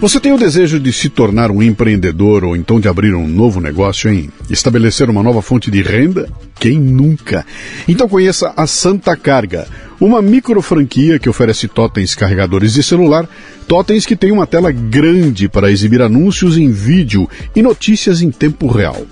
[0.00, 3.60] Você tem o desejo de se tornar um empreendedor ou então de abrir um novo
[3.60, 4.30] negócio, hein?
[4.48, 6.28] Estabelecer uma nova fonte de renda?
[6.54, 7.44] Quem nunca?
[7.88, 9.66] Então conheça a Santa Carga,
[10.00, 13.28] uma micro franquia que oferece totens carregadores de celular,
[13.66, 18.68] totens que têm uma tela grande para exibir anúncios em vídeo e notícias em tempo
[18.68, 19.04] real.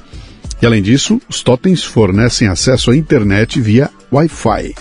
[0.62, 4.72] E além disso, os totens fornecem acesso à internet via Wi-Fi.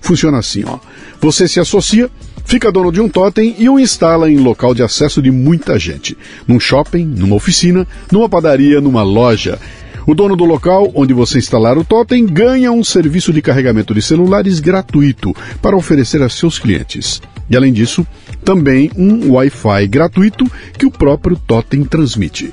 [0.00, 0.78] Funciona assim, ó.
[1.20, 2.10] Você se associa
[2.44, 6.16] Fica dono de um totem e o instala em local de acesso de muita gente.
[6.46, 9.58] Num shopping, numa oficina, numa padaria, numa loja.
[10.06, 14.02] O dono do local onde você instalar o totem ganha um serviço de carregamento de
[14.02, 17.22] celulares gratuito para oferecer a seus clientes.
[17.48, 18.06] E além disso,
[18.44, 20.44] também um Wi-Fi gratuito
[20.76, 22.52] que o próprio totem transmite.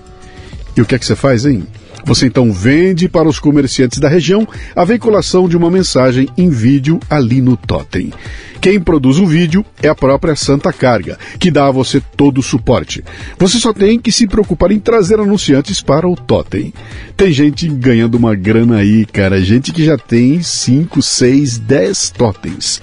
[0.78, 1.64] E o que é que você faz, hein?
[2.10, 7.00] Você então vende para os comerciantes da região a veiculação de uma mensagem em vídeo
[7.08, 8.12] ali no totem.
[8.60, 12.44] Quem produz o vídeo é a própria Santa Carga, que dá a você todo o
[12.44, 13.04] suporte.
[13.38, 16.74] Você só tem que se preocupar em trazer anunciantes para o totem.
[17.16, 22.82] Tem gente ganhando uma grana aí, cara, gente que já tem 5, 6, 10 totens.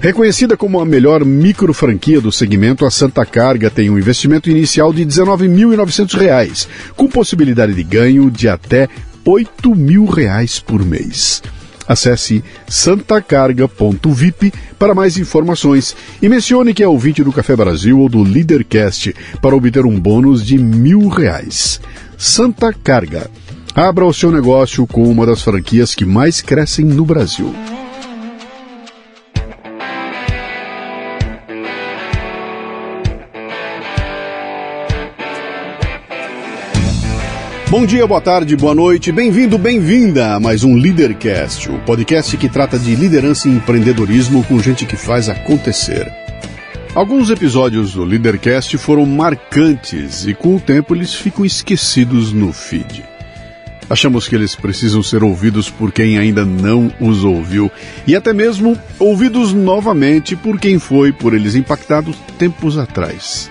[0.00, 4.92] Reconhecida como a melhor micro franquia do segmento, a Santa Carga tem um investimento inicial
[4.92, 8.88] de R$ 19.900, com possibilidade de ganho de até
[9.24, 11.42] 8 mil reais por mês.
[11.86, 18.22] Acesse santacarga.vip para mais informações e mencione que é ouvinte do Café Brasil ou do
[18.22, 21.80] Leadercast para obter um bônus de mil reais.
[22.16, 23.28] Santa Carga.
[23.74, 27.54] Abra o seu negócio com uma das franquias que mais crescem no Brasil.
[37.78, 42.48] Bom dia, boa tarde, boa noite, bem-vindo, bem-vinda a mais um Leadercast, o podcast que
[42.48, 46.12] trata de liderança e empreendedorismo com gente que faz acontecer.
[46.92, 53.04] Alguns episódios do Leadercast foram marcantes e com o tempo eles ficam esquecidos no feed.
[53.88, 57.70] Achamos que eles precisam ser ouvidos por quem ainda não os ouviu
[58.08, 63.48] e até mesmo ouvidos novamente por quem foi por eles impactado tempos atrás.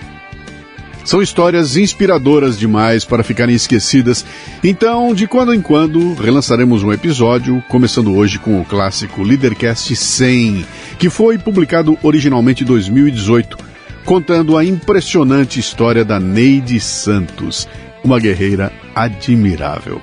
[1.08, 4.26] São histórias inspiradoras demais para ficarem esquecidas,
[4.62, 10.66] então de quando em quando relançaremos um episódio, começando hoje com o clássico Leadercast 100,
[10.98, 13.56] que foi publicado originalmente em 2018,
[14.04, 17.66] contando a impressionante história da Neide Santos,
[18.04, 20.02] uma guerreira admirável.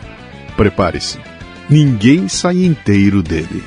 [0.58, 1.20] Prepare-se,
[1.70, 3.64] ninguém sai inteiro dele.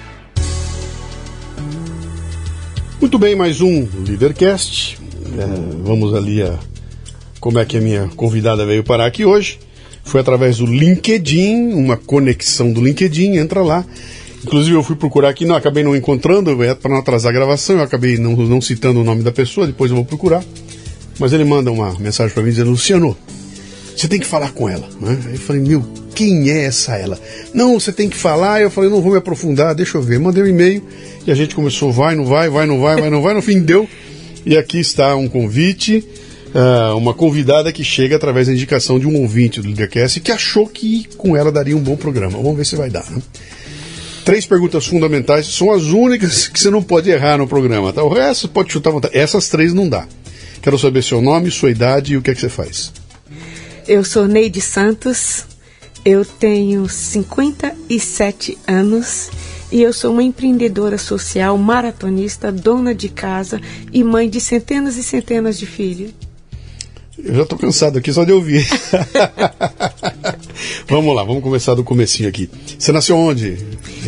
[3.00, 4.98] Muito bem, mais um Leadercast.
[5.38, 6.58] É, vamos ali a
[7.48, 9.58] como é que a minha convidada veio parar aqui hoje.
[10.04, 13.86] Foi através do LinkedIn, uma conexão do LinkedIn, entra lá.
[14.44, 17.82] Inclusive eu fui procurar aqui, não, acabei não encontrando, para não atrasar a gravação, eu
[17.82, 20.44] acabei não, não citando o nome da pessoa, depois eu vou procurar.
[21.18, 23.16] Mas ele manda uma mensagem para mim dizendo, Luciano,
[23.96, 24.86] você tem que falar com ela.
[25.00, 25.18] Né?
[25.28, 25.82] Aí eu falei, meu,
[26.14, 27.18] quem é essa ela?
[27.54, 28.60] Não, você tem que falar.
[28.60, 30.20] Eu falei, não vou me aprofundar, deixa eu ver.
[30.20, 30.82] Mandei um e-mail
[31.26, 33.32] e a gente começou, vai, não vai, vai, não vai, vai, não vai.
[33.32, 33.88] No fim deu.
[34.44, 36.06] E aqui está um convite
[36.54, 40.66] uh, uma convidada que chega através da indicação de um ouvinte do Lidercast que achou
[40.66, 42.38] que com ela daria um bom programa.
[42.38, 43.08] Vamos ver se vai dar.
[43.10, 43.22] Né?
[44.24, 47.92] Três perguntas fundamentais são as únicas que você não pode errar no programa.
[47.92, 48.02] Tá?
[48.02, 49.16] O resto pode chutar à vontade.
[49.16, 50.06] Essas três não dá.
[50.60, 52.92] Quero saber seu nome, sua idade e o que é que você faz.
[53.86, 55.46] Eu sou Neide Santos,
[56.04, 59.30] eu tenho 57 anos
[59.72, 63.60] e eu sou uma empreendedora social, maratonista, dona de casa
[63.92, 66.27] e mãe de centenas e centenas de filhos.
[67.24, 68.66] Eu já estou cansado aqui só de ouvir.
[70.88, 72.48] vamos lá, vamos começar do comecinho aqui.
[72.78, 73.58] Você nasceu onde?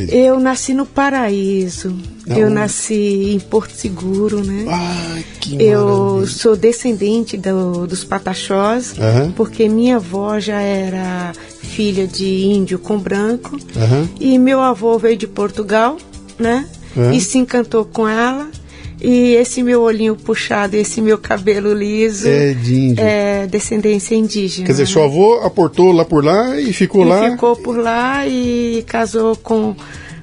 [0.09, 1.97] Eu nasci no Paraíso.
[2.27, 2.39] Não.
[2.39, 4.65] Eu nasci em Porto Seguro, né?
[4.69, 6.27] Ai, que Eu maravilha.
[6.29, 9.33] sou descendente do, dos Pataxós, uhum.
[9.33, 13.57] porque minha avó já era filha de índio com branco.
[13.57, 14.09] Uhum.
[14.21, 15.97] E meu avô veio de Portugal,
[16.39, 16.67] né?
[16.97, 17.13] Uhum.
[17.13, 18.49] E se encantou com ela.
[19.01, 22.29] E esse meu olhinho puxado, esse meu cabelo liso.
[22.29, 23.05] É de índio.
[23.05, 24.67] É descendência indígena.
[24.67, 27.31] Quer dizer, seu avô aportou lá por lá e ficou e lá.
[27.31, 29.75] Ficou por lá e casou com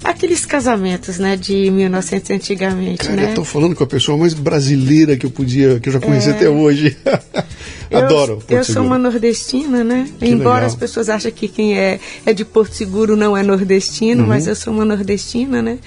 [0.03, 3.31] aqueles casamentos, né, de 1900 antigamente, Cara, né?
[3.31, 6.29] eu tô falando com a pessoa mais brasileira que eu podia, que eu já conheci
[6.29, 6.31] é...
[6.31, 6.95] até hoje.
[7.91, 8.43] Adoro.
[8.49, 10.09] Eu, eu sou uma nordestina, né?
[10.19, 10.67] Que Embora legal.
[10.67, 14.29] as pessoas achem que quem é, é de Porto Seguro não é nordestino, uhum.
[14.29, 15.79] mas eu sou uma nordestina, né?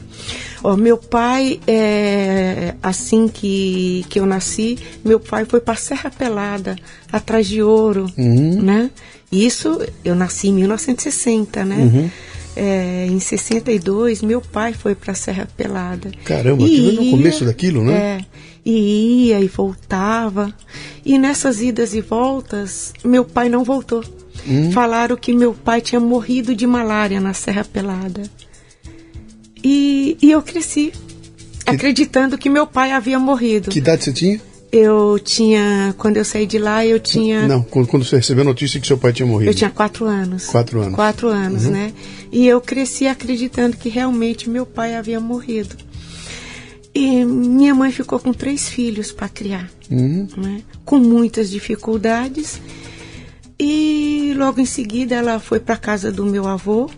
[0.63, 6.75] Oh, meu pai, é, assim que, que eu nasci, meu pai foi para Serra Pelada,
[7.11, 8.61] atrás de ouro, uhum.
[8.61, 8.91] né?
[9.31, 11.77] Isso, eu nasci em 1960, né?
[11.77, 12.09] Uhum.
[12.55, 16.11] É, em 62, meu pai foi para a Serra Pelada.
[16.25, 17.93] Caramba, aquilo ia, no começo daquilo, né?
[17.93, 18.25] É,
[18.65, 20.53] e ia e voltava.
[21.05, 24.03] E nessas idas e voltas, meu pai não voltou.
[24.47, 24.71] Hum.
[24.71, 28.23] Falaram que meu pai tinha morrido de malária na Serra Pelada.
[29.63, 30.91] E, e eu cresci,
[31.63, 31.69] que...
[31.69, 33.69] acreditando que meu pai havia morrido.
[33.69, 34.41] Que idade você tinha?
[34.71, 37.45] Eu tinha, quando eu saí de lá, eu tinha.
[37.45, 39.51] Não, quando, quando você recebeu a notícia que seu pai tinha morrido.
[39.51, 40.45] Eu tinha quatro anos.
[40.45, 40.95] Quatro anos.
[40.95, 41.71] Quatro anos, uhum.
[41.71, 41.93] né?
[42.31, 45.75] E eu cresci acreditando que realmente meu pai havia morrido.
[46.93, 50.27] E minha mãe ficou com três filhos para criar, uhum.
[50.37, 50.61] né?
[50.85, 52.59] com muitas dificuldades.
[53.57, 56.89] E logo em seguida ela foi para casa do meu avô.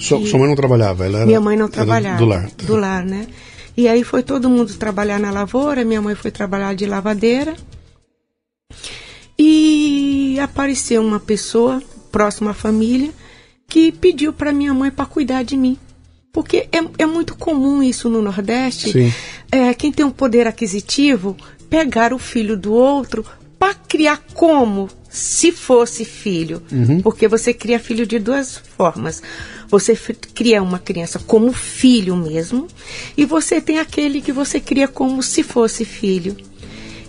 [0.00, 1.04] Sua, sua mãe não trabalhava?
[1.04, 2.18] Ela era, minha mãe não trabalhava.
[2.18, 2.50] Do lar.
[2.50, 2.66] Tá.
[2.66, 3.26] Do lar, né?
[3.76, 7.54] E aí foi todo mundo trabalhar na lavoura, minha mãe foi trabalhar de lavadeira.
[9.38, 13.10] E apareceu uma pessoa próxima à família
[13.66, 15.78] que pediu para minha mãe para cuidar de mim.
[16.32, 19.12] Porque é, é muito comum isso no Nordeste.
[19.50, 21.36] É, quem tem um poder aquisitivo
[21.68, 23.24] pegar o filho do outro
[23.58, 26.62] para criar como se fosse filho.
[26.70, 27.00] Uhum.
[27.00, 29.22] Porque você cria filho de duas formas.
[29.70, 29.94] Você
[30.34, 32.66] cria uma criança como filho mesmo,
[33.16, 36.36] e você tem aquele que você cria como se fosse filho.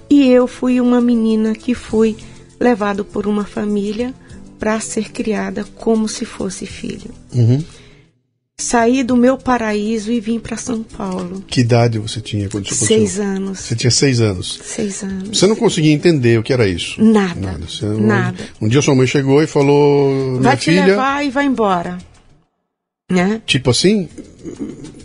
[0.09, 2.15] E eu fui uma menina que fui
[2.59, 4.13] levado por uma família
[4.59, 7.09] para ser criada como se fosse filho.
[7.33, 7.63] Uhum.
[8.59, 11.43] Saí do meu paraíso e vim para São Paulo.
[11.47, 13.59] Que idade você tinha quando você Seis anos.
[13.59, 14.59] Você tinha seis anos.
[14.63, 15.39] Seis anos.
[15.39, 17.03] Você não conseguia entender o que era isso?
[17.03, 17.39] Nada.
[17.39, 17.65] Nada.
[17.97, 18.43] Nada.
[18.61, 21.97] Um, um dia sua mãe chegou e falou: Vai te filha, levar e vai embora.
[23.11, 23.41] Né?
[23.45, 24.07] Tipo assim?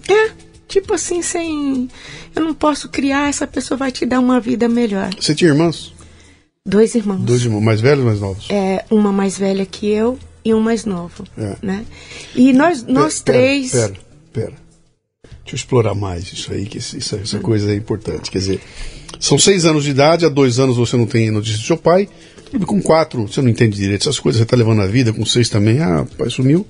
[0.09, 0.31] É,
[0.69, 1.89] tipo assim, sem.
[2.35, 5.11] Eu não posso criar, essa pessoa vai te dar uma vida melhor.
[5.19, 5.95] Você tinha irmãos?
[6.65, 7.21] Dois irmãos.
[7.23, 8.47] Dois irmãos, mais velhos ou mais novos?
[8.51, 11.25] É, uma mais velha que eu e um mais novo.
[11.37, 11.57] É.
[11.63, 11.85] Né?
[12.35, 13.71] E nós, nós pera, três.
[13.73, 13.95] Pera,
[14.33, 14.53] pera.
[15.47, 18.31] Deixa eu explorar mais isso aí, que isso, essa coisa é importante.
[18.31, 18.61] Quer dizer,
[19.21, 22.09] são seis anos de idade, há dois anos você não tem notícia do seu pai,
[22.67, 25.49] com quatro você não entende direito essas coisas, você está levando a vida, com seis
[25.49, 26.67] também, ah, o pai sumiu.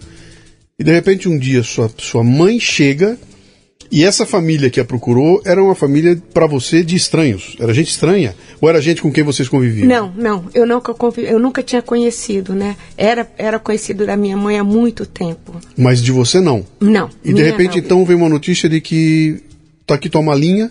[0.79, 3.19] E de repente um dia sua, sua mãe chega
[3.91, 7.57] E essa família que a procurou era uma família para você de estranhos?
[7.59, 8.35] Era gente estranha?
[8.61, 9.89] Ou era gente com quem vocês conviviam?
[9.89, 10.45] Não, não.
[10.53, 12.77] Eu nunca, convivi, eu nunca tinha conhecido, né?
[12.97, 15.61] Era, era conhecido da minha mãe há muito tempo.
[15.77, 16.67] Mas de você não?
[16.81, 17.09] Não.
[17.25, 17.79] E de repente não.
[17.79, 19.43] então vem uma notícia de que
[19.87, 20.71] tá aqui tua malinha,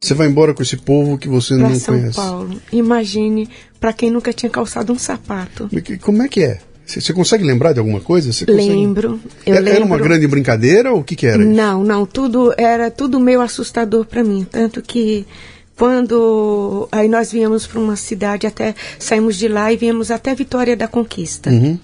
[0.00, 2.14] você vai embora com esse povo que você pra não São conhece.
[2.14, 2.60] São Paulo.
[2.72, 5.68] Imagine para quem nunca tinha calçado um sapato.
[6.00, 6.58] Como é que é?
[6.98, 8.30] Você consegue lembrar de alguma coisa?
[8.48, 9.20] Lembro.
[9.46, 9.84] Eu era lembro.
[9.84, 11.38] uma grande brincadeira ou o que, que era?
[11.38, 12.04] Não, não.
[12.04, 15.26] Tudo era tudo meio assustador para mim, tanto que
[15.76, 20.76] quando aí nós viemos para uma cidade até saímos de lá e viemos até Vitória
[20.76, 21.48] da Conquista.
[21.48, 21.78] Uhum.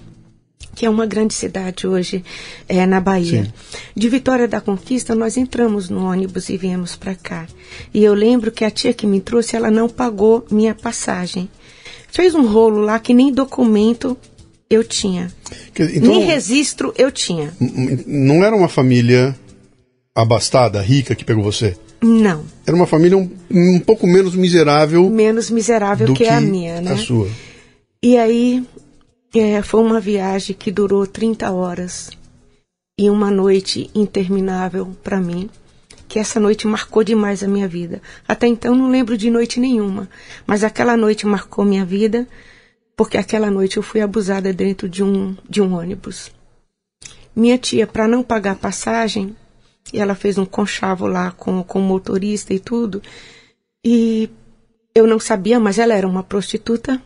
[0.75, 2.23] Que é uma grande cidade hoje
[2.67, 3.45] é, na Bahia.
[3.45, 3.53] Sim.
[3.95, 7.47] De Vitória da Conquista, nós entramos no ônibus e viemos para cá.
[7.91, 11.49] E eu lembro que a tia que me trouxe, ela não pagou minha passagem.
[12.11, 14.15] Fez um rolo lá que nem documento
[14.69, 15.31] eu tinha.
[15.73, 17.53] Então, Nem registro eu tinha.
[18.05, 19.37] Não era uma família
[20.13, 21.75] abastada, rica que pegou você?
[22.01, 22.43] Não.
[22.65, 25.09] Era uma família um, um pouco menos miserável.
[25.09, 26.91] Menos miserável que, que, a minha, né?
[26.91, 27.29] A sua.
[28.03, 28.63] E aí
[29.35, 32.09] é, foi uma viagem que durou 30 horas
[32.99, 35.49] e uma noite interminável para mim.
[36.07, 38.01] Que essa noite marcou demais a minha vida.
[38.27, 40.07] Até então não lembro de noite nenhuma,
[40.45, 42.27] mas aquela noite marcou minha vida
[42.97, 46.31] porque aquela noite eu fui abusada dentro de um, de um ônibus.
[47.35, 49.35] Minha tia, para não pagar passagem,
[49.93, 53.01] ela fez um conchavo lá com, com o motorista e tudo,
[53.85, 54.27] e
[54.95, 56.99] eu não sabia, mas ela era uma prostituta.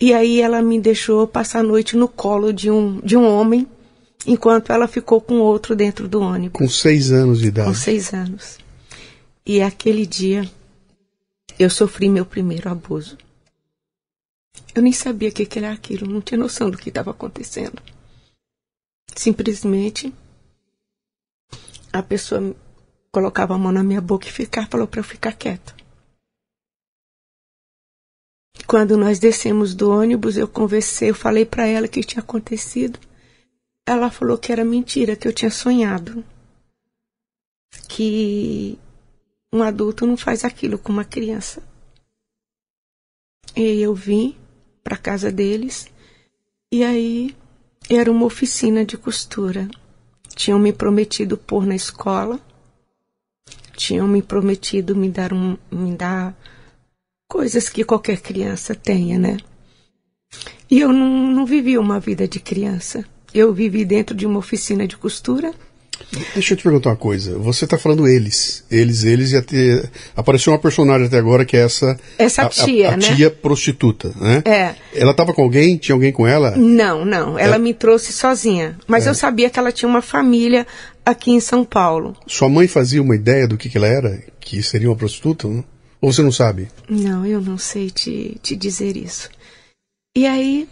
[0.00, 3.68] E aí ela me deixou passar a noite no colo de um, de um homem,
[4.26, 6.58] enquanto ela ficou com outro dentro do ônibus.
[6.58, 7.68] Com seis anos de idade.
[7.68, 8.58] Com seis anos.
[9.44, 10.50] E aquele dia
[11.58, 13.18] eu sofri meu primeiro abuso.
[14.74, 17.82] Eu nem sabia o que, que era aquilo, não tinha noção do que estava acontecendo.
[19.14, 20.12] Simplesmente
[21.92, 22.56] a pessoa
[23.10, 25.74] colocava a mão na minha boca e ficava, falou para eu ficar quieta.
[28.66, 32.98] Quando nós descemos do ônibus, eu conversei, eu falei para ela o que tinha acontecido.
[33.86, 36.24] Ela falou que era mentira, que eu tinha sonhado.
[37.88, 38.78] Que
[39.52, 41.62] um adulto não faz aquilo com uma criança.
[43.54, 44.38] E eu vim
[44.82, 45.88] para casa deles
[46.70, 47.34] e aí
[47.90, 49.68] era uma oficina de costura.
[50.34, 52.40] Tinham me prometido pôr na escola,
[53.76, 56.34] tinham me prometido me dar um, me dar
[57.28, 59.36] coisas que qualquer criança tenha, né?
[60.70, 63.04] E eu não, não vivi uma vida de criança.
[63.34, 65.54] Eu vivi dentro de uma oficina de costura
[66.34, 67.38] Deixa eu te perguntar uma coisa.
[67.38, 68.64] Você está falando eles.
[68.70, 71.98] Eles, eles, e até, apareceu uma personagem até agora que é essa.
[72.18, 73.14] Essa tia, a, a, a né?
[73.14, 74.42] tia prostituta, né?
[74.44, 74.74] É.
[74.94, 75.76] Ela estava com alguém?
[75.76, 76.52] Tinha alguém com ela?
[76.56, 77.38] Não, não.
[77.38, 77.58] Ela é.
[77.58, 78.76] me trouxe sozinha.
[78.86, 79.10] Mas é.
[79.10, 80.66] eu sabia que ela tinha uma família
[81.04, 82.16] aqui em São Paulo.
[82.26, 84.22] Sua mãe fazia uma ideia do que, que ela era?
[84.40, 85.48] Que seria uma prostituta?
[85.48, 85.64] Não?
[86.00, 86.68] Ou você não sabe?
[86.88, 89.30] Não, eu não sei te, te dizer isso.
[90.16, 90.68] E aí,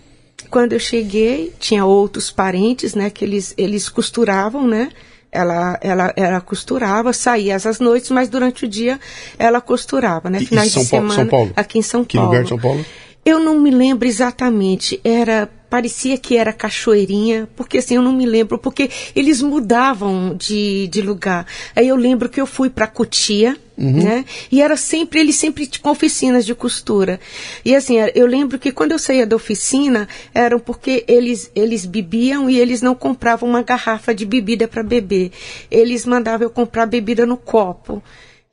[0.50, 3.10] quando eu cheguei, tinha outros parentes, né?
[3.10, 4.90] Que eles, eles costuravam, né?
[5.32, 8.99] Ela, ela, ela costurava, saía às noites, mas durante o dia
[9.38, 10.40] ela costurava, né?
[10.40, 11.22] Finais São de Paulo, semana.
[11.22, 11.52] São Paulo?
[11.54, 12.30] Aqui em São que Paulo.
[12.30, 12.84] Que lugar de São Paulo?
[13.24, 15.00] Eu não me lembro exatamente.
[15.04, 20.88] Era parecia que era cachoeirinha, porque assim eu não me lembro, porque eles mudavam de,
[20.88, 21.46] de lugar.
[21.76, 24.02] Aí eu lembro que eu fui para Cotia, uhum.
[24.02, 24.24] né?
[24.50, 27.20] E era sempre eles sempre com oficinas de costura.
[27.64, 32.50] E assim eu lembro que quando eu saía da oficina eram porque eles eles bebiam
[32.50, 35.30] e eles não compravam uma garrafa de bebida para beber.
[35.70, 38.02] Eles mandavam eu comprar bebida no copo.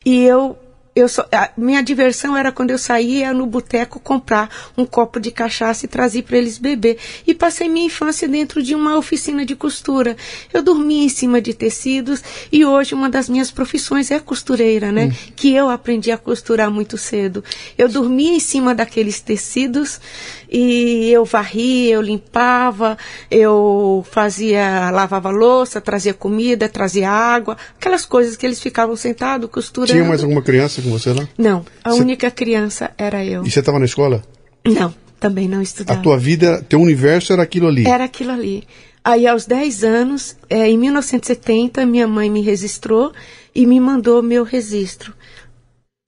[0.05, 0.55] E eu
[0.97, 5.29] eu só, a minha diversão era quando eu saía no boteco comprar um copo de
[5.29, 6.97] cachaça e trazer para eles beber.
[7.27, 10.17] E passei minha infância dentro de uma oficina de costura.
[10.51, 15.05] Eu dormia em cima de tecidos e hoje uma das minhas profissões é costureira, né?
[15.05, 15.31] Hum.
[15.35, 17.43] Que eu aprendi a costurar muito cedo.
[17.77, 20.01] Eu dormia em cima daqueles tecidos
[20.49, 22.97] e eu varria, eu limpava,
[23.29, 29.91] eu fazia, lavava louça, trazia comida, trazia água, aquelas coisas que eles ficavam sentados costurando.
[29.93, 31.27] Tinha mais alguma criança com você lá?
[31.37, 33.45] Não, a Você- única criança era eu.
[33.45, 34.23] E você estava na escola?
[34.65, 36.01] Não, também não A estudava.
[36.01, 37.87] tua vida, teu universo era aquilo ali.
[37.87, 38.63] Era aquilo ali.
[39.03, 43.13] Aí, aos 10 anos, eh, em 1970, minha mãe me registrou
[43.55, 45.13] e me mandou meu registro.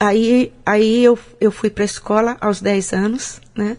[0.02, 3.78] Aí, aí eu, eu fui para a escola aos 10 anos, né?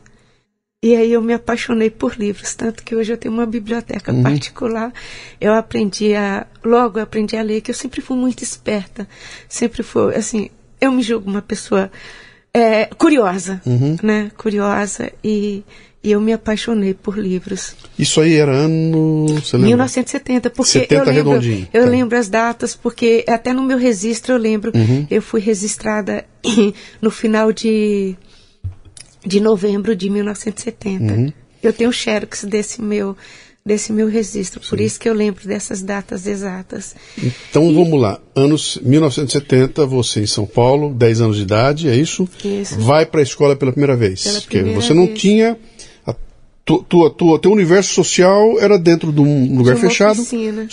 [0.83, 4.23] E aí eu me apaixonei por livros, tanto que hoje eu tenho uma biblioteca Uhum.
[4.23, 4.91] particular.
[5.39, 9.07] Eu aprendi a, logo eu aprendi a ler, que eu sempre fui muito esperta.
[9.47, 10.49] Sempre fui, assim,
[10.81, 11.91] eu me julgo uma pessoa
[12.55, 13.99] é, curiosa, uhum.
[14.03, 14.33] né?
[14.39, 15.63] Curiosa e,
[16.03, 17.77] e eu me apaixonei por livros.
[17.99, 19.69] Isso aí era ano, você lembra?
[19.69, 21.69] 1970, porque 70 eu lembro, redondinho.
[21.75, 21.91] eu tá.
[21.91, 25.07] lembro as datas, porque até no meu registro eu lembro, uhum.
[25.11, 26.25] eu fui registrada
[27.03, 28.17] no final de
[29.25, 31.13] de novembro de 1970.
[31.13, 31.33] Uhum.
[31.63, 33.17] Eu tenho xerox desse meu
[33.65, 34.63] desse meu registro.
[34.63, 34.71] Sim.
[34.71, 36.95] Por isso que eu lembro dessas datas exatas.
[37.19, 37.75] Então e...
[37.75, 38.19] vamos lá.
[38.35, 42.29] Anos 1970, você em São Paulo, 10 anos de idade, é isso?
[42.45, 42.81] Isso.
[42.81, 44.23] Vai para a escola pela primeira vez.
[44.23, 45.21] Pela primeira você não vez.
[45.21, 45.59] tinha.
[46.07, 46.15] A
[46.65, 50.67] tua, tua, teu universo social era dentro de um lugar de fechado, oficina.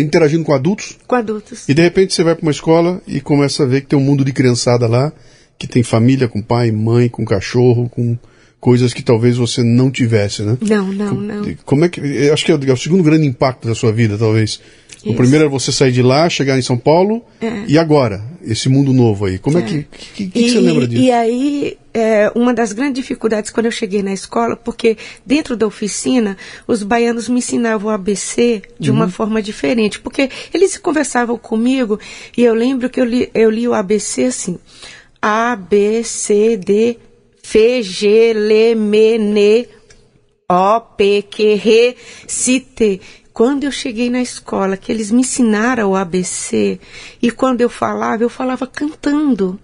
[0.00, 0.96] interagindo com adultos.
[1.06, 1.68] Com adultos.
[1.68, 4.02] E de repente você vai para uma escola e começa a ver que tem um
[4.02, 5.12] mundo de criançada lá,
[5.62, 8.18] que tem família com pai, mãe, com cachorro, com
[8.58, 10.58] coisas que talvez você não tivesse, né?
[10.60, 11.54] Não, não, não.
[11.64, 12.00] Como é que,
[12.30, 14.60] acho que é o segundo grande impacto da sua vida, talvez.
[14.96, 15.10] Isso.
[15.10, 17.64] O primeiro é você sair de lá, chegar em São Paulo, é.
[17.68, 19.38] e agora, esse mundo novo aí.
[19.38, 21.00] Como é, é que, que, que, e, você lembra disso?
[21.00, 25.64] E aí, é, uma das grandes dificuldades quando eu cheguei na escola, porque dentro da
[25.64, 28.96] oficina, os baianos me ensinavam o ABC de uhum.
[28.96, 32.00] uma forma diferente, porque eles conversavam comigo,
[32.36, 34.58] e eu lembro que eu li, eu li o ABC assim,
[35.24, 36.98] A, B, C, D,
[37.40, 39.68] F, G, L, M, N,
[40.48, 43.00] O, P, Q, R, C, T.
[43.32, 46.80] Quando eu cheguei na escola, que eles me ensinaram o ABC,
[47.22, 49.60] e quando eu falava, eu falava cantando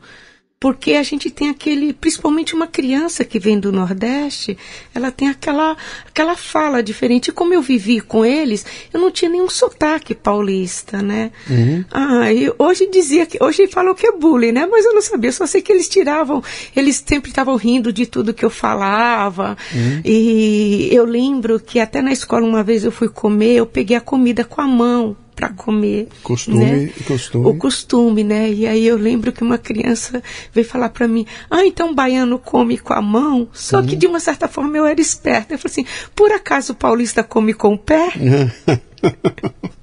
[0.61, 4.59] porque a gente tem aquele, principalmente uma criança que vem do Nordeste,
[4.93, 7.29] ela tem aquela, aquela fala diferente.
[7.29, 11.31] E como eu vivi com eles, eu não tinha nenhum sotaque paulista, né?
[11.49, 11.85] Uhum.
[11.93, 14.67] Ah, e hoje dizia que, hoje falam que é bullying, né?
[14.67, 16.43] Mas eu não sabia, só sei que eles tiravam,
[16.75, 19.57] eles sempre estavam rindo de tudo que eu falava.
[19.73, 20.01] Uhum.
[20.05, 24.01] E eu lembro que até na escola uma vez eu fui comer, eu peguei a
[24.01, 26.09] comida com a mão para comer.
[26.25, 26.91] Costume, né?
[27.07, 27.47] costume.
[27.47, 28.51] O costume, né?
[28.51, 30.21] E aí eu lembro que uma criança
[30.53, 33.49] veio falar para mim: ah, então o baiano come com a mão?
[33.53, 33.87] Só uhum.
[33.87, 35.55] que de uma certa forma eu era esperta.
[35.55, 38.09] Eu falei assim: por acaso o paulista come com o pé?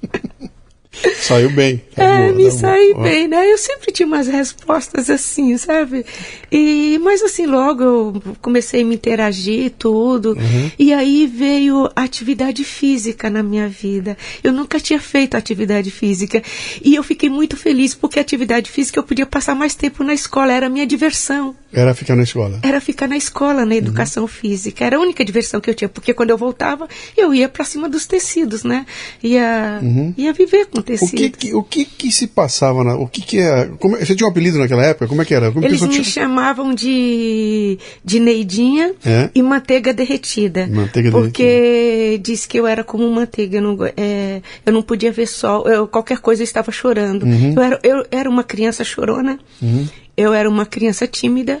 [1.20, 1.82] Saiu bem.
[1.94, 3.04] Tá é, boa, me tá saí boa.
[3.04, 3.50] bem, né?
[3.50, 6.04] Eu sempre tinha umas respostas assim, sabe?
[6.50, 10.30] E, mas assim, logo eu comecei a me interagir tudo.
[10.30, 10.70] Uhum.
[10.78, 14.16] E aí veio a atividade física na minha vida.
[14.42, 16.42] Eu nunca tinha feito atividade física.
[16.82, 20.52] E eu fiquei muito feliz porque atividade física eu podia passar mais tempo na escola,
[20.52, 21.54] era a minha diversão.
[21.72, 22.58] Era ficar na escola?
[22.62, 24.28] Era ficar na escola, na educação uhum.
[24.28, 24.84] física.
[24.84, 27.88] Era a única diversão que eu tinha, porque quando eu voltava, eu ia para cima
[27.88, 28.86] dos tecidos, né?
[29.22, 30.14] Ia, uhum.
[30.16, 31.12] ia viver com tecido.
[31.12, 34.14] O que, que, o que que se passava na, o que que é, como, você
[34.14, 35.08] tinha um apelido naquela época?
[35.08, 35.50] Como é que era?
[35.50, 36.04] Como Eles me tinha...
[36.04, 39.30] chamavam de de Neidinha é?
[39.34, 40.66] e manteiga derretida.
[40.66, 42.22] Manteiga porque derretida.
[42.22, 45.86] diz que eu era como manteiga, eu não, é, eu não podia ver sol, eu,
[45.88, 47.24] qualquer coisa eu estava chorando.
[47.24, 47.54] Uhum.
[47.56, 49.86] Eu, era, eu era uma criança chorona, uhum.
[50.16, 51.60] eu era uma criança tímida.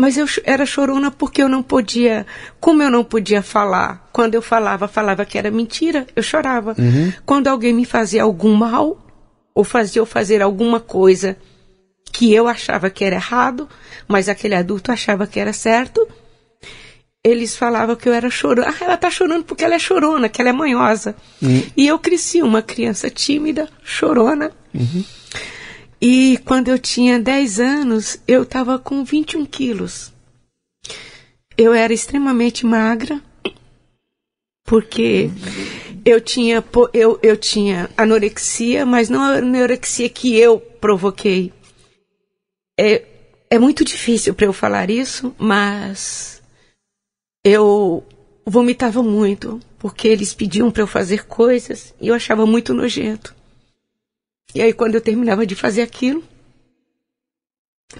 [0.00, 2.26] Mas eu era chorona porque eu não podia,
[2.58, 6.74] como eu não podia falar, quando eu falava, falava que era mentira, eu chorava.
[6.78, 7.12] Uhum.
[7.26, 8.96] Quando alguém me fazia algum mal,
[9.54, 11.36] ou fazia eu fazer alguma coisa
[12.10, 13.68] que eu achava que era errado,
[14.08, 16.08] mas aquele adulto achava que era certo,
[17.22, 18.70] eles falavam que eu era chorona.
[18.70, 21.14] Ah, ela tá chorando porque ela é chorona, que ela é manhosa.
[21.42, 21.62] Uhum.
[21.76, 24.50] E eu cresci uma criança tímida, chorona.
[24.74, 25.04] Uhum.
[26.00, 30.12] E quando eu tinha 10 anos, eu estava com 21 quilos.
[31.56, 33.20] Eu era extremamente magra,
[34.64, 35.30] porque
[36.04, 41.52] eu tinha, eu, eu tinha anorexia, mas não a anorexia que eu provoquei.
[42.78, 43.04] É,
[43.50, 46.42] é muito difícil para eu falar isso, mas
[47.44, 48.02] eu
[48.46, 53.34] vomitava muito, porque eles pediam para eu fazer coisas e eu achava muito nojento.
[54.54, 56.22] E aí, quando eu terminava de fazer aquilo,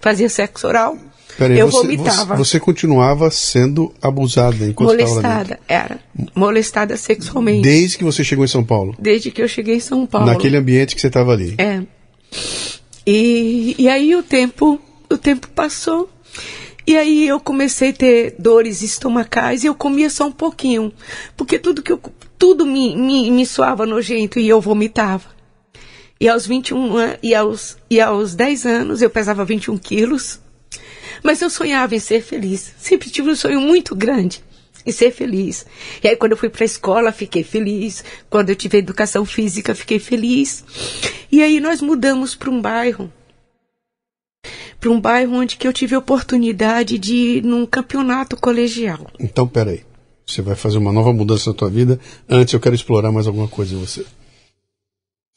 [0.00, 0.98] fazia sexo oral,
[1.36, 2.36] Peraí, eu você, vomitava.
[2.36, 6.00] Você, você, continuava sendo abusada enquanto Molestada, era.
[6.34, 7.62] Molestada sexualmente.
[7.62, 8.94] Desde que você chegou em São Paulo?
[8.98, 10.26] Desde que eu cheguei em São Paulo.
[10.26, 11.54] Naquele ambiente que você estava ali?
[11.58, 11.82] É.
[13.06, 16.10] E, e aí o tempo, o tempo passou.
[16.86, 20.92] E aí eu comecei a ter dores estomacais e eu comia só um pouquinho.
[21.36, 22.00] Porque tudo que eu,
[22.38, 25.39] tudo me, me, me soava nojento e eu vomitava.
[26.20, 30.38] E aos 21 e aos, e aos 10 anos eu pesava 21 quilos.
[31.22, 32.74] Mas eu sonhava em ser feliz.
[32.78, 34.44] Sempre tive um sonho muito grande
[34.84, 35.64] em ser feliz.
[36.02, 38.04] E aí quando eu fui para a escola, fiquei feliz.
[38.28, 40.64] Quando eu tive educação física, fiquei feliz.
[41.32, 43.10] E aí nós mudamos para um bairro
[44.80, 49.06] para um bairro onde que eu tive a oportunidade de ir num campeonato colegial.
[49.20, 49.82] Então, peraí.
[50.26, 52.00] Você vai fazer uma nova mudança na tua vida.
[52.28, 54.06] Antes eu quero explorar mais alguma coisa em você.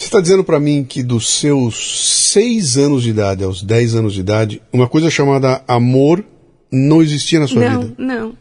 [0.03, 4.13] Você está dizendo para mim que dos seus seis anos de idade aos dez anos
[4.13, 6.25] de idade, uma coisa chamada amor
[6.69, 7.95] não existia na sua não, vida?
[7.97, 8.37] Não,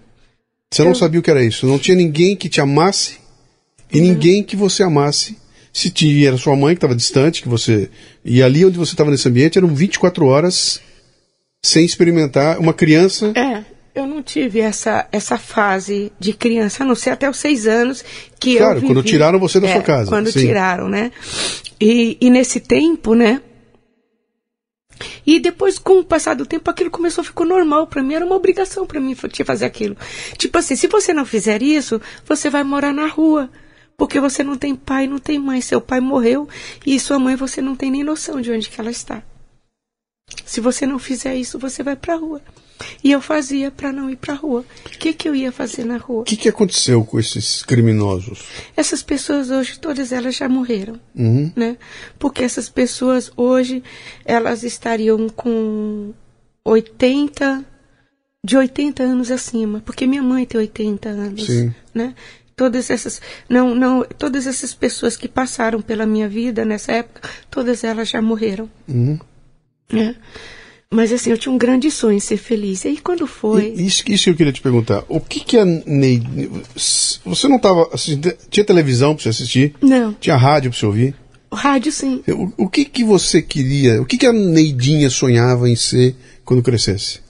[0.69, 1.65] Você não sabia o que era isso?
[1.65, 3.19] Não tinha ninguém que te amasse
[3.93, 4.09] e não.
[4.09, 5.39] ninguém que você amasse.
[5.73, 7.89] Se tinha, era sua mãe que estava distante, que você.
[8.25, 10.81] E ali onde você estava nesse ambiente eram 24 horas
[11.65, 12.59] sem experimentar.
[12.59, 13.33] Uma criança.
[13.37, 13.65] É.
[13.95, 18.03] Eu não tive essa, essa fase de criança, a não ser até os seis anos
[18.41, 20.09] que claro, eu Claro, quando tiraram você da é, sua casa.
[20.09, 20.41] Quando sim.
[20.41, 21.13] tiraram, né?
[21.79, 23.43] E, e nesse tempo, né?
[25.27, 28.15] E depois, com o passar do tempo, aquilo começou a ficar normal para mim.
[28.15, 29.97] Era uma obrigação para mim fazer aquilo.
[30.39, 33.51] Tipo assim, se você não fizer isso, você vai morar na rua.
[33.97, 35.61] Porque você não tem pai, não tem mãe.
[35.61, 36.49] Seu pai morreu
[36.87, 39.23] e sua mãe você não tem nem noção de onde que ela está.
[40.45, 42.41] Se você não fizer isso, você vai para a rua.
[43.03, 44.65] E eu fazia para não ir para a rua.
[44.87, 46.23] O que, que eu ia fazer na rua?
[46.23, 48.45] O que, que aconteceu com esses criminosos?
[48.77, 50.99] Essas pessoas hoje, todas elas já morreram.
[51.15, 51.53] Uhum.
[51.55, 51.77] Né?
[52.19, 53.83] Porque essas pessoas hoje,
[54.25, 56.13] elas estariam com
[56.65, 57.65] 80,
[58.45, 59.81] de 80 anos acima.
[59.85, 61.47] Porque minha mãe tem 80 anos.
[61.47, 61.75] Sim.
[61.95, 62.15] Né?
[62.55, 67.83] Todas essas, não, não, todas essas pessoas que passaram pela minha vida nessa época, todas
[67.83, 68.71] elas já morreram.
[68.87, 69.19] Uhum.
[69.91, 70.17] Né?
[70.93, 72.85] Mas assim, eu tinha um grande sonho em ser feliz.
[72.85, 73.69] E aí quando foi.
[73.69, 75.03] Isso, isso que eu queria te perguntar.
[75.09, 76.51] O que que a Neide.
[77.25, 78.33] Você não estava assistindo.
[78.51, 79.75] Tinha televisão para você assistir?
[79.81, 80.13] Não.
[80.13, 81.15] Tinha rádio para você ouvir?
[81.51, 82.23] O rádio, sim.
[82.29, 84.03] O, o, que que você queria.
[84.03, 87.21] O que que a Neidinha sonhava em ser quando crescesse?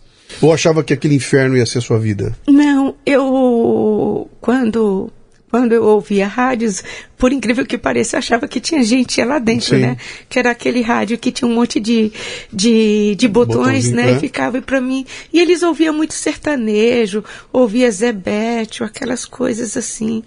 [0.40, 2.36] Ou achava que aquele inferno ia ser a sua vida?
[2.48, 4.28] Não, eu.
[4.40, 5.10] Quando
[5.52, 6.82] quando eu ouvia rádios,
[7.18, 9.82] por incrível que pareça, eu achava que tinha gente lá dentro, Sim.
[9.82, 9.98] né?
[10.26, 12.10] Que era aquele rádio que tinha um monte de,
[12.50, 14.12] de, de botões, né?
[14.12, 14.16] É.
[14.16, 15.04] E ficava para mim.
[15.30, 20.22] E eles ouviam muito sertanejo, ouvia Zé Bétio, aquelas coisas assim.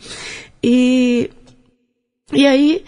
[0.64, 1.32] E,
[2.32, 2.84] e aí.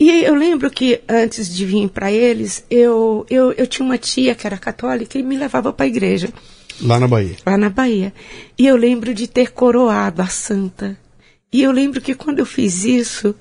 [0.00, 4.34] E eu lembro que antes de vir para eles, eu, eu, eu tinha uma tia
[4.34, 6.30] que era católica e me levava para a igreja.
[6.80, 7.36] Lá na Bahia.
[7.44, 8.14] Lá na Bahia.
[8.58, 10.98] E eu lembro de ter coroado a santa.
[11.52, 13.34] E eu lembro que quando eu fiz isso,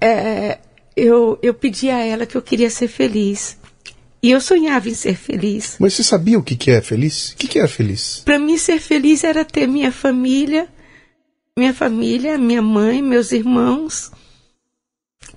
[0.00, 0.58] é,
[0.96, 3.58] eu, eu pedi a ela que eu queria ser feliz.
[4.22, 5.76] E eu sonhava em ser feliz.
[5.80, 7.30] Mas você sabia o que, que é feliz?
[7.30, 8.22] O que, que é feliz?
[8.24, 10.68] Para mim, ser feliz era ter minha família,
[11.56, 14.12] minha família, minha mãe, meus irmãos.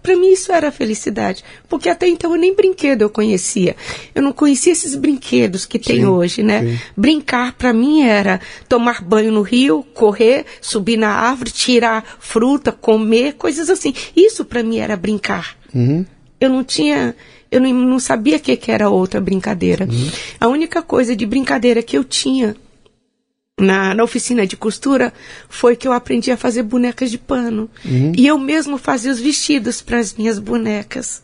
[0.04, 3.74] Para mim isso era felicidade, porque até então eu nem brinquedo eu conhecia.
[4.14, 6.62] Eu não conhecia esses brinquedos que tem Sim, hoje, né?
[6.62, 6.80] sim.
[6.96, 13.36] Brincar para mim era tomar banho no rio, correr, subir na árvore, tirar fruta, comer,
[13.36, 13.94] coisas assim.
[14.14, 15.56] Isso para mim era brincar.
[15.74, 16.06] Uhum.
[16.38, 17.16] Eu não tinha,
[17.50, 19.88] eu não, não sabia o que, que era outra brincadeira.
[20.38, 22.58] A única coisa de brincadeira que eu tinha
[23.60, 25.14] na, na oficina de costura
[25.48, 27.70] foi que eu aprendi a fazer bonecas de pano.
[28.18, 31.22] E eu mesmo fazia os vestidos para as minhas bonecas.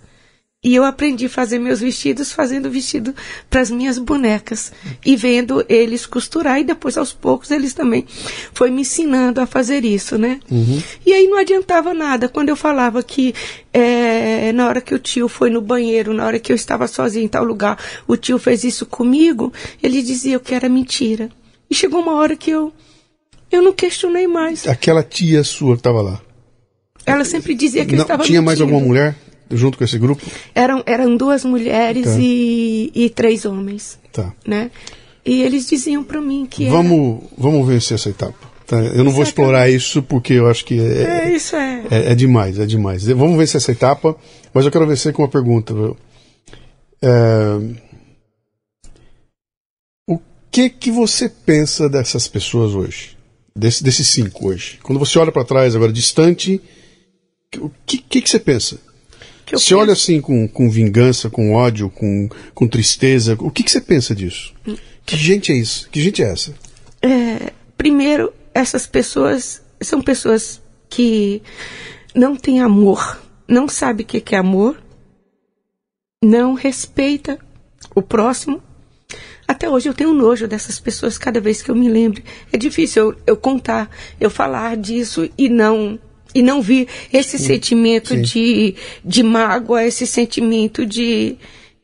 [0.62, 3.16] E eu aprendi a fazer meus vestidos fazendo vestido
[3.50, 4.74] para as minhas bonecas
[5.06, 8.06] e vendo eles costurar e depois aos poucos eles também
[8.54, 10.42] foi me ensinando a fazer isso, né?
[11.06, 13.34] E aí não adiantava nada quando eu falava que
[13.74, 17.24] é, na hora que o tio foi no banheiro, na hora que eu estava sozinha
[17.24, 21.30] em tal lugar, o tio fez isso comigo, ele dizia que era mentira.
[21.70, 22.74] E chegou uma hora que eu
[23.52, 24.68] eu não questionei mais.
[24.68, 26.22] Aquela tia sua que estava lá.
[27.06, 28.76] Ela sempre dizia que eu Não, estava tinha mais mentindo.
[28.76, 29.16] alguma mulher
[29.52, 30.24] junto com esse grupo?
[30.54, 32.18] Eram, eram duas mulheres Tá.
[32.20, 34.32] e, e três homens, Tá.
[34.46, 34.70] né?
[35.26, 38.38] E eles diziam para mim que era- Vamos, vamos vencer essa etapa.
[38.68, 38.78] tá?
[38.78, 39.28] Eu não vou Exatamente.
[39.30, 41.84] explorar isso porque eu acho que é, é isso é.
[41.90, 43.04] é, é demais, é demais.
[43.08, 44.16] Vamos vencer essa etapa,
[44.54, 45.74] mas eu quero vencer com uma pergunta.
[47.02, 47.60] É,
[50.52, 53.18] que que você pensa dessas pessoas hoje?
[53.56, 54.80] Desse, desses cinco hoje?
[54.84, 56.62] Quando você olha para trás agora, distante,
[57.58, 58.80] o que, que, que você pensa?
[59.46, 63.72] Que Você olha assim com, com vingança, com ódio, com, com tristeza, o que, que
[63.72, 64.54] você pensa disso?
[65.06, 65.90] Que gente é isso?
[65.90, 66.54] Que gente é essa?
[67.02, 71.42] É, primeiro, essas pessoas são pessoas que
[72.14, 74.80] não têm amor, não sabem o que que é amor,
[76.24, 77.40] não respeita
[77.96, 78.62] o próximo.
[79.50, 82.22] Até hoje eu tenho nojo dessas pessoas cada vez que eu me lembro.
[82.54, 83.90] É difícil eu, eu contar,
[84.22, 85.98] eu falar disso e não
[86.36, 88.22] e não vir esse sentimento sim.
[88.22, 91.36] de, de mágoa, esse sentimento de,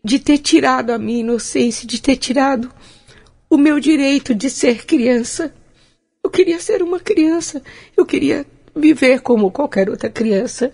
[0.04, 2.72] de ter tirado a minha inocência, de ter tirado
[3.50, 5.52] o meu direito de ser criança.
[6.24, 7.64] Eu queria ser uma criança.
[7.98, 10.72] Eu queria viver como qualquer outra criança.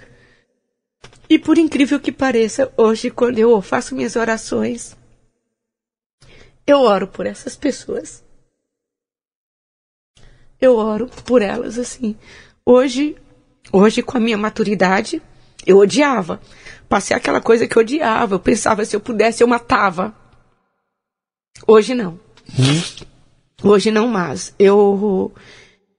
[1.30, 5.00] E por incrível que pareça, hoje, quando eu faço minhas orações,
[6.66, 8.24] eu oro por essas pessoas.
[10.60, 12.16] Eu oro por elas assim.
[12.66, 13.16] Hoje,
[13.72, 15.22] hoje com a minha maturidade,
[15.66, 16.42] Eu odiava.
[16.90, 18.36] Passei aquela coisa que eu odiava.
[18.36, 20.14] Eu pensava, se eu pudesse, eu matava.
[21.68, 22.20] Hoje não.
[22.60, 23.06] Hum.
[23.64, 24.54] Hoje não mais.
[24.58, 25.32] Eu,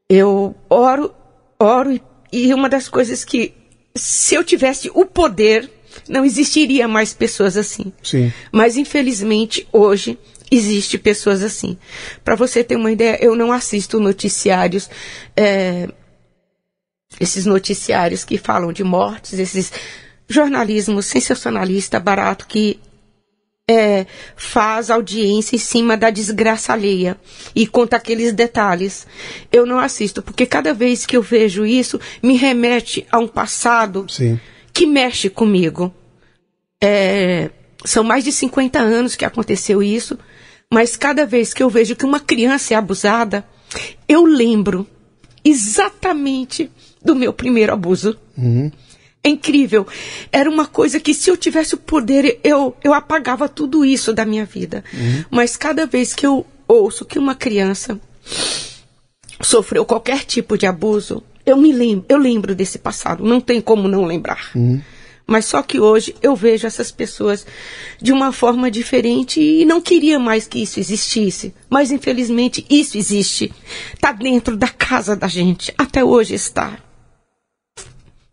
[0.08, 1.14] eu oro,
[1.58, 1.98] oro
[2.32, 3.54] e uma das coisas que,
[3.94, 5.70] se eu tivesse o poder,
[6.08, 7.92] não existiria mais pessoas assim.
[8.02, 8.32] Sim.
[8.50, 10.18] Mas infelizmente hoje
[10.52, 11.78] existe pessoas assim.
[12.22, 14.88] Para você ter uma ideia, eu não assisto noticiários,
[15.34, 15.88] é,
[17.18, 19.72] esses noticiários que falam de mortes, esses
[20.28, 22.78] jornalismo sensacionalista barato que
[23.68, 27.16] é, faz audiência em cima da desgraça alheia
[27.54, 29.06] e conta aqueles detalhes.
[29.50, 34.06] Eu não assisto, porque cada vez que eu vejo isso, me remete a um passado
[34.08, 34.38] Sim.
[34.72, 35.94] que mexe comigo.
[36.82, 37.50] É,
[37.84, 40.18] são mais de 50 anos que aconteceu isso,
[40.72, 43.44] mas cada vez que eu vejo que uma criança é abusada,
[44.08, 44.86] eu lembro
[45.44, 46.70] exatamente
[47.04, 48.16] do meu primeiro abuso.
[48.38, 48.72] Uhum.
[49.22, 49.86] É incrível.
[50.32, 54.24] Era uma coisa que se eu tivesse o poder, eu, eu apagava tudo isso da
[54.24, 54.82] minha vida.
[54.94, 55.24] Uhum.
[55.30, 58.00] Mas cada vez que eu ouço que uma criança
[59.42, 63.22] sofreu qualquer tipo de abuso, eu me lembro, eu lembro desse passado.
[63.22, 64.50] Não tem como não lembrar.
[64.54, 64.80] Uhum.
[65.26, 67.46] Mas só que hoje eu vejo essas pessoas
[68.00, 71.54] de uma forma diferente e não queria mais que isso existisse.
[71.70, 73.52] Mas infelizmente isso existe.
[73.94, 75.72] Está dentro da casa da gente.
[75.78, 76.78] Até hoje está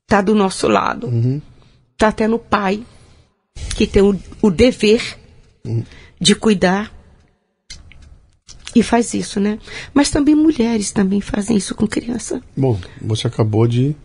[0.10, 1.08] está do nosso lado.
[1.08, 1.42] Está uhum.
[2.10, 2.84] até no pai,
[3.76, 5.18] que tem o, o dever
[5.64, 5.84] uhum.
[6.20, 6.92] de cuidar.
[8.76, 9.58] E faz isso, né?
[9.94, 12.42] Mas também mulheres também fazem isso com criança.
[12.56, 13.96] Bom, você acabou de,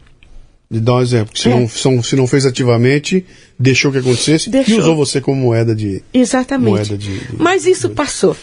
[0.75, 1.39] de dar um exemplo.
[1.39, 1.55] Se, é.
[1.55, 3.25] não, se não fez ativamente,
[3.59, 4.75] deixou que acontecesse deixou.
[4.75, 6.03] e usou você como moeda de.
[6.13, 6.71] Exatamente.
[6.71, 7.95] Moeda de, de Mas isso de...
[7.95, 8.37] passou.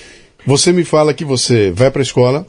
[0.45, 2.47] Você me fala que você vai para a escola,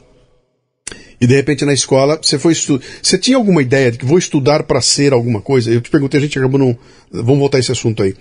[1.19, 2.83] e de repente na escola você foi estudar.
[3.01, 5.69] Você tinha alguma ideia de que vou estudar para ser alguma coisa?
[5.69, 6.77] Eu te perguntei, a gente acabou não.
[7.11, 8.15] Vamos voltar a esse assunto aí.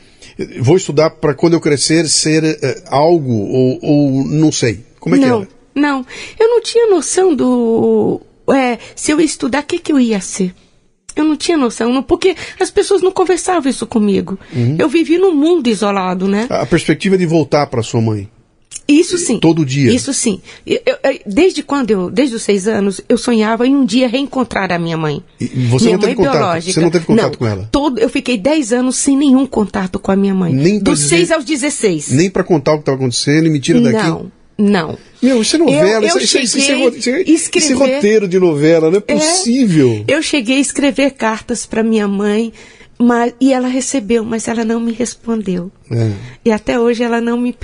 [0.61, 4.81] Vou estudar para quando eu crescer ser uh, algo ou, ou, não sei.
[4.99, 5.63] Como é não, que era?
[5.75, 6.07] Não,
[6.39, 8.21] eu não tinha noção do.
[8.53, 10.55] É, se eu ia estudar, o que, que eu ia ser?
[11.15, 14.39] Eu não tinha noção, não, porque as pessoas não conversavam isso comigo.
[14.55, 14.77] Uhum.
[14.79, 16.47] Eu vivi num mundo isolado, né?
[16.51, 18.29] A perspectiva de voltar para sua mãe.
[18.89, 19.39] Isso sim.
[19.39, 19.93] Todo dia.
[19.93, 20.41] Isso sim.
[20.67, 20.97] Eu, eu,
[21.27, 24.97] desde quando eu, desde os seis anos, eu sonhava em um dia reencontrar a minha
[24.97, 25.23] mãe.
[25.41, 26.33] E você minha não teve contato?
[26.33, 26.73] Biológica.
[26.73, 27.69] Você não teve contato não, com ela?
[27.71, 30.53] Todo, eu fiquei dez anos sem nenhum contato com a minha mãe.
[30.53, 32.11] Nem Dos dizer, seis aos dezesseis.
[32.11, 34.09] Nem para contar o que estava acontecendo e me tira daqui?
[34.09, 34.31] Não.
[34.59, 34.99] Não.
[35.23, 38.29] Meu, isso é novela, eu, eu isso, isso, isso, é, isso, é, escrever, é roteiro
[38.29, 40.05] de novela, não é possível.
[40.07, 42.53] É, eu cheguei a escrever cartas para minha mãe,
[42.99, 45.71] mas, e ela recebeu, mas ela não me respondeu.
[45.91, 46.13] É.
[46.45, 47.55] E até hoje ela não me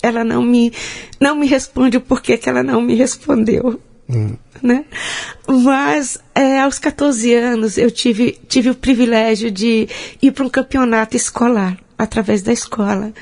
[0.00, 0.72] ela não me
[1.20, 3.80] não me responde o porquê que ela não me respondeu.
[4.08, 4.36] Hum.
[4.62, 4.84] Né?
[5.46, 9.88] Mas é, aos 14 anos eu tive, tive o privilégio de
[10.20, 13.12] ir para um campeonato escolar, através da escola.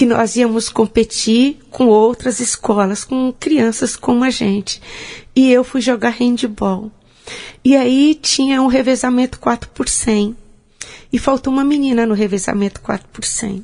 [0.00, 4.80] Que nós íamos competir com outras escolas, com crianças como a gente.
[5.36, 6.90] E eu fui jogar handball.
[7.62, 10.34] E aí tinha um revezamento 4 por 100.
[11.12, 13.62] E faltou uma menina no revezamento 4 por 100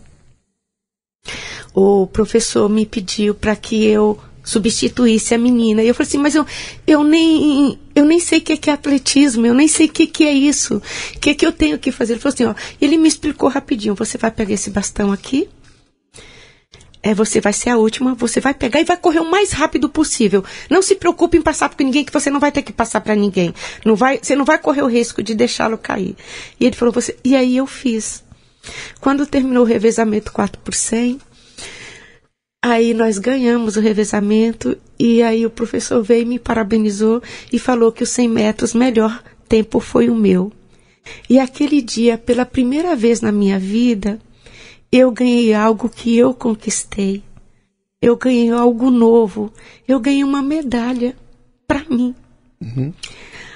[1.75, 5.83] o professor me pediu para que eu substituísse a menina.
[5.83, 6.47] E eu falei assim, mas eu,
[6.87, 10.25] eu, nem, eu nem sei o que é atletismo, eu nem sei o que, que
[10.25, 10.77] é isso.
[11.15, 12.13] O que, que eu tenho que fazer?
[12.15, 15.49] Ele falou assim, ó, ele me explicou rapidinho, você vai pegar esse bastão aqui,
[17.07, 19.89] é, você vai ser a última, você vai pegar e vai correr o mais rápido
[19.89, 20.45] possível.
[20.69, 23.15] Não se preocupe em passar por ninguém, que você não vai ter que passar para
[23.15, 23.55] ninguém.
[23.85, 26.17] Não vai, você não vai correr o risco de deixá-lo cair.
[26.59, 28.25] E ele falou, você, e aí eu fiz.
[29.01, 31.21] Quando terminou o revezamento 4 por 100,
[32.65, 37.93] Aí nós ganhamos o revezamento e aí o professor veio e me parabenizou e falou
[37.93, 40.51] que os 100 metros melhor tempo foi o meu.
[41.31, 44.19] E aquele dia, pela primeira vez na minha vida,
[44.91, 47.23] eu ganhei algo que eu conquistei.
[48.01, 49.53] Eu ganhei algo novo.
[49.87, 51.17] Eu ganhei uma medalha
[51.67, 52.15] para mim.
[52.61, 52.93] Uhum.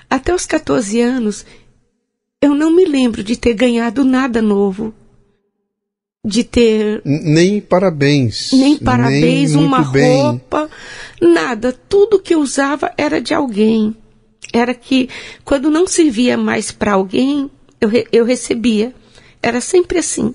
[0.08, 1.46] Até os 14 anos,
[2.42, 4.92] eu não me lembro de ter ganhado nada novo
[6.24, 7.00] de ter.
[7.04, 8.52] Nem parabéns.
[8.52, 10.22] Nem parabéns, nem uma bem.
[10.22, 10.68] roupa,
[11.20, 11.72] nada.
[11.72, 13.96] Tudo que eu usava era de alguém.
[14.52, 15.08] Era que,
[15.44, 18.94] quando não servia mais para alguém, eu, eu recebia.
[19.42, 20.34] Era sempre assim.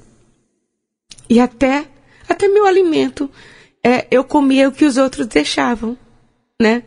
[1.29, 1.85] E até,
[2.27, 3.29] até meu alimento,
[3.83, 5.97] é, eu comia o que os outros deixavam,
[6.59, 6.83] né?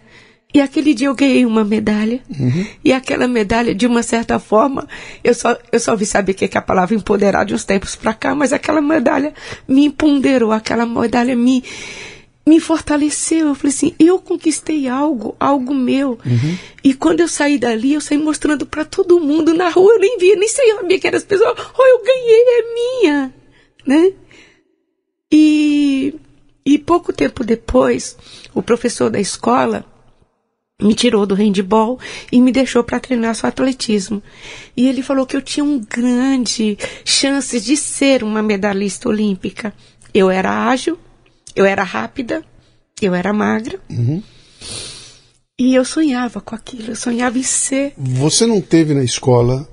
[0.53, 2.21] E aquele dia eu ganhei uma medalha.
[2.29, 2.67] Uhum.
[2.83, 4.89] E aquela medalha, de uma certa forma,
[5.23, 8.15] eu só, eu só vi saber que é a palavra empoderar de uns tempos para
[8.15, 9.35] cá, mas aquela medalha
[9.69, 11.63] me empoderou, aquela medalha me,
[12.47, 13.49] me fortaleceu.
[13.49, 16.19] Eu falei assim, eu conquistei algo, algo meu.
[16.25, 16.59] Uhum.
[16.83, 19.93] E quando eu saí dali, eu saí mostrando para todo mundo na rua.
[19.93, 21.57] Eu nem via, nem sabia que eram as pessoas.
[21.79, 23.35] Oh, eu ganhei, é minha,
[23.87, 24.13] né?
[25.33, 26.15] E,
[26.65, 28.17] e pouco tempo depois,
[28.55, 29.85] o professor da escola
[30.81, 31.99] me tirou do handball
[32.31, 34.23] e me deixou para treinar só atletismo.
[34.77, 39.75] E ele falou que eu tinha um grande chance de ser uma medalhista olímpica.
[40.15, 40.99] Eu era ágil,
[41.55, 42.45] eu era rápida,
[43.03, 43.81] eu era magra.
[43.91, 44.23] Uhum.
[45.59, 47.93] E eu sonhava com aquilo, eu sonhava em ser.
[47.99, 49.69] Você não teve na escola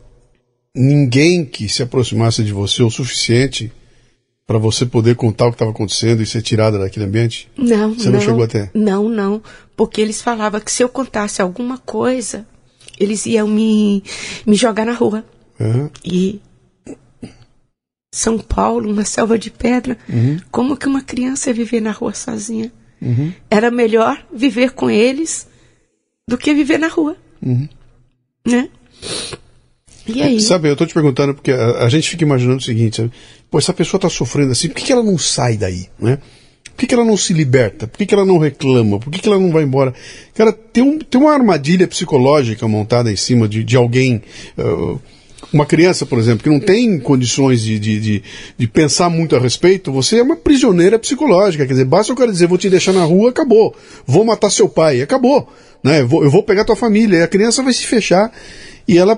[0.75, 3.71] ninguém que se aproximasse de você o suficiente
[4.47, 7.49] para você poder contar o que estava acontecendo e ser tirada daquele ambiente?
[7.57, 8.69] Não, Você não, não chegou até?
[8.73, 9.41] Não, não.
[9.75, 12.45] Porque eles falavam que se eu contasse alguma coisa,
[12.99, 14.03] eles iam me,
[14.45, 15.25] me jogar na rua.
[15.59, 15.89] Uhum.
[16.03, 16.39] E
[18.13, 20.37] São Paulo, uma selva de pedra, uhum.
[20.51, 22.71] como que uma criança ia viver na rua sozinha?
[23.01, 23.33] Uhum.
[23.49, 25.47] Era melhor viver com eles
[26.27, 27.17] do que viver na rua.
[27.41, 27.67] Uhum.
[28.47, 28.69] Né?
[30.07, 30.39] E aí?
[30.39, 33.11] Sabe, eu estou te perguntando porque a, a, gente fica imaginando o seguinte, sabe?
[33.49, 36.19] Pô, essa pessoa está sofrendo assim, por que, que ela não sai daí, né?
[36.75, 37.87] Por que, que ela não se liberta?
[37.87, 38.99] Por que, que ela não reclama?
[38.99, 39.93] Por que, que ela não vai embora?
[40.33, 44.21] Cara, tem, um, tem uma armadilha psicológica montada em cima de, de alguém.
[44.57, 44.99] Uh,
[45.53, 48.23] uma criança, por exemplo, que não tem condições de, de, de,
[48.57, 51.65] de, pensar muito a respeito, você é uma prisioneira psicológica.
[51.65, 53.73] Quer dizer, basta o cara dizer, vou te deixar na rua, acabou.
[54.05, 55.47] Vou matar seu pai, acabou.
[55.81, 56.01] Né?
[56.01, 57.19] Eu, vou, eu vou pegar tua família.
[57.19, 58.31] E a criança vai se fechar
[58.87, 59.15] e ela,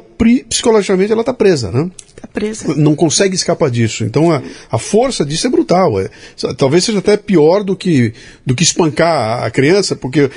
[0.49, 1.91] psicologicamente, ela está presa, né?
[2.07, 2.73] Está presa.
[2.75, 4.05] Não consegue escapar disso.
[4.05, 5.99] Então a, a força disso é brutal.
[5.99, 6.09] É,
[6.57, 8.13] talvez seja até pior do que,
[8.45, 10.31] do que espancar a criança, porque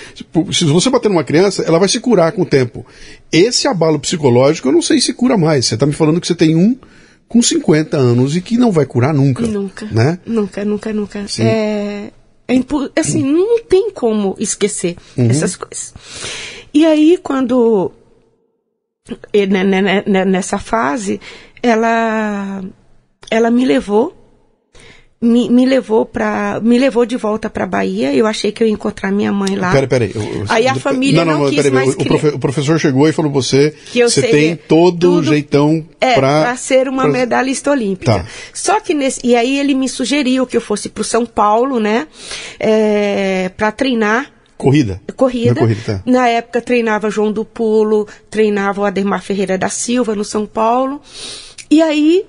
[0.53, 2.85] se você bater numa criança, ela vai se curar com o tempo.
[3.31, 5.67] Esse abalo psicológico, eu não sei se cura mais.
[5.67, 6.77] Você está me falando que você tem um
[7.29, 9.47] com 50 anos e que não vai curar nunca.
[9.47, 9.87] Nunca.
[9.87, 10.19] Né?
[10.27, 11.29] Nunca, nunca, nunca.
[11.29, 11.45] Sim.
[11.45, 12.11] É,
[12.49, 15.31] é assim, não tem como esquecer uhum.
[15.31, 15.95] essas coisas.
[16.75, 17.93] E aí, quando
[19.49, 21.21] né, né, né, nessa fase,
[21.63, 22.63] ela,
[23.31, 24.21] ela me levou
[25.23, 28.15] me, me levou para me levou de volta para Bahia.
[28.15, 29.71] Eu achei que eu ia encontrar minha mãe lá.
[29.71, 30.13] Peraí, peraí.
[30.49, 33.13] Aí a família não, não, não quis peraí, mais o, profe, o, professor chegou e
[33.13, 37.13] falou você que você tem todo o jeitão é, para ser uma pra...
[37.13, 38.21] medalhista olímpica.
[38.21, 38.27] Tá.
[38.55, 42.07] Só que nesse e aí ele me sugeriu que eu fosse para São Paulo, né,
[42.59, 45.01] é, para treinar Corrida?
[45.17, 45.55] Corrida.
[45.55, 46.03] corrida tá.
[46.05, 51.01] Na época treinava João do Pulo, treinava o Ademar Ferreira da Silva no São Paulo.
[51.71, 52.27] E aí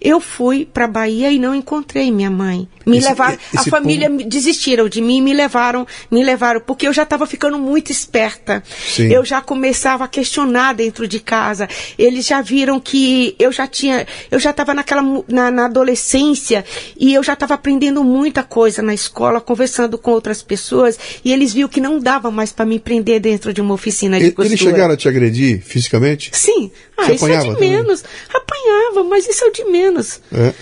[0.00, 2.68] eu fui para Bahia e não encontrei minha mãe.
[2.86, 4.28] Me esse, levaram, esse a família ponto...
[4.28, 8.62] desistiram de mim, me levaram, me levaram porque eu já estava ficando muito esperta.
[8.86, 9.12] Sim.
[9.12, 11.68] Eu já começava a questionar dentro de casa.
[11.98, 16.64] Eles já viram que eu já tinha, eu já estava naquela na, na, adolescência
[16.98, 21.52] e eu já estava aprendendo muita coisa na escola, conversando com outras pessoas e eles
[21.52, 24.48] viram que não dava mais para me prender dentro de uma oficina de costura.
[24.48, 26.30] Eles chegaram a te agredir fisicamente?
[26.32, 26.70] Sim.
[26.96, 27.70] Ah, Você isso é de também?
[27.70, 28.04] menos.
[28.32, 30.20] Apanhava, mas isso é o de menos.
[30.32, 30.54] É.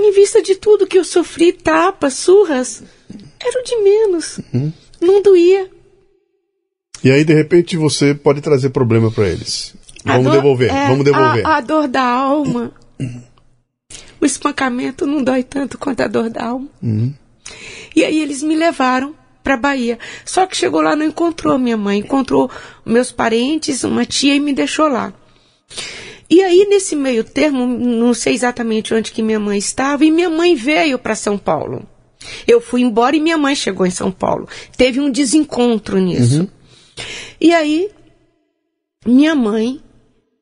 [0.00, 2.82] Em vista de tudo que eu sofri, tapas, surras,
[3.40, 4.38] era o de menos.
[4.52, 4.72] Uhum.
[5.00, 5.70] Não doía.
[7.02, 9.74] E aí, de repente, você pode trazer problema para eles.
[10.04, 11.46] Vamos dor, devolver, é, vamos devolver.
[11.46, 12.72] A, a, dor da alma.
[14.20, 16.68] O espancamento não dói tanto quanto a dor da alma.
[16.82, 17.12] Uhum.
[17.94, 19.98] E aí eles me levaram para Bahia.
[20.24, 22.50] Só que chegou lá não encontrou minha mãe, encontrou
[22.84, 25.12] meus parentes, uma tia e me deixou lá.
[26.28, 30.30] E aí, nesse meio termo, não sei exatamente onde que minha mãe estava, e minha
[30.30, 31.86] mãe veio para São Paulo.
[32.46, 34.48] Eu fui embora e minha mãe chegou em São Paulo.
[34.76, 36.40] Teve um desencontro nisso.
[36.40, 36.48] Uhum.
[37.40, 37.90] E aí,
[39.04, 39.80] minha mãe,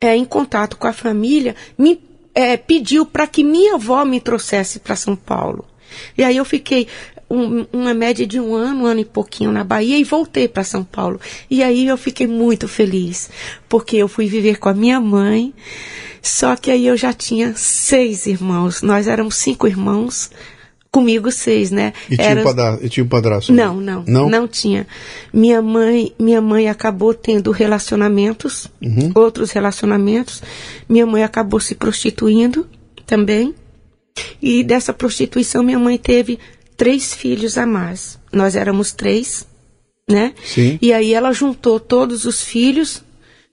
[0.01, 2.01] é, em contato com a família, me
[2.35, 5.65] é, pediu para que minha avó me trouxesse para São Paulo.
[6.17, 6.89] E aí eu fiquei
[7.33, 10.63] um, uma média de um ano, um ano e pouquinho na Bahia e voltei para
[10.63, 11.19] São Paulo.
[11.51, 13.31] E aí eu fiquei muito feliz,
[13.69, 15.55] porque eu fui viver com a minha mãe,
[16.21, 18.83] só que aí eu já tinha seis irmãos.
[18.83, 20.31] Nós éramos cinco irmãos,
[20.91, 21.95] comigo seis, né?
[22.11, 22.41] E tinha, Era...
[22.43, 22.79] um, padra...
[22.83, 23.51] e tinha um padrasto?
[23.51, 24.87] Não, não, não, não tinha.
[25.33, 29.11] Minha mãe, minha mãe acabou tendo relacionamentos, uhum.
[29.15, 30.43] outros relacionamentos.
[30.87, 32.69] Minha mãe acabou se prostituindo
[33.07, 33.55] também.
[34.43, 36.39] E dessa prostituição minha mãe teve
[36.83, 38.19] três filhos a mais.
[38.33, 39.47] Nós éramos três,
[40.11, 40.35] né?
[40.43, 40.81] Sim.
[40.83, 43.05] E aí ela juntou todos os filhos,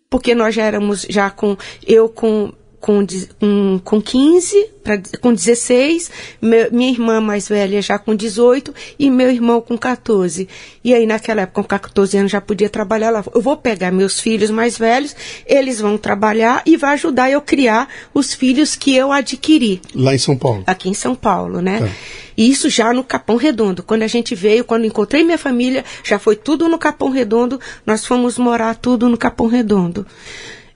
[0.09, 3.05] porque nós já éramos já com eu com com,
[3.39, 6.09] com, com 15, pra, com 16,
[6.41, 10.47] meu, minha irmã mais velha já com 18 e meu irmão com 14.
[10.83, 13.23] E aí naquela época, com 14 anos, já podia trabalhar lá.
[13.33, 15.15] Eu vou pegar meus filhos mais velhos,
[15.45, 19.81] eles vão trabalhar e vai ajudar eu criar os filhos que eu adquiri.
[19.93, 20.63] Lá em São Paulo?
[20.65, 21.79] Aqui em São Paulo, né?
[21.79, 21.89] Tá.
[22.37, 23.83] E isso já no Capão Redondo.
[23.83, 28.05] Quando a gente veio, quando encontrei minha família, já foi tudo no Capão Redondo, nós
[28.05, 30.07] fomos morar tudo no Capão Redondo.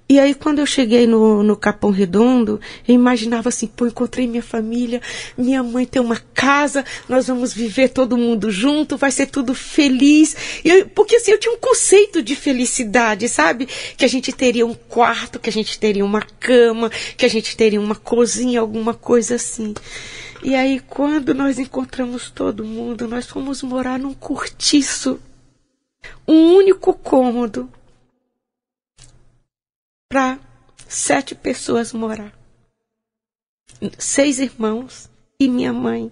[0.08, 4.43] E aí, quando eu cheguei no, no Capão Redondo, eu imaginava assim, pô, encontrei minha
[4.43, 5.01] família,
[5.38, 10.36] minha mãe tem uma casa, nós vamos viver todo mundo junto, vai ser tudo feliz.
[10.64, 13.66] Eu, porque assim, eu tinha um conceito de felicidade, sabe?
[13.97, 17.56] Que a gente teria um quarto, que a gente teria uma cama, que a gente
[17.56, 19.74] teria uma cozinha, alguma coisa assim.
[20.43, 25.18] E aí, quando nós encontramos todo mundo, nós fomos morar num cortiço.
[26.28, 27.70] Um único cômodo
[30.14, 30.38] para
[30.88, 32.32] sete pessoas morar.
[33.97, 35.09] Seis irmãos
[35.39, 36.11] e minha mãe.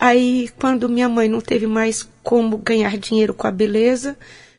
[0.00, 4.16] Aí, quando minha mãe não teve mais como ganhar dinheiro com a beleza,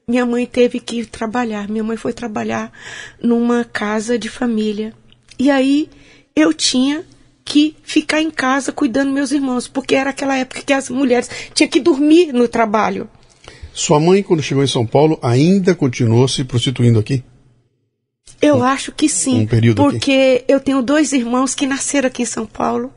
[0.08, 1.68] minha mãe teve que ir trabalhar.
[1.68, 2.72] Minha mãe foi trabalhar
[3.20, 4.94] numa casa de família.
[5.40, 5.90] E aí
[6.36, 7.04] eu tinha
[7.44, 11.68] que ficar em casa cuidando meus irmãos, porque era aquela época que as mulheres tinham
[11.68, 13.10] que dormir no trabalho.
[13.74, 17.24] Sua mãe, quando chegou em São Paulo, ainda continuou se prostituindo aqui?
[18.44, 19.42] Eu um, acho que sim.
[19.42, 20.52] Um período porque aqui.
[20.52, 22.92] eu tenho dois irmãos que nasceram aqui em São Paulo.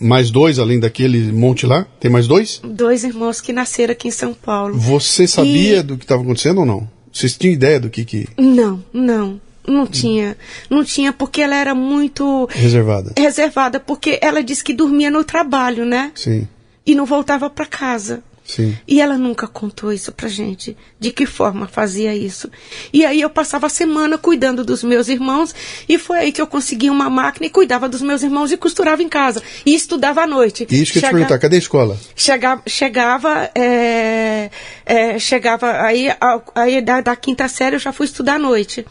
[0.00, 1.86] Mais dois, além daquele monte lá?
[1.98, 2.60] Tem mais dois?
[2.62, 4.76] Dois irmãos que nasceram aqui em São Paulo.
[4.76, 5.82] Você sabia e...
[5.82, 6.88] do que estava acontecendo ou não?
[7.12, 8.28] Vocês tinham ideia do que que...
[8.36, 9.40] Não, não.
[9.66, 10.36] Não tinha.
[10.68, 12.48] Não tinha, porque ela era muito.
[12.50, 13.12] Reservada.
[13.16, 16.10] Reservada, porque ela disse que dormia no trabalho, né?
[16.14, 16.48] Sim.
[16.84, 18.22] E não voltava para casa.
[18.50, 18.76] Sim.
[18.86, 22.50] E ela nunca contou isso pra gente, de que forma fazia isso.
[22.92, 25.54] E aí eu passava a semana cuidando dos meus irmãos,
[25.88, 29.02] e foi aí que eu consegui uma máquina e cuidava dos meus irmãos e costurava
[29.04, 29.40] em casa.
[29.64, 30.66] E estudava à noite.
[30.68, 31.12] E isso que eu Chega...
[31.12, 31.96] te perguntar, cadê a escola?
[32.16, 34.50] Chegava, chegava, é,
[34.84, 36.08] é, chegava aí,
[36.56, 38.84] aí da, da quinta série eu já fui estudar à noite.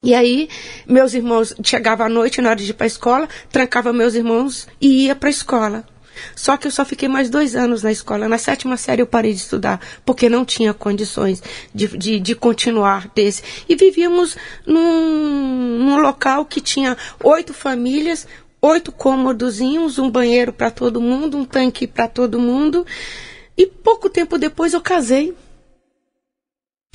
[0.00, 0.48] E aí,
[0.86, 4.68] meus irmãos chegavam à noite, na hora de ir para a escola, trancava meus irmãos
[4.80, 5.84] e ia para a escola.
[6.34, 8.28] Só que eu só fiquei mais dois anos na escola.
[8.28, 11.42] Na sétima série eu parei de estudar, porque não tinha condições
[11.74, 13.42] de, de, de continuar desse.
[13.68, 14.36] E vivíamos
[14.66, 18.26] num, num local que tinha oito famílias,
[18.60, 22.86] oito cômodozinhos, um banheiro para todo mundo, um tanque para todo mundo.
[23.56, 25.34] E pouco tempo depois eu casei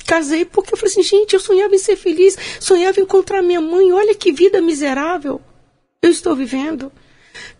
[0.06, 3.60] casei porque eu falei assim, gente, eu sonhava em ser feliz, sonhava em encontrar minha
[3.60, 5.40] mãe, olha que vida miserável
[6.02, 6.90] eu estou vivendo.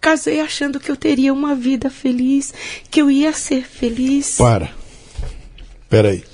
[0.01, 2.53] Casei achando que eu teria uma vida feliz,
[2.91, 4.37] que eu ia ser feliz.
[4.37, 4.71] Para.
[5.83, 6.25] Espera aí.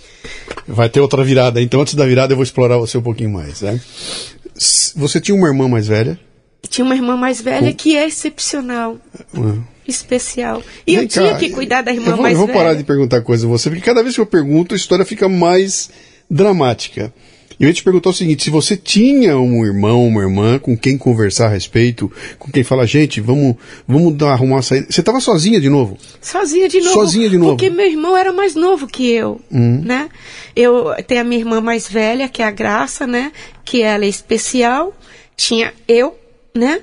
[0.66, 3.62] Vai ter outra virada, então antes da virada eu vou explorar você um pouquinho mais,
[3.62, 3.80] né?
[4.97, 6.18] Você tinha uma irmã mais velha?
[6.68, 8.99] Tinha uma irmã mais velha que é excepcional.
[9.32, 10.62] Uhum especial.
[10.86, 12.42] E Vem eu cá, tinha que cuidar da irmã vou, mais velha.
[12.42, 14.76] Eu vou parar de perguntar coisa a você, porque cada vez que eu pergunto, a
[14.76, 15.90] história fica mais
[16.30, 17.12] dramática.
[17.59, 20.98] Eu ia te perguntar o seguinte: se você tinha um irmão, uma irmã com quem
[20.98, 24.86] conversar a respeito, com quem falar, gente, vamos, vamos dar, arrumar uma saída.
[24.90, 25.96] Você estava sozinha de novo?
[26.20, 26.92] Sozinha de novo.
[26.92, 27.52] Sozinha de novo.
[27.52, 29.82] Porque meu irmão era mais novo que eu, uhum.
[29.82, 30.09] né?
[30.54, 33.32] Eu tenho a minha irmã mais velha, que é a Graça, né?
[33.64, 34.94] Que ela é especial.
[35.36, 36.14] Tinha eu,
[36.54, 36.82] né?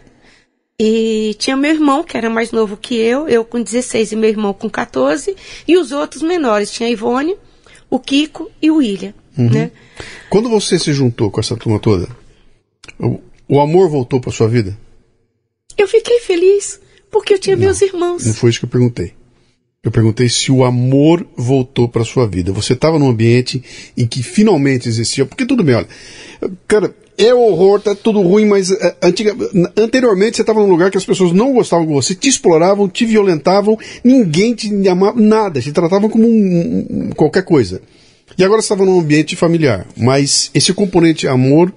[0.80, 4.30] E tinha meu irmão, que era mais novo que eu, eu com 16 e meu
[4.30, 5.36] irmão com 14,
[5.68, 6.72] e os outros menores.
[6.72, 7.36] Tinha a Ivone,
[7.90, 9.14] o Kiko e o William.
[9.38, 9.50] Uhum.
[9.50, 9.72] Né?
[10.30, 12.08] Quando você se juntou com essa turma toda,
[13.00, 14.78] o, o amor voltou para sua vida?
[15.78, 16.80] Eu fiquei feliz,
[17.12, 18.26] porque eu tinha não, meus irmãos.
[18.26, 19.14] Não foi isso que eu perguntei.
[19.84, 22.54] Eu perguntei se o amor voltou para sua vida.
[22.54, 23.62] Você estava num ambiente
[23.98, 25.26] em que finalmente existia.
[25.26, 25.88] Porque tudo bem, olha.
[26.66, 29.36] Cara, é horror, tá tudo ruim, mas é, antiga,
[29.76, 33.06] anteriormente você estava num lugar que as pessoas não gostavam de você, te exploravam, te
[33.06, 37.82] violentavam, ninguém te amava, nada, te tratavam como um, um, qualquer coisa.
[38.38, 41.74] E agora estava num ambiente familiar, mas esse componente amor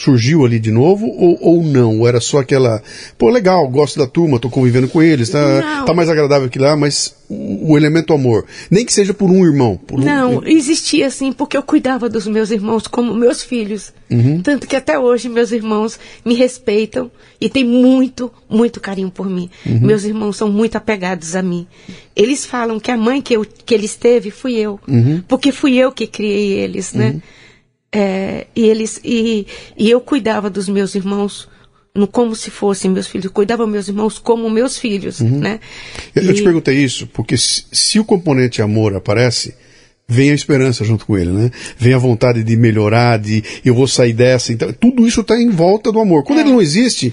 [0.00, 1.98] surgiu ali de novo ou, ou não?
[2.00, 2.82] Ou era só aquela,
[3.18, 6.74] pô, legal, gosto da turma, tô convivendo com eles, tá, tá mais agradável que lá,
[6.74, 9.76] mas o, o, elemento amor, nem que seja por um irmão.
[9.76, 10.46] Por não, um...
[10.46, 13.92] existia assim, porque eu cuidava dos meus irmãos como meus filhos.
[14.10, 14.40] Uhum.
[14.40, 19.50] Tanto que até hoje meus irmãos me respeitam e têm muito, muito carinho por mim.
[19.66, 19.80] Uhum.
[19.80, 21.66] Meus irmãos são muito apegados a mim.
[22.16, 25.22] Eles falam que a mãe que, eu, que eles teve fui eu, uhum.
[25.28, 27.20] porque fui eu que criei eles, né?
[27.92, 31.48] É, e eles e, e eu cuidava dos meus irmãos
[31.94, 35.40] no, como se fossem meus filhos, eu cuidava meus irmãos como meus filhos, uhum.
[35.40, 35.60] né?
[36.14, 36.28] Eu, e...
[36.28, 39.54] eu, te perguntei isso porque se, se, o componente amor aparece,
[40.06, 41.50] vem a esperança junto com ele, né?
[41.76, 44.52] Vem a vontade de melhorar, de eu vou sair dessa.
[44.52, 46.22] Então, tudo isso está em volta do amor.
[46.22, 46.42] Quando é.
[46.42, 47.12] ele não existe,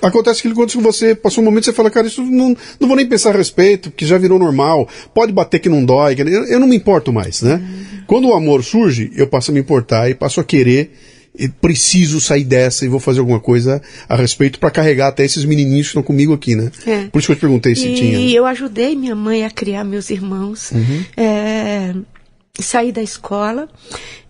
[0.00, 1.14] acontece que acontece com você.
[1.14, 4.06] Passou um momento você fala, cara, isso não, não vou nem pensar a respeito, que
[4.06, 4.88] já virou normal.
[5.14, 6.16] Pode bater que não dói.
[6.18, 7.54] Eu, eu não me importo mais, né?
[7.54, 8.02] Uhum.
[8.06, 10.92] Quando o amor surge, eu passo a me importar e passo a querer
[11.60, 15.86] preciso sair dessa e vou fazer alguma coisa a respeito para carregar até esses menininhos
[15.86, 16.72] que estão comigo aqui, né?
[16.84, 17.06] É.
[17.06, 18.18] Por isso que eu te perguntei se e tinha.
[18.18, 20.72] E eu ajudei minha mãe a criar meus irmãos.
[20.72, 21.04] Uhum.
[21.16, 21.94] É,
[22.58, 23.68] saí da escola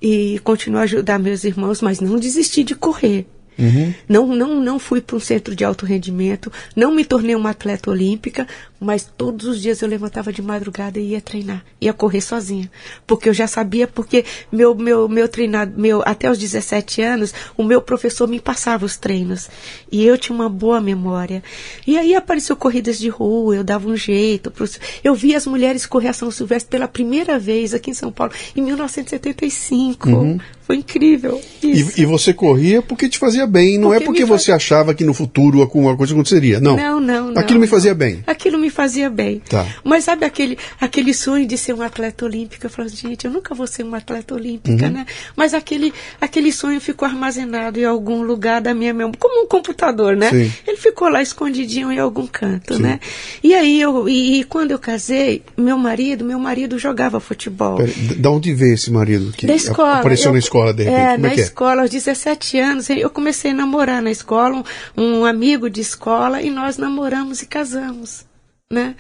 [0.03, 3.27] e continuo a ajudar meus irmãos, mas não desisti de correr.
[3.59, 3.93] Uhum.
[4.09, 7.91] Não, não, não fui para um centro de alto rendimento, não me tornei uma atleta
[7.91, 8.47] olímpica,
[8.81, 12.71] mas todos os dias eu levantava de madrugada e ia treinar, ia correr sozinha,
[13.07, 17.65] porque eu já sabia, porque meu meu meu treinado, meu até os 17 anos, o
[17.65, 19.49] meu professor me passava os treinos
[19.91, 21.43] e eu tinha uma boa memória.
[21.87, 25.87] E aí apareceu corridas de rua, eu dava um jeito, pros, eu vi as mulheres
[25.87, 30.09] correr a São Silvestre pela primeira vez aqui em São Paulo em 1975.
[30.09, 30.39] Uhum.
[30.69, 31.41] Foi incrível.
[31.63, 34.57] E, e, você corria porque te fazia bem, não é porque é porque você faz...
[34.63, 36.61] achava que no futuro alguma coisa aconteceria.
[36.61, 36.77] Não.
[36.77, 37.41] Não, não, não.
[37.41, 38.23] Aquilo me fazia bem.
[38.27, 39.41] Aquilo me fazia bem.
[39.49, 39.67] Tá.
[39.85, 42.67] Mas sabe aquele, aquele sonho de ser um atleta olímpico?
[42.67, 44.93] Eu falava, gente, eu nunca vou ser uma atleta olímpica, uhum.
[44.93, 45.07] né?
[45.37, 50.17] Mas aquele, aquele sonho ficou armazenado em algum lugar da minha memória, como um computador,
[50.17, 50.31] né?
[50.31, 50.53] Sim.
[50.67, 52.83] Ele ficou lá escondidinho em algum canto, Sim.
[52.83, 53.01] né?
[53.43, 57.77] E aí eu, e, e, quando eu casei, meu marido, meu marido jogava futebol.
[57.77, 59.99] Pera, da onde veio esse marido que da escola.
[59.99, 60.73] apareceu eu, na escola?
[60.73, 61.01] de repente?
[61.01, 61.45] É, Como na é que é?
[61.45, 64.63] escola, aos 17 anos, eu comecei a namorar na escola,
[64.97, 68.25] um, um amigo de escola, e nós namoramos e casamos,
[68.71, 68.95] né?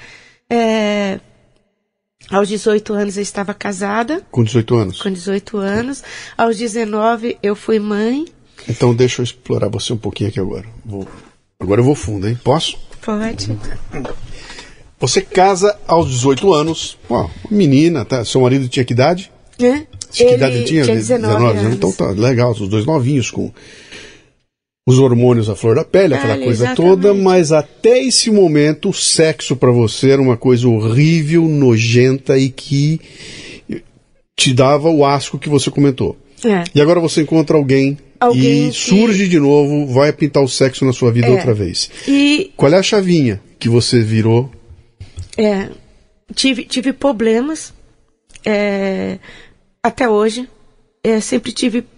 [0.48, 1.20] É,
[2.30, 4.22] aos 18 anos eu estava casada.
[4.30, 5.02] Com 18 anos?
[5.02, 6.02] Com 18 anos.
[6.36, 8.26] Aos 19 eu fui mãe.
[8.68, 10.64] Então deixa eu explorar você um pouquinho aqui agora.
[10.84, 11.06] Vou...
[11.60, 12.38] Agora eu vou fundo, hein?
[12.42, 12.78] Posso?
[13.02, 13.58] Pode.
[15.00, 16.98] Você casa aos 18 anos.
[17.08, 18.24] Ó, menina, tá?
[18.24, 19.30] Seu marido tinha que idade?
[19.58, 19.86] É.
[20.12, 20.84] Que ele idade tinha?
[20.84, 21.74] tinha 19, 19 anos.
[21.74, 23.52] Então tá legal, os dois novinhos com
[24.88, 26.76] os hormônios à flor da pele, aquela ah, coisa exatamente.
[26.76, 32.48] toda, mas até esse momento o sexo para você era uma coisa horrível, nojenta e
[32.48, 32.98] que
[34.34, 36.16] te dava o asco que você comentou.
[36.42, 36.64] É.
[36.74, 38.78] E agora você encontra alguém, alguém e que...
[38.78, 41.32] surge de novo, vai pintar o sexo na sua vida é.
[41.32, 41.90] outra vez.
[42.08, 42.50] E...
[42.56, 44.50] Qual é a chavinha que você virou?
[45.36, 45.68] É,
[46.34, 47.74] tive, tive problemas.
[48.42, 49.18] É,
[49.82, 50.48] até hoje.
[51.04, 51.97] É, sempre tive problemas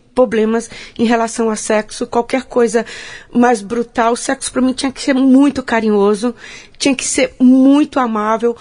[0.98, 2.84] em relação a sexo, qualquer coisa
[3.32, 4.12] mais brutal.
[4.12, 6.34] O sexo para mim tinha que ser muito carinhoso,
[6.78, 8.56] tinha que ser muito amável.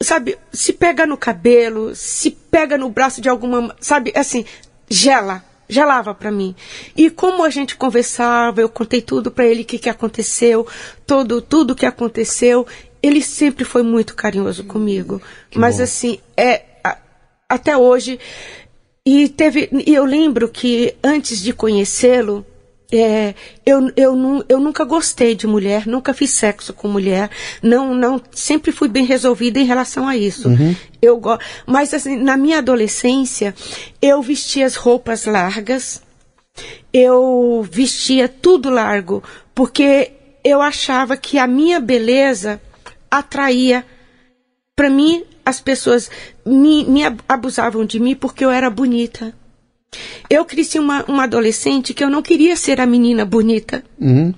[0.00, 4.44] Sabe, se pega no cabelo, se pega no braço de alguma, sabe, assim,
[4.88, 6.54] gela, gelava para mim.
[6.96, 10.66] E como a gente conversava, eu contei tudo para ele o que, que aconteceu,
[11.06, 12.66] todo tudo que aconteceu.
[13.02, 15.20] Ele sempre foi muito carinhoso comigo.
[15.50, 15.84] Que Mas bom.
[15.84, 16.62] assim, é
[17.48, 18.18] até hoje.
[19.10, 22.44] E teve, e eu lembro que antes de conhecê-lo,
[22.92, 23.34] é,
[23.64, 27.30] eu, eu, eu nunca gostei de mulher, nunca fiz sexo com mulher,
[27.62, 30.50] não, não, sempre fui bem resolvida em relação a isso.
[30.50, 30.76] Uhum.
[31.00, 31.22] Eu,
[31.66, 33.54] mas assim, na minha adolescência,
[34.02, 36.02] eu vestia as roupas largas,
[36.92, 39.22] eu vestia tudo largo,
[39.54, 40.12] porque
[40.44, 42.60] eu achava que a minha beleza
[43.10, 43.86] atraía.
[44.76, 46.10] Para mim, as pessoas
[46.44, 49.34] me, me abusavam de mim porque eu era bonita.
[50.28, 53.82] Eu cresci uma, uma adolescente que eu não queria ser a menina bonita.
[53.98, 54.34] Uhum.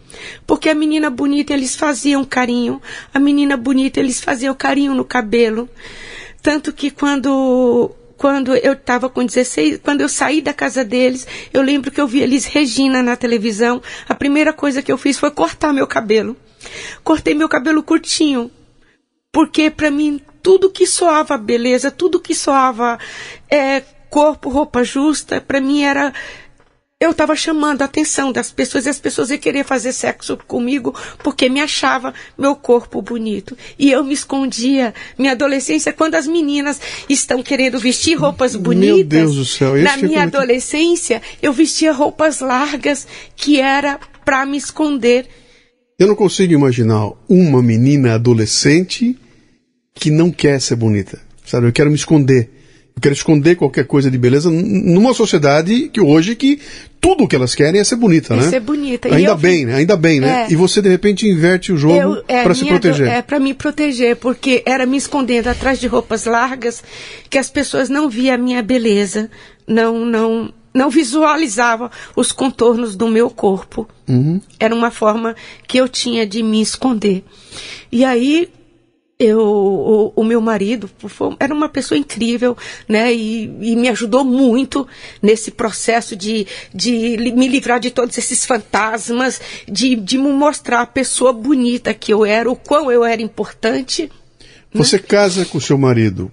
[0.47, 2.81] Porque a menina bonita eles faziam carinho,
[3.13, 5.69] a menina bonita eles faziam carinho no cabelo.
[6.41, 11.63] Tanto que quando quando eu estava com 16, quando eu saí da casa deles, eu
[11.63, 13.83] lembro que eu vi eles Regina na televisão.
[14.09, 16.37] A primeira coisa que eu fiz foi cortar meu cabelo.
[17.03, 18.51] Cortei meu cabelo curtinho,
[19.33, 22.99] porque para mim tudo que soava beleza, tudo que soava
[23.51, 26.13] é, corpo, roupa justa, para mim era
[27.03, 30.95] eu estava chamando a atenção das pessoas e as pessoas iam querer fazer sexo comigo
[31.25, 33.57] porque me achava meu corpo bonito.
[33.79, 34.93] E eu me escondia.
[35.19, 36.79] Minha adolescência, quando as meninas
[37.09, 38.97] estão querendo vestir roupas bonitas.
[38.97, 44.59] Meu Deus do céu, Na minha adolescência, eu vestia roupas largas que era para me
[44.59, 45.27] esconder.
[45.99, 49.19] Eu não consigo imaginar uma menina adolescente
[50.01, 51.21] que não quer ser bonita.
[51.45, 51.67] Sabe?
[51.69, 52.51] Eu quero me esconder.
[52.97, 56.59] Eu quero esconder qualquer coisa de beleza numa sociedade que hoje que
[57.01, 58.43] tudo o que elas querem é ser bonita, é né?
[58.49, 59.15] Ser bonita.
[59.15, 59.77] Ainda bem, né?
[59.77, 60.47] Ainda bem, né?
[60.49, 60.53] É.
[60.53, 63.09] E você de repente inverte o jogo é, para se proteger.
[63.09, 66.83] É para me proteger, porque era me escondendo atrás de roupas largas
[67.29, 69.31] que as pessoas não viam a minha beleza,
[69.67, 73.89] não não não visualizavam os contornos do meu corpo.
[74.09, 74.41] Uhum.
[74.59, 75.35] Era uma forma
[75.67, 77.25] que eu tinha de me esconder.
[77.91, 78.49] E aí
[79.21, 82.57] eu, o, o, meu marido foi, era uma pessoa incrível,
[82.89, 83.13] né?
[83.13, 84.89] E, e, me ajudou muito
[85.21, 89.39] nesse processo de, de me livrar de todos esses fantasmas,
[89.71, 94.05] de, de me mostrar a pessoa bonita que eu era, o quão eu era importante.
[94.73, 94.83] Né?
[94.83, 95.03] Você né?
[95.07, 96.33] casa com seu marido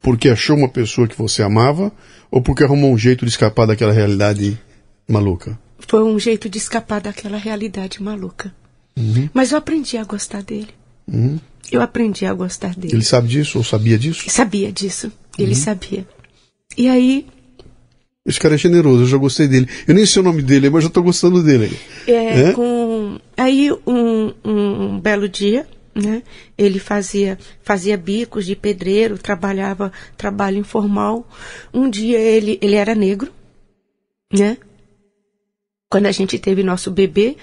[0.00, 1.92] porque achou uma pessoa que você amava
[2.32, 4.60] ou porque arrumou um jeito de escapar daquela realidade
[5.08, 5.56] maluca?
[5.78, 8.52] Foi um jeito de escapar daquela realidade maluca.
[8.96, 9.28] Uhum.
[9.32, 10.74] Mas eu aprendi a gostar dele.
[11.06, 11.38] Uhum.
[11.70, 12.94] Eu aprendi a gostar dele.
[12.94, 14.28] Ele sabe disso ou sabia disso?
[14.28, 15.10] Sabia disso.
[15.38, 15.54] Ele uhum.
[15.54, 16.06] sabia.
[16.76, 17.26] E aí.
[18.26, 19.68] Esse cara é generoso, eu já gostei dele.
[19.86, 21.76] Eu nem sei o nome dele, mas já estou gostando dele.
[22.06, 22.52] É, é?
[22.52, 23.18] Com...
[23.36, 26.22] Aí, um, um, belo dia, né?
[26.56, 31.28] Ele fazia, fazia bicos de pedreiro, trabalhava trabalho informal.
[31.72, 33.30] Um dia ele, ele era negro,
[34.32, 34.56] né?
[35.90, 37.36] Quando a gente teve nosso bebê,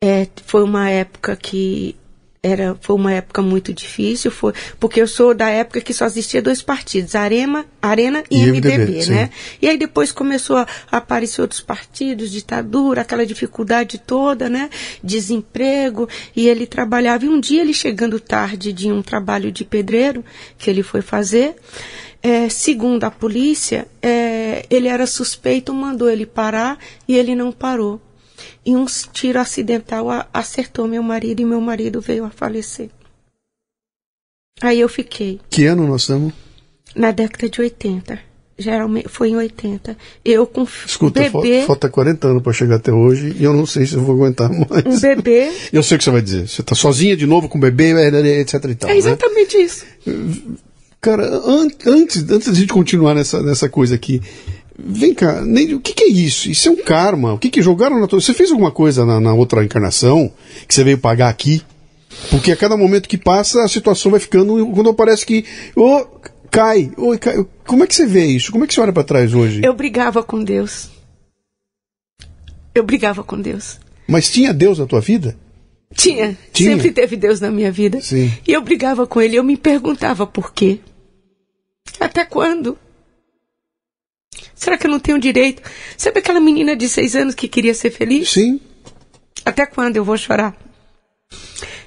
[0.00, 1.96] é, foi uma época que
[2.44, 6.42] era foi uma época muito difícil, foi porque eu sou da época que só existia
[6.42, 9.30] dois partidos, Arema, Arena e, e MDB, MDB né?
[9.60, 14.70] E aí depois começou a aparecer outros partidos, ditadura, aquela dificuldade toda, né?
[15.04, 20.24] Desemprego, e ele trabalhava e um dia ele chegando tarde de um trabalho de pedreiro
[20.58, 21.54] que ele foi fazer,
[22.20, 26.76] é, segundo a polícia, é, ele era suspeito, mandou ele parar
[27.06, 28.00] e ele não parou
[28.64, 32.90] e um tiro acidental acertou meu marido e meu marido veio a falecer.
[34.60, 35.40] Aí eu fiquei.
[35.50, 36.32] Que ano nós estamos?
[36.94, 38.32] Na década de 80.
[38.58, 39.96] Geralmente foi em 80.
[40.24, 41.64] Eu com Escuta, bebê.
[41.66, 44.50] falta 40 anos para chegar até hoje e eu não sei se eu vou aguentar
[44.52, 44.84] mais.
[44.86, 45.50] Um bebê.
[45.72, 46.48] Eu sei o que você vai dizer.
[46.48, 47.92] Você está sozinha de novo com o bebê,
[48.40, 48.90] etc e tal.
[48.90, 49.62] É exatamente né?
[49.64, 49.84] isso.
[51.00, 54.22] Cara, an antes, antes de a gente continuar nessa, nessa coisa aqui,
[54.84, 56.50] Vem cá, o que, que, é isso?
[56.50, 57.32] Isso é um karma.
[57.32, 58.20] O que, que jogaram na tua.
[58.20, 60.32] Você fez alguma coisa na, na, outra encarnação
[60.66, 61.62] que você veio pagar aqui?
[62.30, 64.66] Porque a cada momento que passa, a situação vai ficando.
[64.74, 65.44] Quando parece que.
[65.76, 66.04] Oh,
[66.50, 67.46] cai, oh, cai.
[67.64, 68.50] Como é que você vê isso?
[68.50, 69.60] Como é que você olha para trás hoje?
[69.64, 70.90] Eu brigava com Deus.
[72.74, 73.78] Eu brigava com Deus.
[74.08, 75.36] Mas tinha Deus na tua vida?
[75.94, 76.36] Tinha.
[76.52, 76.70] tinha.
[76.70, 78.00] Sempre teve Deus na minha vida.
[78.00, 78.32] Sim.
[78.46, 79.36] E eu brigava com ele.
[79.36, 80.80] Eu me perguntava por quê.
[82.00, 82.76] Até quando?
[84.54, 85.62] Será que eu não tenho direito?
[85.96, 88.30] Sabe aquela menina de seis anos que queria ser feliz?
[88.30, 88.60] Sim.
[89.44, 90.56] Até quando eu vou chorar?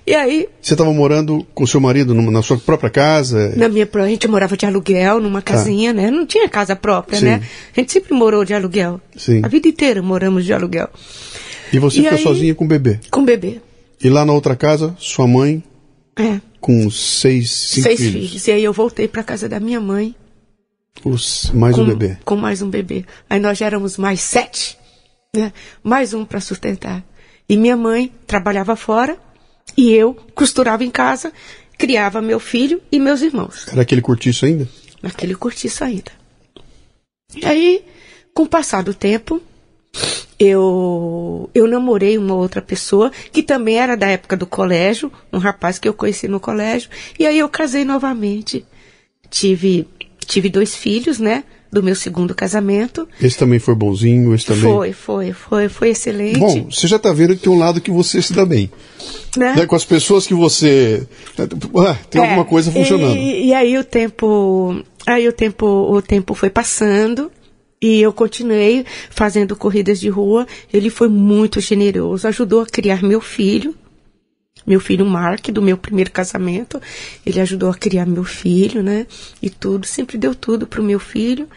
[0.08, 0.48] E aí.
[0.62, 3.54] Você estava morando com seu marido na sua própria casa?
[3.56, 5.54] Na minha a gente morava de aluguel, numa tá.
[5.54, 6.12] casinha, né?
[6.12, 7.26] Não tinha casa própria, Sim.
[7.26, 7.42] né?
[7.76, 9.02] A gente sempre morou de aluguel.
[9.16, 9.42] Sim.
[9.44, 10.90] A vida inteira moramos de aluguel.
[11.74, 13.00] E você e ficou aí, sozinha com o bebê?
[13.10, 13.60] Com o bebê.
[14.04, 15.64] E lá na outra casa, sua mãe?
[16.16, 16.40] É.
[16.62, 18.30] Com seis, cinco seis filhos.
[18.30, 18.48] filhos.
[18.48, 20.16] E aí eu voltei para casa da minha mãe.
[21.04, 22.18] Os, mais com, um bebê.
[22.24, 23.06] Com mais um bebê.
[23.30, 24.78] Aí nós já éramos mais sete,
[25.36, 25.52] né?
[25.84, 27.04] Mais um para sustentar.
[27.48, 29.18] E minha mãe trabalhava fora
[29.78, 31.32] e eu costurava em casa,
[31.78, 33.68] criava meu filho e meus irmãos.
[33.72, 34.68] Era aquele cortiço ainda?
[35.02, 36.12] Naquele cortiço ainda.
[37.36, 37.84] E aí,
[38.34, 39.42] com o passar do tempo,
[40.40, 45.80] eu, eu namorei uma outra pessoa que também era da época do colégio, um rapaz
[45.80, 46.90] que eu conheci no colégio,
[47.20, 48.66] e aí eu casei novamente.
[49.30, 49.88] Tive
[50.26, 51.44] tive dois filhos, né?
[51.72, 53.08] Do meu segundo casamento.
[53.22, 54.64] Esse também foi bonzinho, esse também.
[54.64, 56.40] Foi, foi, foi, foi excelente.
[56.40, 58.72] Bom, você já está vendo que tem um lado que você se dá bem.
[59.36, 59.56] Né?
[59.56, 59.66] né?
[59.66, 61.06] Com as pessoas que você.
[61.38, 63.18] Ah, tem é, alguma coisa funcionando.
[63.18, 64.82] E, e aí o tempo.
[65.06, 67.32] Aí o tempo, o tempo foi passando.
[67.82, 70.48] E eu continuei fazendo corridas de rua.
[70.74, 73.76] Ele foi muito generoso, ajudou a criar meu filho,
[74.66, 76.82] meu filho Mark, do meu primeiro casamento.
[77.26, 79.06] Ele ajudou a criar meu filho, né?
[79.42, 81.48] E tudo, sempre deu tudo pro meu filho.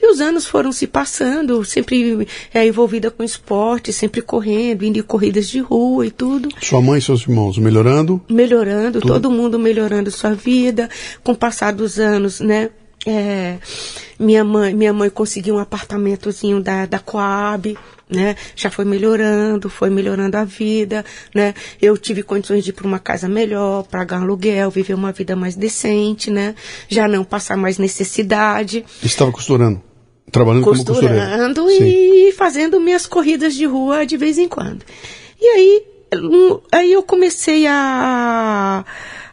[0.00, 5.02] E os anos foram se passando, sempre é, envolvida com esporte, sempre correndo, indo em
[5.02, 6.48] corridas de rua e tudo.
[6.60, 8.20] Sua mãe e seus irmãos melhorando?
[8.28, 9.14] Melhorando, tudo.
[9.14, 10.88] todo mundo melhorando sua vida.
[11.24, 12.70] Com o passar dos anos, né?
[13.06, 13.58] É,
[14.18, 17.76] minha mãe, minha mãe conseguiu um apartamentozinho da, da Coab,
[18.08, 18.36] né?
[18.54, 21.04] Já foi melhorando, foi melhorando a vida,
[21.34, 21.54] né?
[21.80, 25.56] Eu tive condições de ir para uma casa melhor, pagar aluguel, viver uma vida mais
[25.56, 26.54] decente, né?
[26.88, 28.84] Já não passar mais necessidade.
[29.02, 29.82] Estava costurando,
[30.30, 32.28] trabalhando costurando como costureira.
[32.28, 34.84] e fazendo minhas corridas de rua de vez em quando.
[35.40, 35.84] E aí,
[36.72, 38.84] aí eu comecei a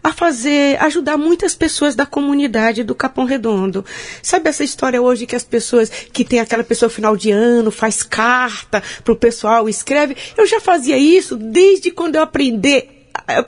[0.04, 3.86] a fazer, ajudar muitas pessoas da comunidade do Capão Redondo.
[4.22, 8.04] Sabe essa história hoje que as pessoas, que tem aquela pessoa final de ano, faz
[8.04, 10.18] carta pro pessoal, escreve?
[10.38, 12.90] Eu já fazia isso desde quando eu aprendi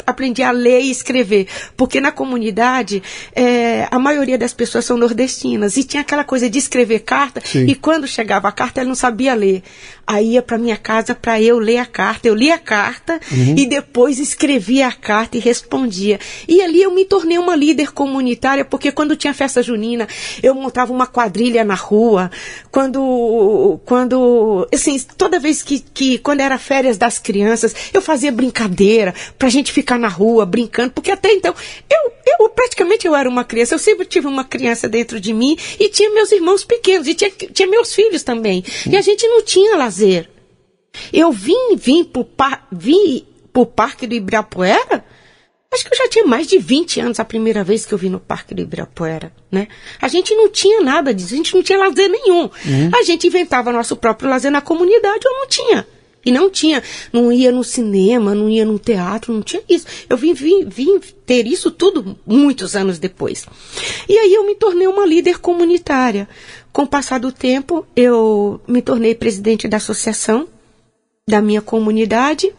[0.06, 3.02] aprendi a ler e escrever, porque na comunidade
[3.34, 7.66] é, a maioria das pessoas são nordestinas e tinha aquela coisa de escrever carta Sim.
[7.66, 9.64] e quando chegava a carta ela não sabia ler.
[10.08, 12.28] Aí ia para minha casa para eu ler a carta.
[12.28, 13.56] Eu lia a carta uhum.
[13.58, 16.20] e depois escrevia a carta e respondia.
[16.48, 20.08] E ali eu me tornei uma líder comunitária, porque quando tinha festa junina,
[20.44, 22.30] eu montava uma quadrilha na rua.
[22.72, 29.14] Quando, quando, assim, toda vez que, que quando era férias das crianças, eu fazia brincadeira
[29.40, 31.54] pra gente ficar na rua brincando, porque até então
[31.90, 33.74] eu, eu praticamente eu era uma criança.
[33.74, 37.32] Eu sempre tive uma criança dentro de mim e tinha meus irmãos pequenos e tinha,
[37.32, 38.64] tinha meus filhos também.
[38.90, 40.30] E a gente não tinha lazer fazer.
[41.12, 45.04] Eu vim, vim pro, par, vim pro Parque do Ibirapuera,
[45.74, 48.10] acho que eu já tinha mais de 20 anos a primeira vez que eu vim
[48.10, 49.68] no Parque do Ibirapuera, né?
[50.02, 52.44] A gente não tinha nada disso, a gente não tinha lazer nenhum.
[52.44, 52.92] Uhum.
[52.94, 55.88] A gente inventava nosso próprio lazer na comunidade ou não tinha.
[56.26, 56.82] E não tinha,
[57.14, 59.86] não ia no cinema, não ia no teatro, não tinha isso.
[60.10, 63.46] Eu vim, vim, vim ter isso tudo muitos anos depois.
[64.10, 66.28] E aí eu me tornei uma líder comunitária.
[66.76, 70.46] Com o passar do tempo, eu me tornei presidente da associação
[71.26, 72.54] da minha comunidade.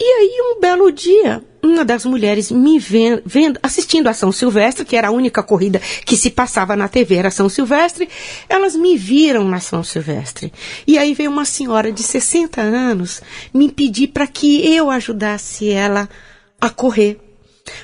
[0.00, 4.82] E aí, um belo dia, uma das mulheres me vendo, vendo, assistindo a São Silvestre,
[4.82, 8.08] que era a única corrida que se passava na TV, era São Silvestre,
[8.48, 10.50] elas me viram na São Silvestre.
[10.86, 13.20] E aí veio uma senhora de 60 anos
[13.52, 16.08] me pedir para que eu ajudasse ela
[16.58, 17.27] a correr.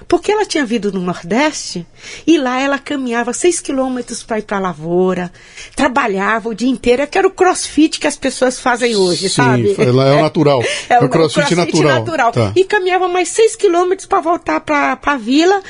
[0.06, 1.86] Porque ela tinha vindo no Nordeste
[2.26, 5.32] e lá ela caminhava seis quilômetros para ir para a lavoura,
[5.74, 9.34] trabalhava o dia inteiro, é que era o crossfit que as pessoas fazem hoje, Sim,
[9.34, 9.74] sabe?
[9.92, 10.62] Lá é o natural.
[10.88, 11.98] É, o, o crossfit, crossfit natural.
[11.98, 12.32] natural.
[12.32, 12.52] Tá.
[12.56, 15.62] E caminhava mais seis quilômetros para voltar para a vila.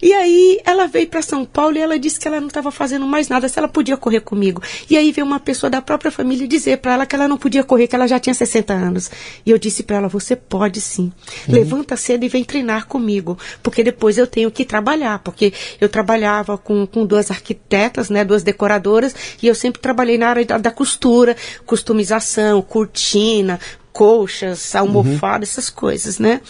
[0.00, 3.06] E aí ela veio para São Paulo e ela disse que ela não estava fazendo
[3.06, 4.62] mais nada, se ela podia correr comigo.
[4.88, 7.64] E aí veio uma pessoa da própria família dizer para ela que ela não podia
[7.64, 9.10] correr, que ela já tinha 60 anos.
[9.44, 11.12] E eu disse para ela: você pode sim.
[11.48, 11.54] Uhum.
[11.54, 16.56] Levanta cedo e vem treinar comigo porque depois eu tenho que trabalhar, porque eu trabalhava
[16.58, 20.70] com, com duas arquitetas, né, duas decoradoras, e eu sempre trabalhei na área da, da
[20.70, 21.36] costura,
[21.66, 23.58] customização, cortina,
[23.92, 25.52] colchas, almofadas, uhum.
[25.52, 26.40] essas coisas, né?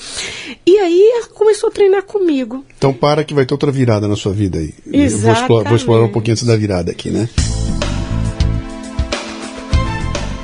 [0.66, 2.62] E aí ela começou a treinar comigo.
[2.76, 4.74] Então para que vai ter outra virada na sua vida aí.
[4.86, 5.22] Exatamente.
[5.22, 7.26] Vou explorar, vou explorar um pouquinho antes da virada aqui, né?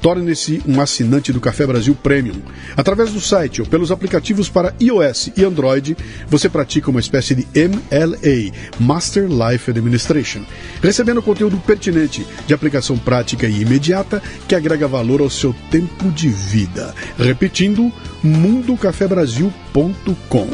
[0.00, 2.40] Torne-se um assinante do Café Brasil Premium.
[2.76, 5.96] Através do site ou pelos aplicativos para iOS e Android,
[6.28, 10.42] você pratica uma espécie de MLA, Master Life Administration,
[10.82, 16.28] recebendo conteúdo pertinente, de aplicação prática e imediata que agrega valor ao seu tempo de
[16.28, 16.94] vida.
[17.18, 17.92] Repetindo,
[18.22, 20.48] mundocafebrasil.com.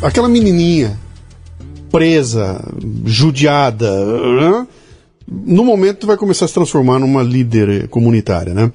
[0.00, 0.96] Aquela menininha
[1.90, 2.64] presa,
[3.04, 3.90] judiada,
[5.30, 8.72] no momento tu vai começar a se transformar numa líder comunitária, né?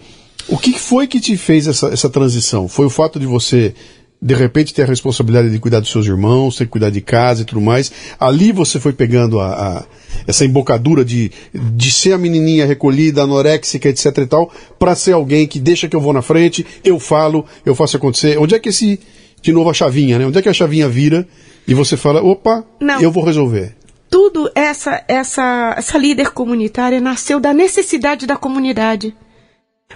[0.47, 2.67] O que foi que te fez essa, essa transição?
[2.67, 3.73] Foi o fato de você,
[4.21, 7.41] de repente, ter a responsabilidade de cuidar dos seus irmãos, ter que cuidar de casa
[7.41, 7.91] e tudo mais.
[8.19, 9.85] Ali você foi pegando a, a
[10.27, 15.47] essa embocadura de, de ser a menininha recolhida, anoréxica, etc e tal, para ser alguém
[15.47, 18.37] que deixa que eu vou na frente, eu falo, eu faço acontecer.
[18.37, 18.99] Onde é que esse,
[19.41, 20.25] de novo a chavinha, né?
[20.27, 21.25] Onde é que a chavinha vira
[21.65, 23.01] e você fala, opa, Não.
[23.01, 23.75] eu vou resolver?
[24.13, 29.15] Tudo essa essa essa líder comunitária nasceu da necessidade da comunidade.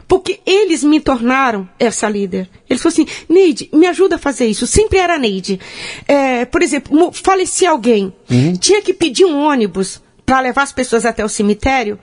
[0.08, 2.50] Porque eles me tornaram essa líder.
[2.68, 4.66] Eles falaram assim, Neide, me ajuda a fazer isso.
[4.66, 5.60] Sempre era Neide.
[6.08, 8.12] É, por exemplo, falecia alguém.
[8.28, 8.54] Uhum.
[8.54, 12.00] Tinha que pedir um ônibus para levar as pessoas até o cemitério.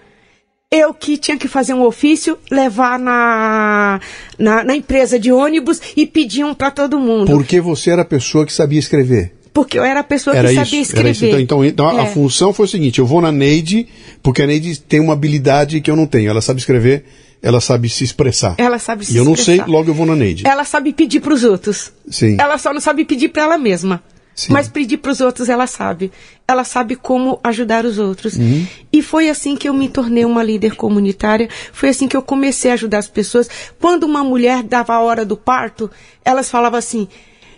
[0.71, 4.01] Eu que tinha que fazer um ofício, levar na,
[4.39, 7.27] na, na empresa de ônibus e pedir um para todo mundo.
[7.27, 10.55] Porque você era a pessoa que sabia escrever porque eu era a pessoa era que
[10.57, 11.41] sabia isso, escrever.
[11.41, 12.03] Então, então, então é.
[12.03, 13.87] a função foi o seguinte: eu vou na Neide,
[14.21, 16.29] porque a Neide tem uma habilidade que eu não tenho.
[16.29, 17.05] Ela sabe escrever,
[17.41, 18.57] ela sabe se expressar.
[18.59, 20.45] Ela sabe se E eu não sei, logo eu vou na Neide.
[20.45, 21.93] Ela sabe pedir para os outros.
[22.11, 22.37] Sim.
[22.39, 24.03] Ela só não sabe pedir para ela mesma.
[24.35, 24.53] Sim.
[24.53, 26.11] Mas pedir para os outros ela sabe.
[26.49, 28.35] Ela sabe como ajudar os outros.
[28.35, 28.67] Uhum.
[28.93, 31.49] E foi assim que eu me tornei uma líder comunitária.
[31.73, 33.49] Foi assim que eu comecei a ajudar as pessoas.
[33.81, 35.89] Quando uma mulher dava a hora do parto,
[36.25, 37.07] elas falavam assim,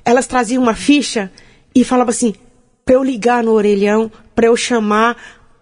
[0.04, 1.32] elas traziam uma ficha
[1.76, 2.34] e falava assim,
[2.84, 5.16] para eu ligar no orelhão, para eu chamar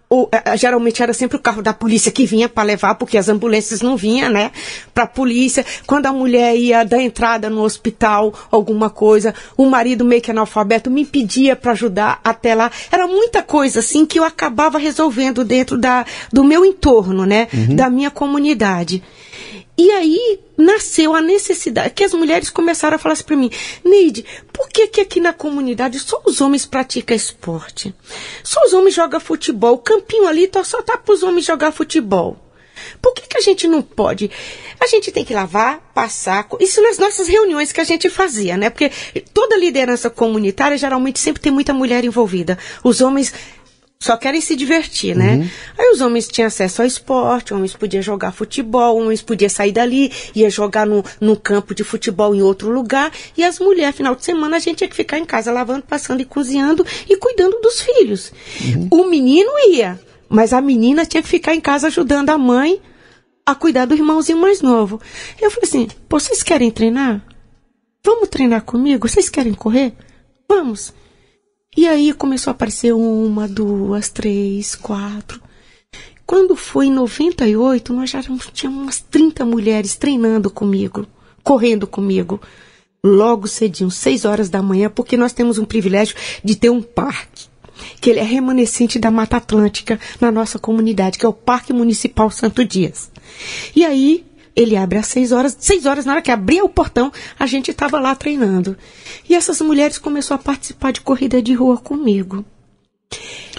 [0.09, 3.81] o, geralmente era sempre o carro da polícia que vinha para levar, porque as ambulâncias
[3.81, 4.51] não vinham, né?
[4.93, 5.65] Para a polícia.
[5.85, 10.89] Quando a mulher ia dar entrada no hospital, alguma coisa, o marido meio que analfabeto
[10.89, 12.71] me pedia para ajudar até lá.
[12.91, 17.47] Era muita coisa assim que eu acabava resolvendo dentro da, do meu entorno, né?
[17.53, 17.75] Uhum.
[17.75, 19.03] Da minha comunidade.
[19.77, 23.51] E aí nasceu a necessidade, que as mulheres começaram a falar assim para mim,
[23.83, 27.93] Neide, por que, que aqui na comunidade só os homens praticam esporte?
[28.41, 31.73] Só os homens jogam futebol, o campinho ali tá, só tá para os homens jogar
[31.73, 32.37] futebol.
[33.01, 34.29] Por que, que a gente não pode?
[34.79, 36.47] A gente tem que lavar, passar.
[36.59, 38.69] Isso nas nossas reuniões que a gente fazia, né?
[38.69, 38.91] Porque
[39.33, 42.57] toda liderança comunitária geralmente sempre tem muita mulher envolvida.
[42.83, 43.33] Os homens
[43.99, 45.35] só querem se divertir, né?
[45.35, 45.49] Uhum.
[45.77, 50.11] Aí os homens tinham acesso ao esporte, homens podiam jogar futebol, homens podiam sair dali,
[50.35, 54.23] ia jogar no, no campo de futebol em outro lugar, e as mulheres, final de
[54.23, 57.81] semana, a gente tinha que ficar em casa lavando, passando e cozinhando e cuidando dos
[57.81, 58.31] filhos.
[58.61, 58.87] Uhum.
[58.91, 62.81] O menino ia, mas a menina tinha que ficar em casa ajudando a mãe
[63.45, 64.99] a cuidar do irmãozinho mais novo.
[65.39, 67.21] Eu falei assim: vocês querem treinar?
[68.03, 69.07] Vamos treinar comigo?
[69.07, 69.93] Vocês querem correr?
[70.47, 70.93] Vamos.
[71.75, 75.41] E aí começou a aparecer uma, duas, três, quatro.
[76.25, 81.05] Quando foi em 98, nós já tínhamos umas 30 mulheres treinando comigo,
[81.43, 82.41] correndo comigo.
[83.03, 87.45] Logo cedinho, seis horas da manhã, porque nós temos um privilégio de ter um parque,
[88.01, 92.31] que ele é remanescente da Mata Atlântica na nossa comunidade, que é o Parque Municipal
[92.31, 93.11] Santo Dias.
[93.75, 94.25] E aí
[94.55, 95.55] ele abre às seis horas.
[95.59, 98.77] Seis horas, na hora que abria o portão, a gente estava lá treinando.
[99.27, 102.45] E essas mulheres começaram a participar de corrida de rua comigo.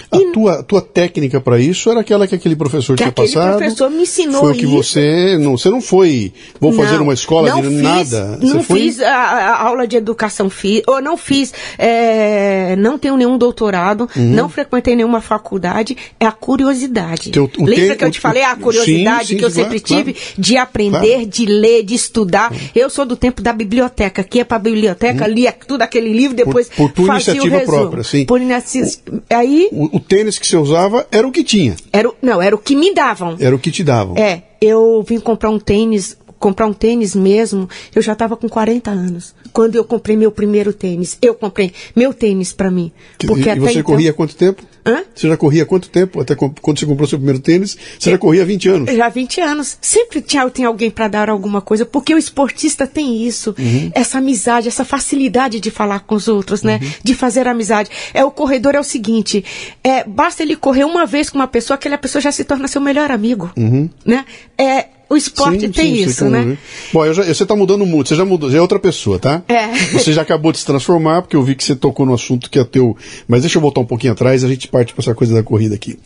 [0.09, 3.55] A e, tua, tua técnica para isso era aquela que aquele professor que tinha passado?
[3.55, 4.71] O professor me ensinou Foi o que isso.
[4.71, 6.31] você não, você não foi,
[6.61, 8.39] vou não, fazer uma escola de fiz, nada.
[8.41, 8.79] Não foi...
[8.79, 14.09] fiz a, a, aula de educação física, ou não fiz, é, não tenho nenhum doutorado,
[14.15, 14.33] uhum.
[14.33, 17.31] não frequentei nenhuma faculdade, é a curiosidade.
[17.31, 20.17] Teu, Lembra que eu te falei a curiosidade sim, sim, que eu sempre claro, tive
[20.37, 21.25] de aprender, claro.
[21.25, 22.51] de ler, de estudar.
[22.51, 22.57] Uhum.
[22.73, 25.33] Eu sou do tempo da biblioteca, que ia para a biblioteca, uhum.
[25.33, 27.77] lia tudo aquele livro, depois por, por fazia iniciativa o resumo.
[27.77, 28.25] própria, sim.
[28.25, 29.21] Por iniciativa.
[29.37, 31.75] Aí o, o tênis que você usava era o que tinha.
[31.93, 33.35] Era o, não, era o que me davam.
[33.39, 34.17] Era o que te davam.
[34.17, 38.91] É, eu vim comprar um tênis comprar um tênis mesmo, eu já estava com 40
[38.91, 39.33] anos.
[39.51, 42.91] Quando eu comprei meu primeiro tênis, eu comprei meu tênis para mim.
[43.25, 43.83] Porque e, e você então...
[43.83, 44.63] corria há quanto tempo?
[44.87, 45.03] Hã?
[45.13, 46.21] Você já corria há quanto tempo?
[46.21, 48.95] Até quando você comprou seu primeiro tênis, você eu, já corria há 20 anos?
[48.95, 49.77] Já há 20 anos.
[49.81, 53.91] Sempre tinha, tem alguém para dar alguma coisa, porque o esportista tem isso, uhum.
[53.93, 56.79] essa amizade, essa facilidade de falar com os outros, né?
[56.81, 56.89] Uhum.
[57.03, 57.89] De fazer amizade.
[58.13, 59.43] É o corredor é o seguinte,
[59.83, 62.81] é basta ele correr uma vez com uma pessoa, aquela pessoa já se torna seu
[62.81, 63.89] melhor amigo, uhum.
[64.05, 64.25] né?
[64.57, 66.41] É o esporte sim, tem sim, isso, né?
[66.41, 66.57] Uhum.
[66.93, 69.41] Bom, já, você está mudando muito, você já mudou, já é outra pessoa, tá?
[69.47, 69.67] É.
[69.93, 72.59] Você já acabou de se transformar, porque eu vi que você tocou no assunto que
[72.59, 72.95] é teu.
[73.27, 75.75] Mas deixa eu voltar um pouquinho atrás, a gente parte para essa coisa da corrida
[75.75, 75.97] aqui.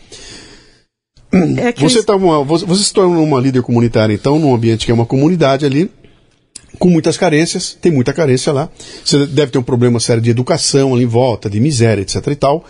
[1.34, 4.92] É você, tá uma, você, você se torna uma líder comunitária, então, num ambiente que
[4.92, 5.90] é uma comunidade ali,
[6.78, 8.70] com muitas carências, tem muita carência lá.
[9.04, 12.36] Você deve ter um problema sério de educação ali em volta, de miséria, etc e
[12.36, 12.66] tal.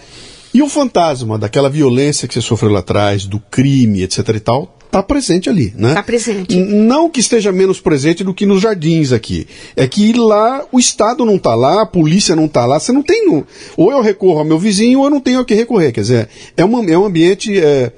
[0.53, 4.77] E o fantasma daquela violência que você sofreu lá atrás, do crime, etc e tal,
[4.91, 5.89] está presente ali, né?
[5.89, 6.55] Está presente.
[6.57, 9.47] Não que esteja menos presente do que nos jardins aqui.
[9.75, 13.01] É que lá o Estado não está lá, a polícia não está lá, você não
[13.01, 13.43] tem.
[13.77, 15.93] Ou eu recorro ao meu vizinho ou eu não tenho a que recorrer.
[15.93, 17.93] Quer dizer, é, uma, é um ambiente é,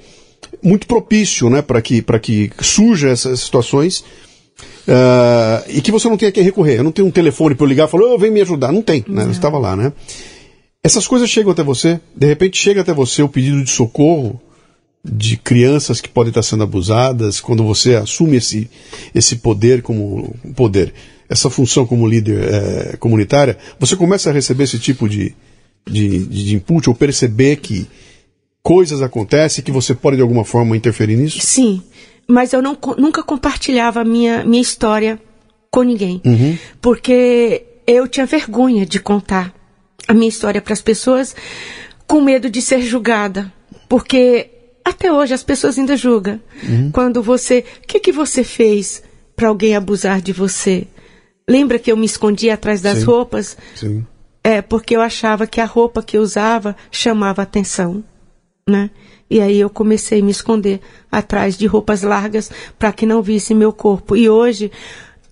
[0.62, 4.04] muito propício né, para que, que surjam essas situações.
[4.86, 6.78] Uh, e que você não tenha a que recorrer.
[6.78, 8.70] Eu não tenho um telefone para eu ligar e falar, oh, vem me ajudar.
[8.70, 9.24] Não tem, né?
[9.24, 9.30] Não.
[9.32, 9.92] estava lá, né?
[10.82, 14.38] Essas coisas chegam até você, de repente chega até você o pedido de socorro
[15.04, 18.70] de crianças que podem estar sendo abusadas, quando você assume esse,
[19.14, 20.94] esse poder como poder,
[21.28, 25.34] essa função como líder é, comunitária, você começa a receber esse tipo de,
[25.86, 27.86] de, de input ou perceber que
[28.62, 31.38] coisas acontecem que você pode de alguma forma interferir nisso?
[31.40, 31.82] Sim,
[32.26, 35.20] mas eu não, nunca compartilhava a minha, minha história
[35.70, 36.56] com ninguém, uhum.
[36.80, 39.52] porque eu tinha vergonha de contar
[40.08, 41.36] a minha história para as pessoas
[42.06, 43.52] com medo de ser julgada,
[43.88, 44.53] porque
[44.84, 46.40] até hoje as pessoas ainda julgam.
[46.62, 46.90] Uhum.
[46.92, 47.64] Quando você.
[47.82, 49.02] O que, que você fez
[49.34, 50.86] para alguém abusar de você?
[51.48, 53.04] Lembra que eu me escondia atrás das Sim.
[53.04, 53.56] roupas?
[53.74, 54.06] Sim.
[54.42, 58.04] É, porque eu achava que a roupa que eu usava chamava atenção,
[58.68, 58.90] né?
[59.30, 60.80] E aí eu comecei a me esconder
[61.10, 64.14] atrás de roupas largas para que não visse meu corpo.
[64.14, 64.70] E hoje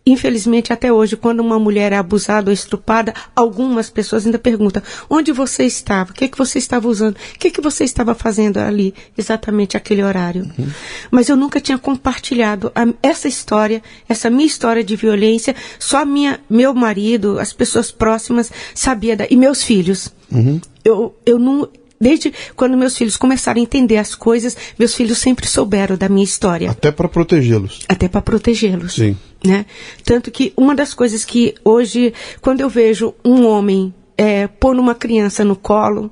[0.04, 5.30] Infelizmente, até hoje, quando uma mulher é abusada ou estrupada, algumas pessoas ainda perguntam: onde
[5.30, 6.10] você estava?
[6.10, 7.14] O que, é que você estava usando?
[7.14, 10.42] O que, é que você estava fazendo ali, exatamente aquele horário?
[10.58, 10.68] Uhum.
[11.08, 15.54] Mas eu nunca tinha compartilhado a, essa história, essa minha história de violência.
[15.78, 20.12] Só minha, meu marido, as pessoas próximas sabia da, e meus filhos.
[20.32, 20.60] Uhum.
[20.84, 21.68] Eu, eu não
[22.02, 26.24] Desde quando meus filhos começaram a entender as coisas, meus filhos sempre souberam da minha
[26.24, 26.68] história.
[26.68, 27.78] Até para protegê-los.
[27.88, 28.94] Até para protegê-los.
[28.94, 29.16] Sim.
[29.44, 29.66] Né?
[30.04, 34.94] Tanto que uma das coisas que hoje, quando eu vejo um homem é, pôr uma
[34.94, 36.10] criança no colo,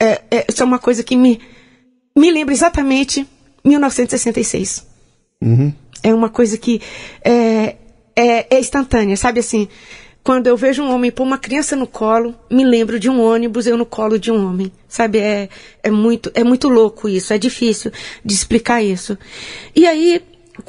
[0.00, 1.40] é, é, isso é uma coisa que me,
[2.16, 3.26] me lembra exatamente
[3.64, 4.86] 1966.
[5.42, 5.72] Uhum.
[6.02, 6.80] É uma coisa que
[7.22, 7.76] é,
[8.14, 9.68] é, é instantânea, sabe assim?
[10.22, 13.66] Quando eu vejo um homem pôr uma criança no colo, me lembro de um ônibus,
[13.66, 14.72] eu no colo de um homem.
[14.88, 15.48] Sabe, é,
[15.84, 17.92] é, muito, é muito louco isso, é difícil
[18.24, 19.16] de explicar isso.
[19.74, 20.20] E aí,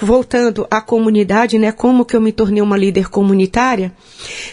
[0.01, 3.91] voltando à comunidade, né, como que eu me tornei uma líder comunitária,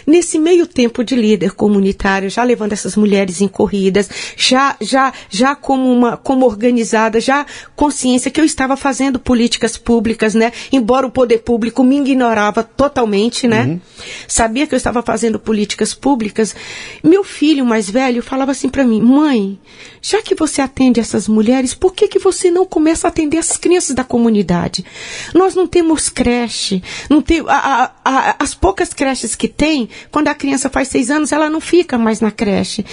[0.05, 5.55] nesse meio tempo de líder comunitário, já levando essas mulheres em corridas, já já já
[5.55, 11.11] como uma como organizada, já consciência que eu estava fazendo políticas públicas, né, embora o
[11.11, 13.65] poder público me ignorava totalmente, né?
[13.65, 13.81] Uhum.
[14.27, 16.55] Sabia que eu estava fazendo políticas públicas.
[17.03, 19.59] Meu filho mais velho falava assim para mim: "Mãe,
[20.07, 23.57] já que você atende essas mulheres, por que que você não começa a atender as
[23.57, 24.85] crianças da comunidade?"
[25.33, 30.27] Nós não temos creche, não tem, a, a, a, as poucas creches que tem, quando
[30.27, 32.85] a criança faz seis anos, ela não fica mais na creche.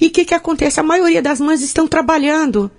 [0.00, 0.78] E o que, que acontece?
[0.78, 2.70] A maioria das mães estão trabalhando.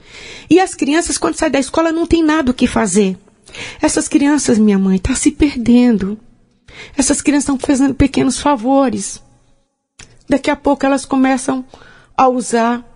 [0.49, 3.17] E as crianças, quando saem da escola, não tem nada o que fazer.
[3.81, 6.17] Essas crianças, minha mãe, estão tá se perdendo.
[6.97, 9.21] Essas crianças estão fazendo pequenos favores.
[10.29, 11.65] Daqui a pouco elas começam
[12.15, 12.89] a usar.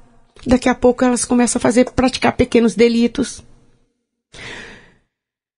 [0.46, 3.44] Daqui a pouco elas começam a fazer, praticar pequenos delitos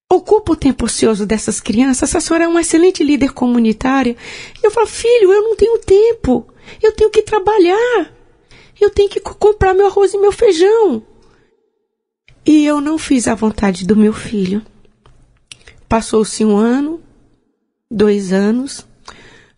[0.10, 2.10] ocupa o tempo ocioso dessas crianças.
[2.10, 4.16] Essa senhora é uma excelente líder comunitária.
[4.64, 6.48] Eu falo, filho, eu não tenho tempo.
[6.82, 8.14] Eu tenho que trabalhar.
[8.80, 11.04] Eu tenho que comprar meu arroz e meu feijão.
[12.46, 14.62] E eu não fiz a vontade do meu filho.
[15.88, 17.02] Passou-se um ano,
[17.90, 18.86] dois anos.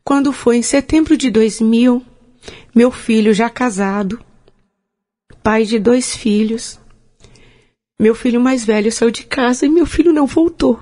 [0.04, 2.04] Quando foi em setembro de 2000,
[2.74, 4.20] meu filho já casado,
[5.44, 6.80] pai de dois filhos,
[8.00, 10.80] meu filho mais velho saiu de casa e meu filho não voltou.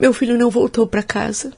[0.00, 1.56] Meu filho não voltou para casa.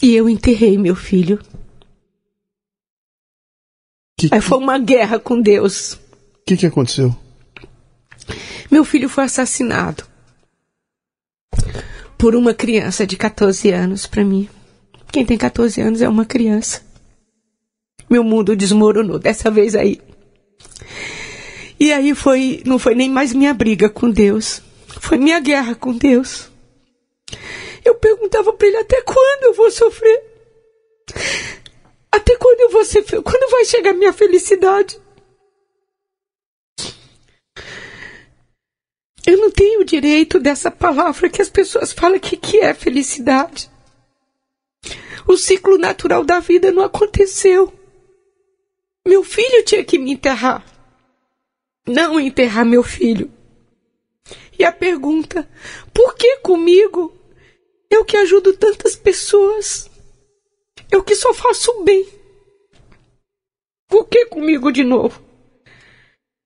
[0.00, 1.38] E eu enterrei meu filho.
[4.18, 5.92] Que, Aí foi uma guerra com Deus.
[5.92, 7.14] O que, que aconteceu?
[8.70, 10.08] Meu filho foi assassinado
[12.18, 14.48] por uma criança de 14 anos para mim.
[15.12, 16.82] Quem tem 14 anos é uma criança.
[18.08, 20.00] Meu mundo desmoronou dessa vez aí.
[21.78, 24.62] E aí foi, não foi nem mais minha briga com Deus,
[25.00, 26.50] foi minha guerra com Deus.
[27.84, 30.22] Eu perguntava para ele até quando eu vou sofrer?
[32.10, 34.98] Até quando eu vou ser, quando vai chegar minha felicidade?
[39.26, 43.68] Eu não tenho o direito dessa palavra que as pessoas falam que, que é felicidade.
[45.26, 47.72] O ciclo natural da vida não aconteceu.
[49.04, 50.64] Meu filho tinha que me enterrar.
[51.84, 53.28] Não enterrar meu filho.
[54.56, 55.48] E a pergunta:
[55.92, 57.12] por que comigo?
[57.90, 59.90] Eu que ajudo tantas pessoas.
[60.90, 62.06] Eu que só faço bem.
[63.88, 65.25] Por que comigo de novo?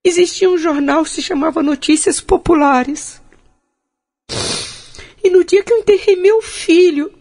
[0.04, 3.20] Existia um jornal que se chamava Notícias Populares.
[5.22, 7.12] E no dia que eu enterrei meu filho,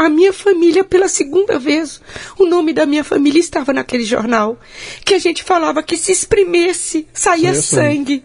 [0.00, 2.00] a minha família pela segunda vez.
[2.38, 4.58] O nome da minha família estava naquele jornal.
[5.04, 8.24] Que a gente falava que se espremesse, saía sangue.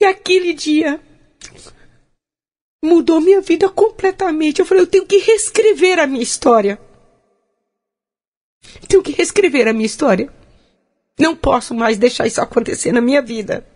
[0.00, 0.98] E aquele dia
[2.82, 4.60] mudou minha vida completamente.
[4.60, 6.80] Eu falei, eu tenho que reescrever a minha história.
[8.86, 10.32] Tenho que reescrever a minha história.
[11.18, 13.66] Não posso mais deixar isso acontecer na minha vida.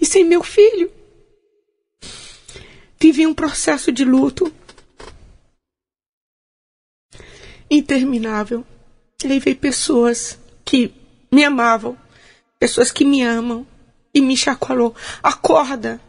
[0.00, 0.90] E sem meu filho
[2.98, 4.52] vivi um processo de luto
[7.70, 8.64] interminável.
[9.24, 10.94] Levei pessoas que
[11.32, 11.98] me amavam,
[12.58, 13.66] pessoas que me amam,
[14.16, 14.94] e me chacoalhou.
[15.22, 16.00] Acorda!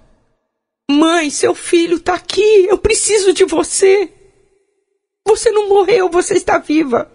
[0.89, 4.09] Mãe, seu filho está aqui, eu preciso de você.
[5.27, 7.11] Você não morreu, você está viva.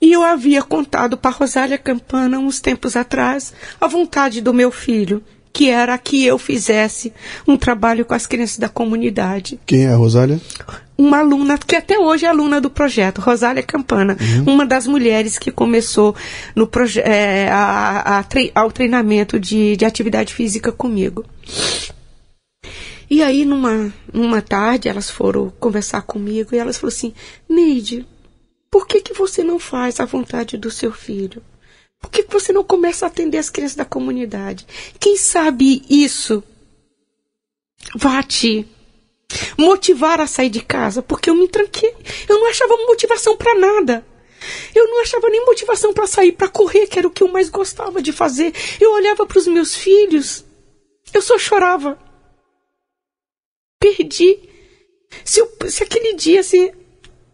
[0.00, 5.22] E eu havia contado para Rosália Campana, uns tempos atrás, a vontade do meu filho
[5.52, 7.12] que era que eu fizesse
[7.44, 9.58] um trabalho com as crianças da comunidade.
[9.66, 10.40] Quem é a Rosália?
[10.96, 14.54] Uma aluna, que até hoje é aluna do projeto, Rosália Campana, uhum.
[14.54, 16.14] uma das mulheres que começou
[16.54, 16.70] no
[17.04, 21.24] é, a, a tre ao treinamento de, de atividade física comigo.
[23.10, 27.12] E aí, numa, numa tarde, elas foram conversar comigo e elas falaram assim:
[27.48, 28.06] Neide,
[28.78, 31.44] por que, que você não faz a vontade do seu filho?
[32.00, 34.64] Por que você não começa a atender as crianças da comunidade?
[35.00, 36.44] Quem sabe isso
[37.96, 38.68] vai te
[39.58, 41.92] motivar a sair de casa, porque eu me tranquei.
[42.28, 44.06] Eu não achava motivação para nada.
[44.72, 47.48] Eu não achava nem motivação para sair, para correr, que era o que eu mais
[47.48, 48.54] gostava de fazer.
[48.80, 50.44] Eu olhava para os meus filhos,
[51.12, 51.98] eu só chorava.
[53.80, 54.38] Perdi.
[55.24, 56.72] Se, eu, se aquele dia, se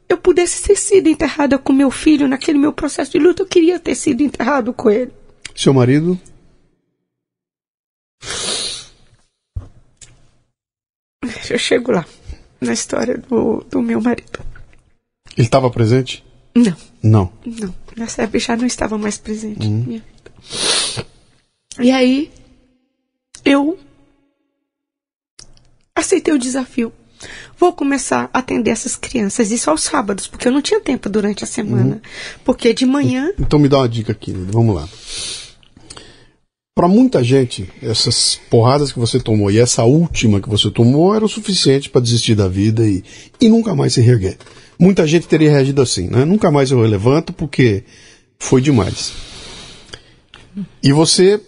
[0.09, 3.79] eu pudesse ter sido enterrada com meu filho naquele meu processo de luta, eu queria
[3.79, 5.13] ter sido enterrado com ele.
[5.55, 6.19] Seu marido?
[11.51, 12.07] Eu chego lá,
[12.61, 14.41] na história do, do meu marido.
[15.37, 16.25] Ele estava presente?
[16.55, 16.77] Não.
[17.03, 17.33] Não.
[17.45, 17.75] Não.
[17.97, 21.07] Nessa época já não estava mais presente minha vida.
[21.81, 22.31] E aí,
[23.45, 23.79] eu
[25.95, 26.93] aceitei o desafio.
[27.59, 31.45] Vou começar a atender essas crianças, isso aos sábados, porque eu não tinha tempo durante
[31.45, 31.95] a semana.
[31.95, 32.01] Uhum.
[32.45, 33.33] Porque de manhã.
[33.39, 34.89] Então me dá uma dica aqui, vamos lá.
[36.75, 41.25] Para muita gente, essas porradas que você tomou e essa última que você tomou era
[41.25, 43.05] o suficiente para desistir da vida e,
[43.41, 44.37] e nunca mais se reerguer.
[44.77, 46.25] Muita gente teria reagido assim, né?
[46.25, 47.85] Nunca mais eu levanto porque
[48.41, 49.13] foi demais.
[50.83, 51.41] E você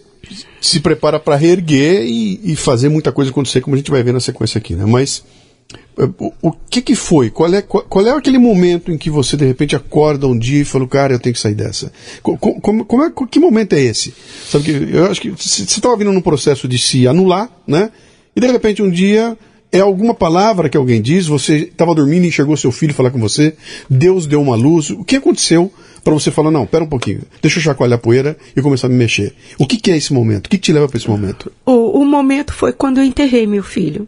[0.61, 4.13] se prepara para reerguer e, e, fazer muita coisa acontecer, como a gente vai ver
[4.13, 4.85] na sequência aqui, né?
[4.85, 5.23] Mas
[6.41, 7.29] o, que que foi?
[7.29, 10.61] Qual é, qual, qual, é aquele momento em que você de repente acorda um dia
[10.61, 11.91] e fala, cara, eu tenho que sair dessa?
[12.21, 14.13] Como, como, como é, que momento é esse?
[14.47, 17.89] Sabe que eu acho que você estava vindo num processo de se anular, né?
[18.35, 19.35] E de repente um dia
[19.71, 23.19] é alguma palavra que alguém diz, você estava dormindo e enxergou seu filho falar com
[23.19, 23.55] você,
[23.89, 24.91] Deus deu uma luz.
[24.91, 25.71] O que aconteceu
[26.03, 28.89] para você falar, não, pera um pouquinho, deixa eu chacoalhar a poeira e começar a
[28.89, 29.33] me mexer?
[29.57, 30.45] O que, que é esse momento?
[30.45, 31.51] O que, que te leva para esse momento?
[31.65, 34.07] O, o momento foi quando eu enterrei meu filho.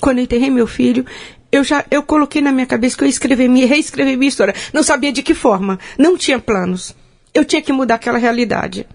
[0.00, 1.04] Quando eu enterrei meu filho,
[1.50, 4.54] eu já eu coloquei na minha cabeça que eu ia escrever, me reescrever minha história.
[4.72, 6.94] Não sabia de que forma, não tinha planos.
[7.32, 8.86] Eu tinha que mudar aquela realidade.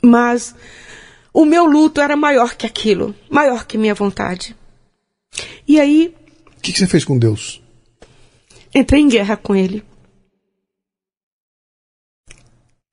[0.00, 0.54] Mas
[1.32, 4.56] o meu luto era maior que aquilo, maior que minha vontade.
[5.66, 6.14] E aí.
[6.56, 7.62] O que, que, você fez com Deus?
[8.74, 9.84] Entrei em guerra com ele.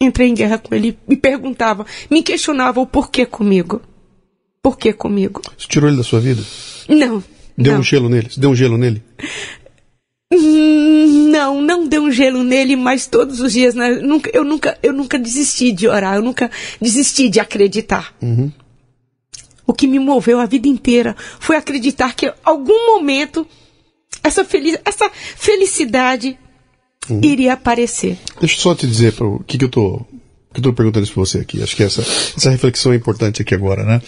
[0.02, 3.82] Entrei em guerra com ele, me perguntava, me questionava o porquê comigo.
[4.66, 5.44] Por que comigo?
[5.56, 6.42] Você tirou ele da sua vida?
[6.90, 7.24] Não.
[7.56, 7.82] Deu não.
[7.82, 8.32] um gelo nele?
[8.32, 9.04] Você deu um gelo nele?
[10.34, 14.76] Hum, não, não deu um gelo nele, mas todos os dias, né, nunca, eu, nunca,
[14.82, 16.50] eu nunca desisti de orar, eu nunca
[16.82, 18.16] desisti de acreditar.
[18.20, 18.52] Uhum.
[19.68, 23.46] O que me moveu a vida inteira foi acreditar que em algum momento
[24.24, 26.40] essa, feliz, essa felicidade
[27.08, 27.22] uhum.
[27.24, 28.18] iria aparecer.
[28.40, 30.04] Deixa eu só te dizer o que, que eu tô,
[30.56, 31.62] que eu tô perguntando isso para você aqui.
[31.62, 34.02] Acho que essa, essa reflexão é importante aqui agora, né?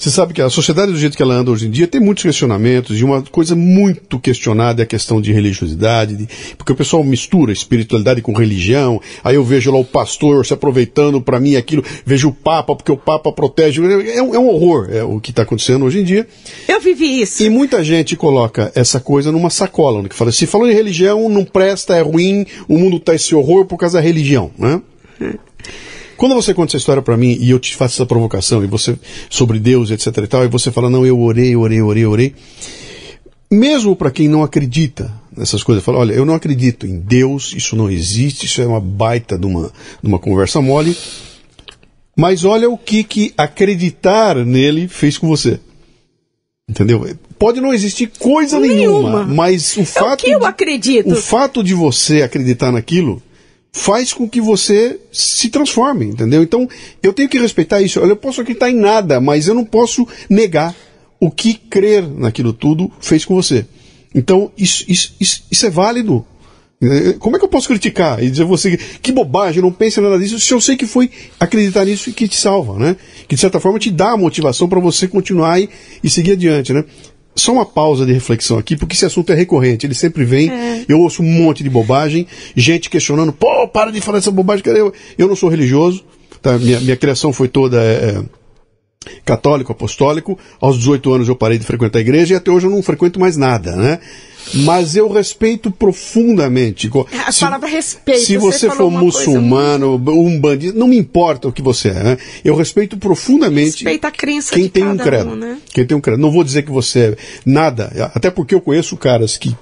[0.00, 2.24] Você sabe que a sociedade do jeito que ela anda hoje em dia tem muitos
[2.24, 6.26] questionamentos e uma coisa muito questionada é a questão de religiosidade, de,
[6.56, 8.98] porque o pessoal mistura espiritualidade com religião.
[9.22, 12.90] Aí eu vejo lá o pastor se aproveitando para mim aquilo, vejo o Papa porque
[12.90, 13.82] o Papa protege.
[14.14, 16.26] É um, é um horror é o que está acontecendo hoje em dia.
[16.66, 17.42] Eu vivi isso.
[17.42, 21.44] E muita gente coloca essa coisa numa sacola, que fala: se falou em religião, não
[21.44, 24.80] presta, é ruim, o mundo está esse horror por causa da religião, né?
[26.16, 28.98] Quando você conta essa história para mim e eu te faço essa provocação e você
[29.30, 32.34] sobre Deus, etc e tal, e você fala não, eu orei, orei, orei, orei,
[33.50, 37.74] mesmo para quem não acredita nessas coisas, fala, olha, eu não acredito em Deus, isso
[37.74, 40.96] não existe, isso é uma baita de uma, de uma conversa mole.
[42.16, 45.58] Mas olha o que que acreditar nele fez com você.
[46.68, 47.16] Entendeu?
[47.38, 51.06] Pode não existir coisa nenhuma, nenhuma mas o fato é o que eu acredito.
[51.06, 53.22] De, o fato de você acreditar naquilo
[53.72, 56.42] faz com que você se transforme, entendeu?
[56.42, 56.68] Então,
[57.02, 58.00] eu tenho que respeitar isso.
[58.00, 60.74] Eu posso acreditar em nada, mas eu não posso negar
[61.20, 63.66] o que crer naquilo tudo fez com você.
[64.14, 66.24] Então, isso, isso, isso, isso é válido.
[67.18, 70.40] Como é que eu posso criticar e dizer você que bobagem, não pense nada disso,
[70.40, 72.96] se eu sei que foi acreditar nisso que te salva, né?
[73.28, 75.68] Que de certa forma te dá a motivação para você continuar e,
[76.02, 76.82] e seguir adiante, né?
[77.34, 80.50] Só uma pausa de reflexão aqui, porque esse assunto é recorrente, ele sempre vem.
[80.50, 80.84] É.
[80.88, 82.26] Eu ouço um monte de bobagem,
[82.56, 84.78] gente questionando, pô, para de falar essa bobagem, cara.
[84.78, 86.04] Eu, eu não sou religioso,
[86.42, 86.58] tá?
[86.58, 88.39] minha, minha criação foi toda é, é
[89.24, 90.38] católico, apostólico.
[90.60, 93.18] Aos 18 anos eu parei de frequentar a igreja e até hoje eu não frequento
[93.18, 93.98] mais nada, né?
[94.54, 96.90] mas eu respeito profundamente.
[97.26, 98.20] A se, palavra respeito.
[98.20, 102.02] Se você, você for muçulmano, um bandido, não me importa o que você é.
[102.02, 102.18] Né?
[102.44, 103.84] Eu respeito profundamente.
[103.84, 105.30] Respeita a crença quem tem um credo.
[105.30, 105.58] Um, né?
[105.72, 106.20] Quem tem um credo.
[106.20, 109.56] Não vou dizer que você é nada, até porque eu conheço caras que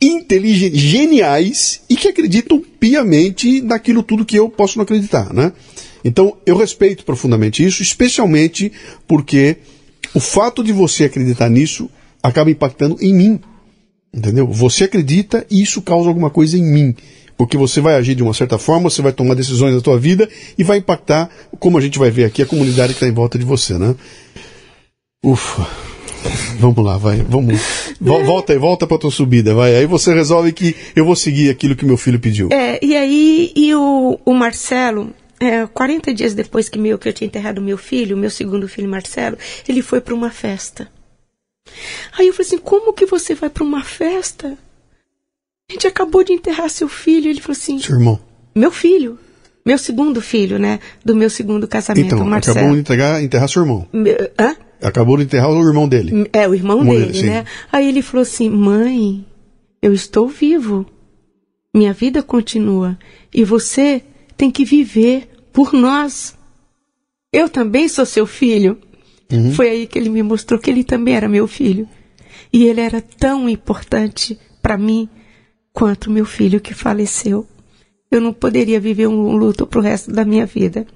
[0.00, 5.52] inteligentes, geniais e que acreditam piamente naquilo tudo que eu posso não acreditar, né?
[6.04, 8.72] Então, eu respeito profundamente isso, especialmente
[9.06, 9.56] porque
[10.14, 11.90] o fato de você acreditar nisso
[12.22, 13.40] acaba impactando em mim.
[14.14, 14.46] Entendeu?
[14.46, 16.94] Você acredita e isso causa alguma coisa em mim.
[17.36, 20.28] Porque você vai agir de uma certa forma, você vai tomar decisões na tua vida
[20.56, 21.28] e vai impactar,
[21.58, 23.94] como a gente vai ver aqui, a comunidade que está em volta de você, né?
[25.22, 25.66] Ufa.
[26.58, 27.18] Vamos lá, vai.
[27.28, 27.60] Vamos.
[28.00, 29.74] Volta aí, volta pra tua subida, vai.
[29.74, 32.48] Aí você resolve que eu vou seguir aquilo que meu filho pediu.
[32.50, 37.12] É, e aí, e o, o Marcelo, é, 40 dias depois que, meu, que eu
[37.12, 39.36] tinha enterrado meu filho, meu segundo filho Marcelo,
[39.68, 40.88] ele foi para uma festa.
[42.18, 44.56] Aí eu falei assim: como que você vai para uma festa
[45.68, 47.28] A gente acabou de enterrar seu filho.
[47.28, 48.20] Ele falou assim: Seu irmão.
[48.54, 49.18] Meu filho.
[49.64, 50.78] Meu segundo filho, né?
[51.04, 52.56] Do meu segundo casamento, Então, o Marcelo.
[52.58, 53.88] acabou de enterrar, enterrar seu irmão.
[53.92, 54.56] Meu- hã?
[54.80, 56.30] Acabou de enterrar o irmão dele.
[56.32, 57.44] É, o irmão Irmão dele, dele, né?
[57.72, 59.26] Aí ele falou assim: Mãe,
[59.82, 60.86] eu estou vivo.
[61.74, 62.96] Minha vida continua.
[63.34, 64.02] E você
[64.36, 66.36] tem que viver por nós.
[67.32, 68.78] Eu também sou seu filho.
[69.32, 69.52] Uhum.
[69.52, 71.88] Foi aí que ele me mostrou que ele também era meu filho.
[72.52, 75.08] E ele era tão importante para mim
[75.72, 77.46] quanto meu filho que faleceu.
[78.10, 80.86] Eu não poderia viver um luto pro resto da minha vida.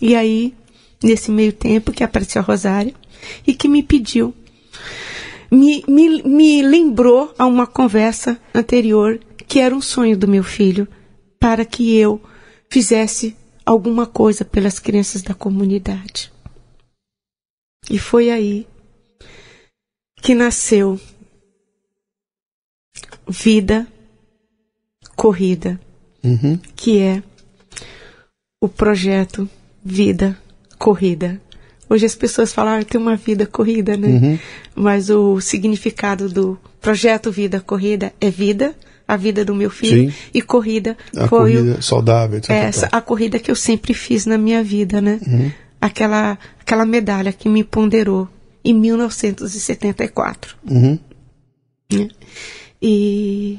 [0.00, 0.54] E aí,
[1.02, 2.94] nesse meio tempo que apareceu a Rosária
[3.46, 4.34] e que me pediu,
[5.50, 10.88] me, me, me lembrou a uma conversa anterior que era um sonho do meu filho
[11.38, 12.20] para que eu
[12.72, 13.36] fizesse
[13.66, 16.32] alguma coisa pelas crianças da comunidade.
[17.90, 18.66] E foi aí
[20.16, 20.98] que nasceu
[23.28, 23.86] Vida
[25.14, 25.78] Corrida
[26.24, 26.56] Uhum.
[26.74, 27.22] que é
[28.58, 29.46] o projeto
[29.84, 30.38] Vida
[30.78, 31.38] Corrida.
[31.90, 34.08] Hoje as pessoas falam, ah, tem uma vida corrida, né?
[34.08, 34.38] Uhum.
[34.74, 38.74] Mas o significado do projeto Vida Corrida é vida,
[39.12, 40.16] a vida do meu filho, Sim.
[40.32, 42.50] e corrida A foi o- corrida saudável, etc.
[42.50, 45.20] essa, a corrida que eu sempre fiz na minha vida, né?
[45.80, 48.28] Aquela, aquela medalha que me ponderou
[48.64, 50.56] em 1974.
[50.70, 50.98] Uhum.
[51.92, 52.08] né?
[52.80, 53.58] E,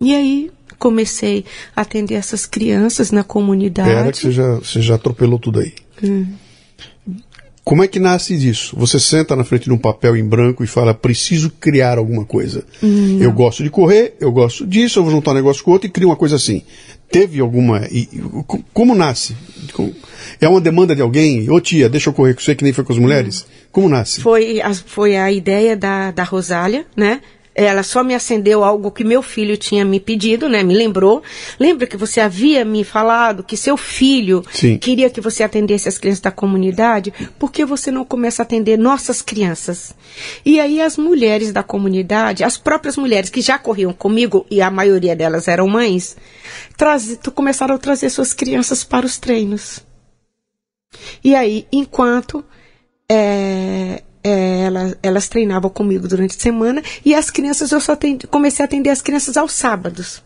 [0.00, 1.44] e aí comecei
[1.74, 3.90] a atender essas crianças na comunidade.
[3.90, 5.72] Era que você já, você já atropelou tudo aí.
[6.02, 6.26] Hum.
[7.70, 8.74] Como é que nasce disso?
[8.76, 12.64] Você senta na frente de um papel em branco e fala: preciso criar alguma coisa.
[12.82, 15.86] Hum, eu gosto de correr, eu gosto disso, eu vou juntar um negócio com outro
[15.86, 16.62] e crio uma coisa assim.
[17.12, 17.86] Teve alguma.
[17.88, 18.06] e-
[18.44, 19.36] co- como nasce?
[20.40, 21.48] É uma demanda de alguém?
[21.48, 23.46] Ô tia, deixa eu correr com você que nem foi com as mulheres?
[23.70, 24.20] Como nasce?
[24.20, 27.20] Foi a, foi a ideia da, da Rosália, né?
[27.64, 30.62] Ela só me acendeu algo que meu filho tinha me pedido, né?
[30.62, 31.22] Me lembrou.
[31.58, 34.78] Lembra que você havia me falado que seu filho Sim.
[34.78, 37.12] queria que você atendesse as crianças da comunidade?
[37.38, 39.94] Por que você não começa a atender nossas crianças?
[40.44, 44.70] E aí as mulheres da comunidade, as próprias mulheres que já corriam comigo, e a
[44.70, 46.16] maioria delas eram mães,
[46.76, 49.84] traz, começaram a trazer suas crianças para os treinos.
[51.22, 52.44] E aí, enquanto
[53.08, 58.26] é, é, elas, elas treinavam comigo durante a semana e as crianças, eu só atendi-
[58.26, 60.22] comecei a atender as crianças aos sábados,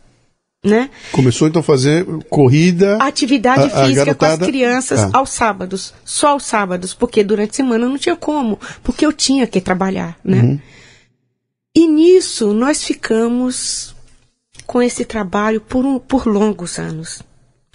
[0.65, 0.91] né?
[1.12, 2.97] Começou então a fazer corrida.
[3.01, 5.11] Atividade A- a física com as crianças Ah.
[5.12, 9.47] aos sábados, só aos sábados, porque durante a semana não tinha como, porque eu tinha
[9.47, 10.41] que trabalhar, né?
[10.43, 10.61] Uhum.
[11.77, 13.95] E nisso nós ficamos
[14.66, 17.23] com esse trabalho por, um- por longos anos.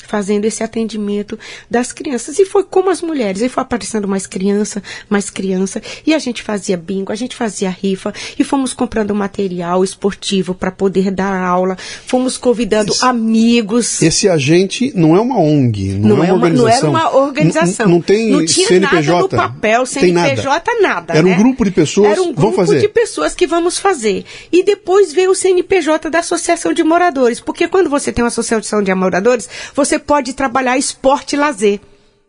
[0.10, 1.38] Fazendo esse atendimento
[1.70, 2.40] das crianças.
[2.40, 3.44] E foi como as mulheres.
[3.44, 5.80] E foi aparecendo mais criança, mais criança.
[6.04, 8.12] E a gente fazia bingo, a gente fazia rifa.
[8.40, 11.78] E fomos comprando material esportivo para poder dar aula.
[12.08, 14.02] Fomos convidando Esse- amigos.
[14.02, 16.90] Esse agente não é uma ONG, não, Não, é é uma uma, não era organização.
[16.90, 17.86] uma organização.
[17.86, 19.12] N- Não, tem não tinha CNPJ.
[19.12, 20.28] nada no papel, tem nada.
[20.30, 21.14] CNPJ nada.
[21.14, 21.38] Era um né?
[21.38, 24.26] grupo de pessoas, Era um grupo de pessoas que vamos fazer.
[24.52, 27.40] E depois veio o CNPJ da Associação de Moradores.
[27.40, 31.80] Porque quando você tem uma associação de moradores, você pode trabalhar esporte e lazer.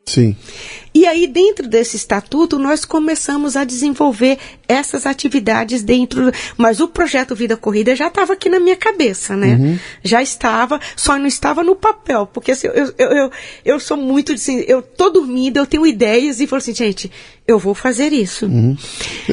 [0.07, 0.37] Sim.
[0.93, 6.33] E aí, dentro desse estatuto, nós começamos a desenvolver essas atividades dentro.
[6.57, 9.55] Mas o projeto Vida Corrida já estava aqui na minha cabeça, né?
[9.55, 9.79] Uhum.
[10.03, 12.27] Já estava, só não estava no papel.
[12.27, 13.31] Porque assim, eu, eu, eu,
[13.65, 17.11] eu sou muito assim, eu tô dormindo, eu tenho ideias e falo assim, gente,
[17.51, 18.47] eu vou fazer isso.
[18.47, 18.77] Uhum.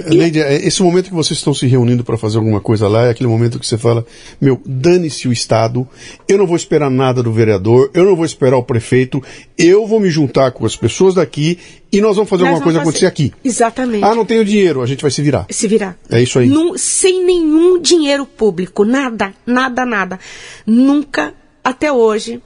[0.08, 3.10] Neide, é, esse momento que vocês estão se reunindo para fazer alguma coisa lá é
[3.12, 4.06] aquele momento que você fala:
[4.42, 5.88] meu, dane-se o Estado,
[6.28, 9.22] eu não vou esperar nada do vereador, eu não vou esperar o prefeito,
[9.58, 11.47] eu vou me juntar com as pessoas daqui
[11.92, 13.32] e nós vamos fazer Nós alguma coisa vamos acontecer aqui.
[13.44, 14.04] Exatamente.
[14.04, 15.46] Ah, não tenho dinheiro, a gente vai se virar.
[15.50, 15.98] se virar.
[16.10, 16.48] É isso aí.
[16.48, 20.20] Num- sem nenhum dinheiro público, nada, nada, nada.
[20.66, 21.34] Nunca,
[21.64, 22.42] até hoje,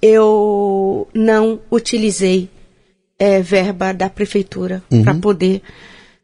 [0.00, 2.48] eu não utilizei
[3.18, 5.62] eh, verba da prefeitura para poder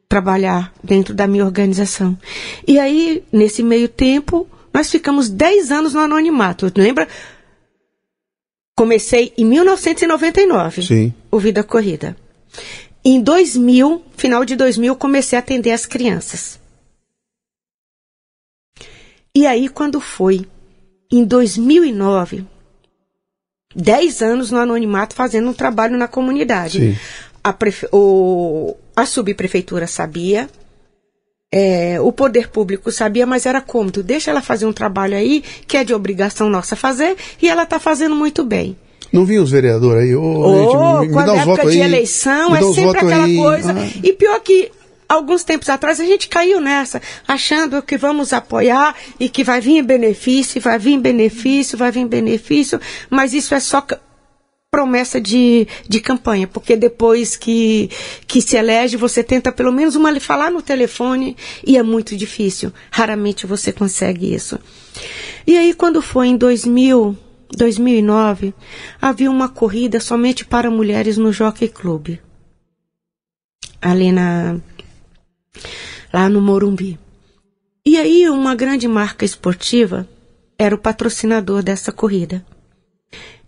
[0.08, 2.16] trabalhar dentro da minha organização.
[2.66, 6.72] E aí, nesse meio tempo, nós ficamos 10 anos no anonimato.
[6.76, 7.06] Lembra?
[8.76, 11.12] Comecei em 1999 Sim.
[11.30, 12.16] O Vida Corrida.
[13.04, 16.58] Em 2000, final de 2000, comecei a atender as crianças.
[19.34, 20.46] E aí, quando foi
[21.10, 22.44] em 2009,
[23.74, 26.78] 10 anos no anonimato fazendo um trabalho na comunidade.
[26.94, 26.96] Sim.
[27.44, 30.50] A, prefe- o- a subprefeitura sabia,
[31.52, 33.90] é, o poder público sabia, mas era como?
[33.90, 37.62] Tu deixa ela fazer um trabalho aí, que é de obrigação nossa fazer, e ela
[37.62, 38.76] está fazendo muito bem.
[39.12, 40.14] Não vinha os vereadores aí?
[40.14, 41.84] Ô, Ou Neide, me, me quando dá época votos de aí.
[41.86, 43.36] eleição, me é sempre aquela aí.
[43.36, 43.72] coisa.
[43.72, 44.00] Ah.
[44.02, 44.70] E pior que
[45.08, 49.82] alguns tempos atrás a gente caiu nessa, achando que vamos apoiar e que vai vir
[49.82, 52.78] benefício, vai vir benefício, vai vir benefício,
[53.08, 53.84] mas isso é só
[54.70, 57.90] promessa de, de campanha, porque depois que,
[58.26, 61.36] que se elege, você tenta pelo menos uma falar no telefone
[61.66, 62.70] e é muito difícil.
[62.90, 64.58] Raramente você consegue isso.
[65.46, 67.16] E aí, quando foi em 2000,
[67.56, 68.54] 2009,
[69.00, 72.18] havia uma corrida somente para mulheres no Jockey Club.
[73.80, 74.58] Ali na,
[76.12, 76.98] lá no Morumbi.
[77.84, 80.06] E aí, uma grande marca esportiva
[80.58, 82.44] era o patrocinador dessa corrida.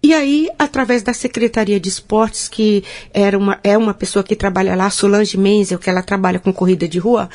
[0.02, 2.82] E aí, através da Secretaria de Esportes, que
[3.12, 6.89] era uma, é uma pessoa que trabalha lá, Solange Menzel, que ela trabalha com corrida
[6.89, 7.28] de rua,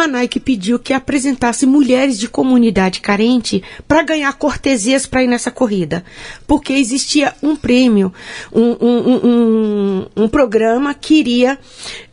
[0.00, 5.50] a Nike pediu que apresentasse mulheres de comunidade carente para ganhar cortesias para ir nessa
[5.50, 6.04] corrida.
[6.46, 8.12] Porque existia um prêmio,
[8.52, 11.58] um, um, um, um programa que iria,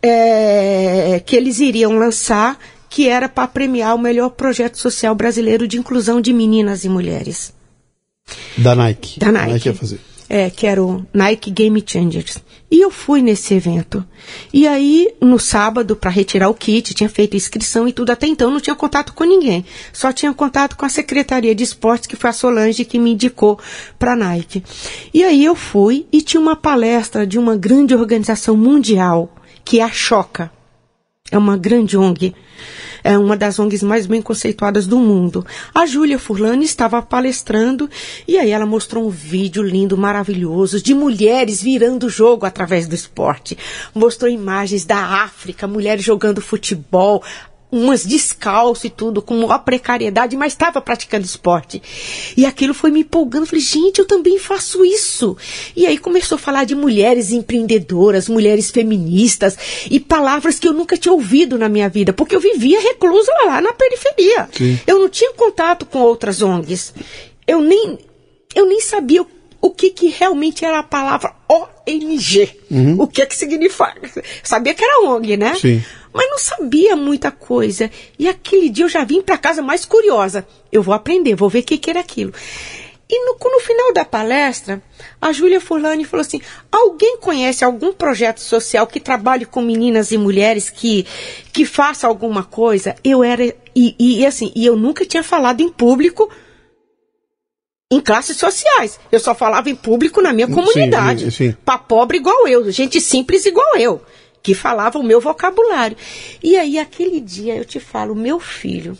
[0.01, 2.57] é, que eles iriam lançar,
[2.89, 7.53] que era para premiar o melhor projeto social brasileiro de inclusão de meninas e mulheres.
[8.57, 9.19] Da Nike.
[9.19, 9.51] Da Nike.
[9.51, 9.99] Nike ia fazer.
[10.27, 12.39] É, que era o Nike Game Changers.
[12.69, 14.03] E eu fui nesse evento.
[14.51, 18.09] E aí, no sábado, para retirar o kit, tinha feito inscrição e tudo.
[18.09, 19.63] Até então, não tinha contato com ninguém.
[19.93, 23.59] Só tinha contato com a Secretaria de Esportes, que foi a Solange que me indicou
[23.99, 24.63] para Nike.
[25.13, 29.33] E aí eu fui e tinha uma palestra de uma grande organização mundial,
[29.63, 30.51] que é a Choca.
[31.31, 32.35] É uma grande ONG
[33.05, 35.45] é uma das ONGs mais bem conceituadas do mundo.
[35.75, 37.87] A Júlia Furlani estava palestrando
[38.27, 43.55] e aí ela mostrou um vídeo lindo, maravilhoso, de mulheres virando jogo através do esporte.
[43.93, 47.23] Mostrou imagens da África, mulheres jogando futebol,
[47.71, 51.81] umas descalço e tudo, com uma precariedade, mas estava praticando esporte.
[52.37, 53.45] E aquilo foi me empolgando.
[53.45, 55.35] Falei, gente, eu também faço isso.
[55.75, 59.57] E aí começou a falar de mulheres empreendedoras, mulheres feministas
[59.89, 63.59] e palavras que eu nunca tinha ouvido na minha vida, porque eu vivia reclusa lá
[63.61, 64.47] na periferia.
[64.51, 64.79] Sim.
[64.87, 66.93] Eu não tinha contato com outras ONGs.
[67.47, 67.97] Eu nem,
[68.55, 69.27] eu nem sabia o,
[69.65, 72.61] o que, que realmente era a palavra ONG.
[72.69, 73.01] Uhum.
[73.01, 73.95] O que é que significa.
[74.43, 75.55] Sabia que era ONG, né?
[75.55, 75.83] Sim
[76.15, 77.91] mas não sabia muita coisa.
[78.17, 80.47] E aquele dia eu já vim para casa mais curiosa.
[80.71, 82.31] Eu vou aprender, vou ver o que, que era aquilo.
[83.09, 84.81] E no, no, final da palestra,
[85.21, 86.39] a Júlia Fulani falou assim:
[86.71, 91.05] alguém conhece algum projeto social que trabalhe com meninas e mulheres que,
[91.51, 92.95] que faça alguma coisa?
[93.03, 93.43] Eu era.
[93.75, 96.31] E, e assim, e eu nunca tinha falado em público
[97.95, 98.99] em classes sociais.
[99.11, 101.25] Eu só falava em público na minha comunidade.
[101.63, 104.01] Para pobre igual eu, gente simples igual eu
[104.45, 105.97] que falava o meu vocabulário.
[106.43, 108.95] E aí, aquele dia, eu te falo, meu filho,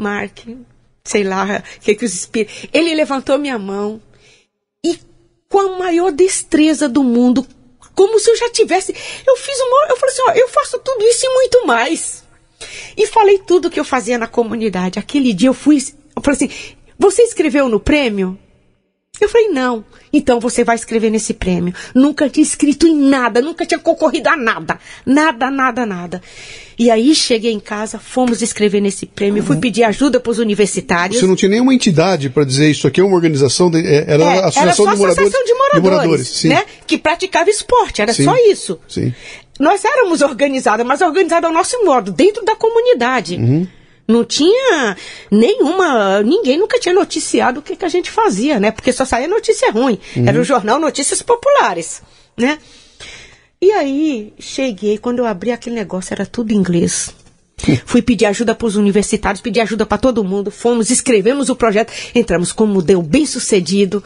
[0.00, 0.46] Mark,
[1.02, 2.66] sei lá, que que os espíritos.
[2.72, 4.00] Ele levantou minha mão
[4.86, 4.96] e,
[5.48, 7.44] com a maior destreza do mundo,
[7.96, 8.94] como se eu já tivesse.
[9.26, 9.86] Eu fiz uma.
[9.88, 12.22] Eu falei assim: ó, eu faço tudo isso e muito mais.
[12.96, 15.00] E falei tudo que eu fazia na comunidade.
[15.00, 15.78] Aquele dia eu fui.
[16.14, 18.38] Eu falei assim: você escreveu no prêmio?
[19.18, 19.82] Eu falei, não.
[20.12, 21.72] Então você vai escrever nesse prêmio.
[21.94, 24.78] Nunca tinha escrito em nada, nunca tinha concorrido a nada.
[25.04, 26.22] Nada, nada, nada.
[26.78, 29.46] E aí cheguei em casa, fomos escrever nesse prêmio, uhum.
[29.46, 31.20] fui pedir ajuda para os universitários.
[31.20, 34.24] Você não tinha nenhuma entidade para dizer isso aqui é uma organização, de, é, era
[34.24, 36.64] é, a Associação, era de, Moradores, associação de Moradores, de moradores né?
[36.86, 38.78] que praticava esporte, era sim, só isso.
[38.88, 39.12] Sim.
[39.58, 43.36] Nós éramos organizadas, mas organizadas ao nosso modo, dentro da comunidade.
[43.36, 43.66] Uhum.
[44.10, 44.96] Não tinha
[45.30, 46.22] nenhuma.
[46.22, 48.70] Ninguém nunca tinha noticiado o que, que a gente fazia, né?
[48.70, 49.98] Porque só saía notícia ruim.
[50.16, 50.28] Uhum.
[50.28, 52.02] Era o jornal Notícias Populares,
[52.36, 52.58] né?
[53.62, 57.14] E aí, cheguei, quando eu abri aquele negócio, era tudo inglês.
[57.84, 60.50] Fui pedir ajuda para os universitários, pedir ajuda para todo mundo.
[60.50, 64.02] Fomos, escrevemos o projeto, entramos como deu bem sucedido.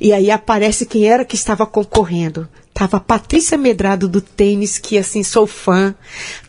[0.00, 2.48] E aí aparece quem era que estava concorrendo.
[2.74, 5.94] Tava a Patrícia Medrado do tênis, que assim sou fã.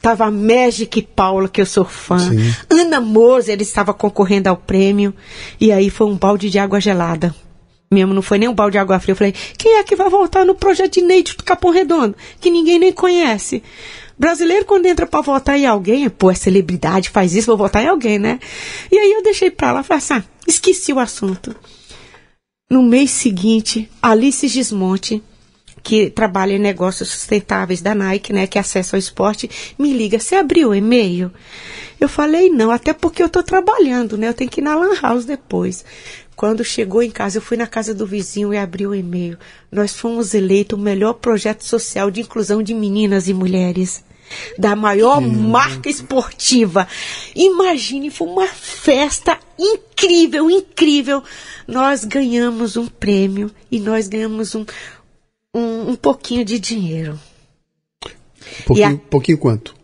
[0.01, 2.17] Tava a Magic Paula, que eu sou fã.
[2.17, 2.53] Sim.
[2.69, 5.13] Ana Moser estava concorrendo ao prêmio.
[5.59, 7.35] E aí foi um balde de água gelada.
[7.91, 9.11] Mesmo não foi nem um balde de água fria.
[9.11, 12.15] Eu falei, quem é que vai voltar no projeto de Neide do Capão Redondo?
[12.39, 13.61] Que ninguém nem conhece.
[14.17, 17.87] Brasileiro, quando entra para votar em alguém, pô, é celebridade, faz isso, vou votar em
[17.87, 18.39] alguém, né?
[18.91, 21.55] E aí eu deixei pra lá, falei assim, ah, esqueci o assunto.
[22.69, 25.21] No mês seguinte, Alice Gismonte
[25.83, 30.35] que trabalha em negócios sustentáveis da Nike, né, que acessa ao esporte, me liga, você
[30.35, 31.29] abriu o e-mail?
[31.99, 34.95] Eu falei, não, até porque eu estou trabalhando, né, eu tenho que ir na Lan
[35.01, 35.83] House depois.
[36.35, 39.37] Quando chegou em casa, eu fui na casa do vizinho e abri o e-mail.
[39.71, 44.03] Nós fomos eleitos o melhor projeto social de inclusão de meninas e mulheres
[44.57, 46.87] da maior marca esportiva.
[47.35, 51.21] Imagine, foi uma festa incrível, incrível.
[51.67, 54.65] Nós ganhamos um prêmio e nós ganhamos um,
[55.53, 57.19] um, um pouquinho de dinheiro.
[58.65, 59.75] Pouquinho, a, pouquinho quanto?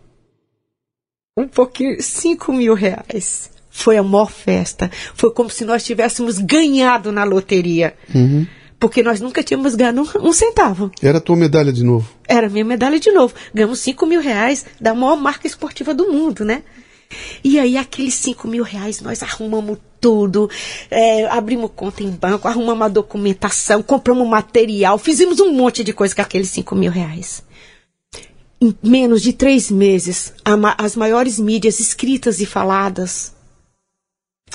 [1.38, 3.52] Um pouquinho, 5 mil reais.
[3.70, 4.92] Foi a maior festa.
[5.14, 7.96] Foi como se nós tivéssemos ganhado na loteria.
[8.14, 8.46] Uhum.
[8.80, 10.92] Porque nós nunca tínhamos ganhado um, um, centavo.
[11.02, 12.10] Era a tua medalha de novo.
[12.28, 13.34] Era minha medalha de novo.
[13.54, 16.64] Ganhamos 5 mil reais da maior marca esportiva do mundo, né?
[17.44, 20.50] E aí, aqueles 5 mil reais, nós arrumamos tudo,
[20.90, 26.16] é, abrimos conta em banco, arrumamos a documentação, compramos material, fizemos um monte de coisa
[26.16, 27.44] com aqueles 5 mil reais.
[28.62, 30.34] Em menos de três meses,
[30.78, 33.34] as maiores mídias escritas e faladas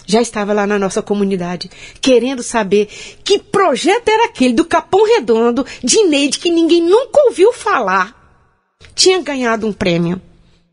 [0.07, 1.71] já estava lá na nossa comunidade,
[2.01, 2.89] querendo saber
[3.23, 8.15] que projeto era aquele do Capão Redondo, de Neide, que ninguém nunca ouviu falar.
[8.95, 10.21] Tinha ganhado um prêmio.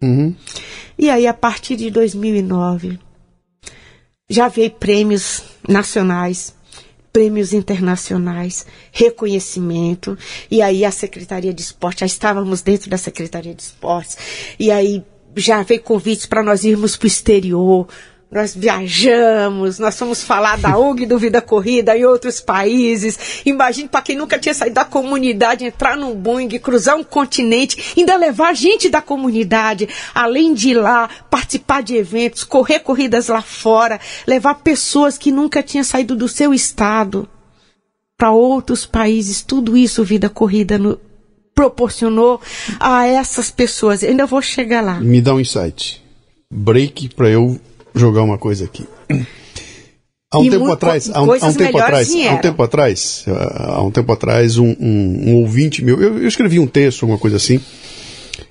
[0.01, 0.35] Uhum.
[0.97, 2.99] E aí, a partir de 2009,
[4.29, 6.55] já veio prêmios nacionais,
[7.11, 10.17] prêmios internacionais, reconhecimento.
[10.49, 14.17] E aí, a Secretaria de Esporte, já estávamos dentro da Secretaria de Esportes.
[14.59, 15.03] E aí,
[15.35, 17.87] já veio convites para nós irmos para o exterior,
[18.31, 23.41] nós viajamos, nós fomos falar da ONG do Vida Corrida em outros países.
[23.45, 28.15] Imagine para quem nunca tinha saído da comunidade, entrar num Boeing, cruzar um continente, ainda
[28.15, 33.99] levar gente da comunidade, além de ir lá, participar de eventos, correr corridas lá fora,
[34.25, 37.27] levar pessoas que nunca tinham saído do seu estado
[38.17, 39.41] para outros países.
[39.41, 40.97] Tudo isso Vida Corrida no,
[41.53, 42.39] proporcionou
[42.79, 44.03] a essas pessoas.
[44.03, 45.01] Eu ainda vou chegar lá.
[45.01, 46.01] Me dá um insight.
[46.49, 47.59] Break para eu
[47.93, 48.85] jogar uma coisa aqui.
[50.33, 53.83] Há um tempo atrás, há um, há um tempo atrás, há um tempo atrás, há
[53.83, 57.35] um tempo atrás, um, um, um ouvinte meu, eu, eu, escrevi um texto, alguma coisa
[57.35, 57.59] assim,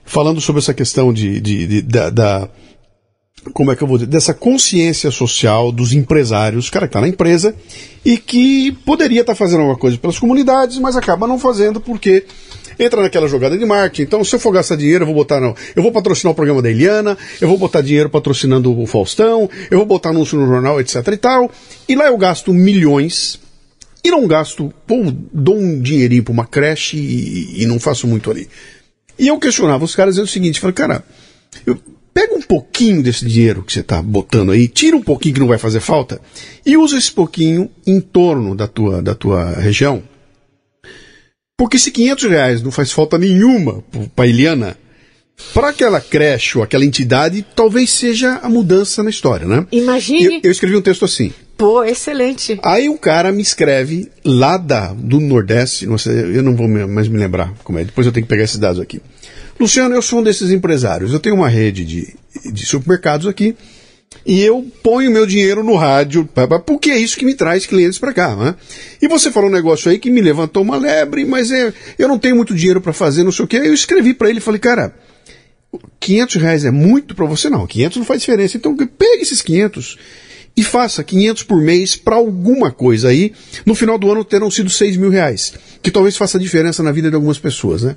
[0.04, 2.48] falando sobre essa questão de, de, de da, da,
[3.54, 7.08] como é que eu vou dizer, dessa consciência social dos empresários, cara que está na
[7.08, 7.54] empresa
[8.04, 12.26] e que poderia estar tá fazendo alguma coisa pelas comunidades, mas acaba não fazendo porque
[12.78, 14.02] entra naquela jogada de marketing.
[14.02, 15.54] Então, se eu for gastar dinheiro, eu vou botar não.
[15.74, 19.78] Eu vou patrocinar o programa da Eliana, eu vou botar dinheiro patrocinando o Faustão, eu
[19.78, 21.50] vou botar anúncio no jornal, etc e tal.
[21.88, 23.40] E lá eu gasto milhões
[24.02, 28.30] e não gasto, pô, dou um dinheirinho para uma creche e, e, não faço muito
[28.30, 28.48] ali.
[29.18, 31.04] E eu questionava os caras, é o seguinte, falei, cara,
[31.66, 31.78] eu,
[32.14, 35.46] pega um pouquinho desse dinheiro que você está botando aí, tira um pouquinho que não
[35.46, 36.20] vai fazer falta
[36.64, 40.02] e usa esse pouquinho em torno da tua, da tua região
[41.60, 43.84] porque se 500 reais não faz falta nenhuma
[44.16, 44.78] para Eliana,
[45.52, 49.66] para aquela creche ou aquela entidade, talvez seja a mudança na história, né?
[49.70, 50.36] Imagine.
[50.36, 51.30] Eu, eu escrevi um texto assim.
[51.58, 52.58] Pô, excelente.
[52.62, 57.08] Aí um cara me escreve lá da, do Nordeste, não sei, eu não vou mais
[57.08, 59.02] me lembrar como é, depois eu tenho que pegar esses dados aqui.
[59.60, 61.12] Luciano, eu sou um desses empresários.
[61.12, 62.16] Eu tenho uma rede de,
[62.50, 63.54] de supermercados aqui
[64.24, 66.28] e eu ponho meu dinheiro no rádio,
[66.66, 68.36] porque é isso que me traz clientes para cá.
[68.36, 68.54] Né?
[69.00, 72.18] E você falou um negócio aí que me levantou uma lebre, mas é, eu não
[72.18, 73.56] tenho muito dinheiro para fazer, não sei o que.
[73.56, 74.94] Eu escrevi para ele falei, cara,
[75.98, 77.48] 500 reais é muito para você?
[77.48, 78.56] Não, 500 não faz diferença.
[78.56, 79.98] Então pegue esses 500
[80.56, 83.32] e faça 500 por mês para alguma coisa aí.
[83.64, 87.08] No final do ano terão sido 6 mil reais, que talvez faça diferença na vida
[87.08, 87.96] de algumas pessoas, né?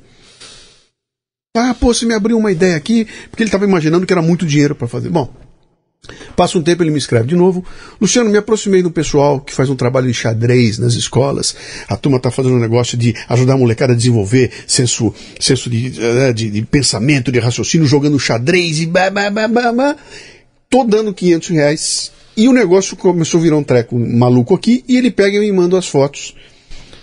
[1.55, 4.45] Ah, pô, você me abriu uma ideia aqui, porque ele estava imaginando que era muito
[4.45, 5.09] dinheiro para fazer.
[5.09, 5.31] Bom,
[6.35, 7.63] Passa um tempo, ele me escreve de novo.
[8.01, 11.55] Luciano, me aproximei do pessoal que faz um trabalho de xadrez nas escolas.
[11.87, 15.93] A turma está fazendo um negócio de ajudar a molecada a desenvolver senso, senso de,
[15.97, 19.95] eh, de, de pensamento, de raciocínio, jogando xadrez e bah, bah, bah, bah, bah.
[20.69, 22.11] Tô dando 500 reais.
[22.35, 24.83] E o negócio começou a virar um treco maluco aqui.
[24.89, 26.35] E ele pega e me manda as fotos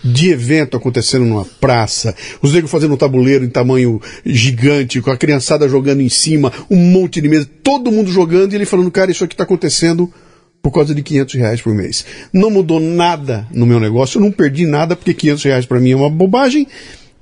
[0.03, 5.17] de evento acontecendo numa praça, os negros fazendo um tabuleiro em tamanho gigante, com a
[5.17, 9.11] criançada jogando em cima, um monte de mesa, todo mundo jogando e ele falando, cara,
[9.11, 10.13] isso aqui está acontecendo
[10.63, 12.05] por causa de 500 reais por mês.
[12.33, 15.93] Não mudou nada no meu negócio, eu não perdi nada porque 500 reais para mim
[15.93, 16.67] é uma bobagem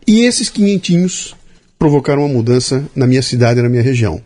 [0.06, 1.34] e esses quinhentinhos
[1.78, 4.20] provocaram uma mudança na minha cidade, na minha região.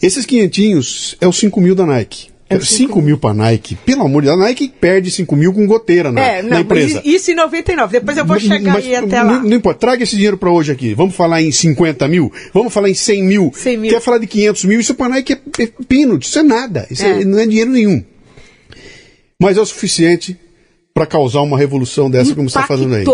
[0.00, 2.31] Esses quinhentinhos é os 5 mil da Nike.
[2.60, 3.76] 5 mil para Nike.
[3.76, 6.60] Pelo amor de Deus, a Nike perde 5 mil com goteira na, é, não, na
[6.60, 7.00] empresa.
[7.04, 8.00] Isso em 99.
[8.00, 9.32] Depois eu vou chegar mas, aí até lá.
[9.38, 9.80] Não, não importa.
[9.80, 10.94] Traga esse dinheiro para hoje aqui.
[10.94, 12.32] Vamos falar em 50 mil?
[12.52, 13.52] Vamos falar em 100 mil?
[13.54, 13.90] 100 mil.
[13.90, 14.80] Quer falar de 500 mil?
[14.80, 16.18] Isso para Nike é, é pino.
[16.18, 16.86] Isso é nada.
[16.90, 17.22] Isso é.
[17.22, 18.02] É, não é dinheiro nenhum.
[19.38, 20.36] Mas é o suficiente
[20.94, 23.04] para causar uma revolução dessa como você está fazendo aí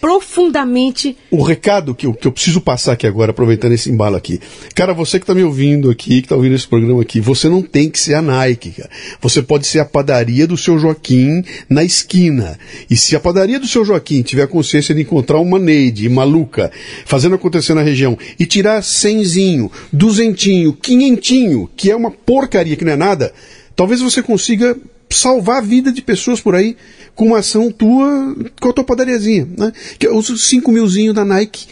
[0.00, 1.16] profundamente.
[1.30, 4.40] O recado que eu, que eu preciso passar aqui agora, aproveitando esse embalo aqui.
[4.74, 7.62] Cara, você que está me ouvindo aqui, que está ouvindo esse programa aqui, você não
[7.62, 8.90] tem que ser a Nike, cara.
[9.20, 12.58] Você pode ser a padaria do seu Joaquim na esquina.
[12.88, 16.70] E se a padaria do seu Joaquim tiver a consciência de encontrar uma Neide maluca,
[17.04, 22.92] fazendo acontecer na região, e tirar cenzinho, duzentinho, quinhentinho, que é uma porcaria que não
[22.92, 23.32] é nada,
[23.74, 24.76] talvez você consiga
[25.10, 26.76] salvar a vida de pessoas por aí
[27.18, 29.72] com uma ação tua, com a tua padariazinha, né?
[29.98, 31.66] Que é os 5 milzinho da Nike,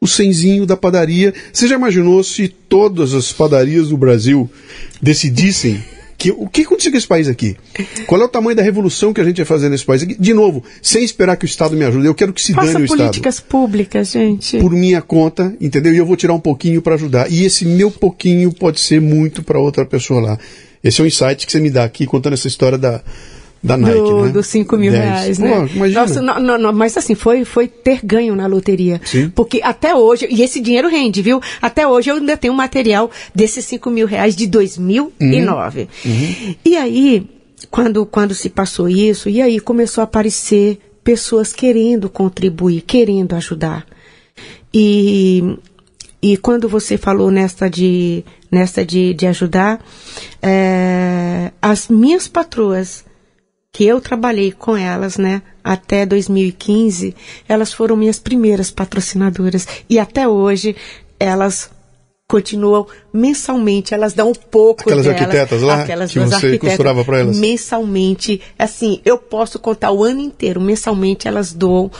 [0.00, 1.34] o senzinho da padaria.
[1.52, 4.48] Você já imaginou se todas as padarias do Brasil
[5.02, 5.82] decidissem
[6.16, 7.56] que, o que aconteceu com esse país aqui?
[8.06, 10.14] Qual é o tamanho da revolução que a gente vai fazer nesse país aqui?
[10.14, 12.06] De novo, sem esperar que o Estado me ajude.
[12.06, 12.98] Eu quero que se Faça dane o Estado.
[13.00, 14.58] políticas públicas, gente.
[14.58, 15.92] Por minha conta, entendeu?
[15.92, 17.28] E eu vou tirar um pouquinho para ajudar.
[17.32, 20.38] E esse meu pouquinho pode ser muito para outra pessoa lá.
[20.84, 23.02] Esse é o insight que você me dá aqui contando essa história da,
[23.64, 24.30] da Nike, do, né?
[24.30, 25.02] dos 5 mil 10.
[25.04, 25.70] reais, Pô, né?
[25.74, 26.00] imagina.
[26.00, 29.00] Nossa, não, não, mas assim, foi, foi ter ganho na loteria.
[29.02, 29.30] Sim.
[29.30, 31.40] Porque até hoje, e esse dinheiro rende, viu?
[31.62, 35.88] Até hoje eu ainda tenho material desses 5 mil reais de 2009.
[36.04, 36.54] Uhum.
[36.62, 37.26] E aí,
[37.70, 43.86] quando, quando se passou isso, e aí começou a aparecer pessoas querendo contribuir, querendo ajudar.
[44.72, 45.56] E,
[46.20, 49.82] e quando você falou nesta de, nesta de, de ajudar,
[50.42, 53.04] é, as minhas patroas,
[53.74, 57.12] que eu trabalhei com elas, né, até 2015,
[57.48, 59.66] elas foram minhas primeiras patrocinadoras.
[59.90, 60.76] E até hoje,
[61.18, 61.70] elas
[62.28, 67.18] continuam mensalmente, elas dão um pouco Aquelas delas, arquitetas lá, aquelas que você costurava pra
[67.18, 67.36] elas?
[67.36, 71.90] mensalmente, assim, eu posso contar o ano inteiro, mensalmente elas doam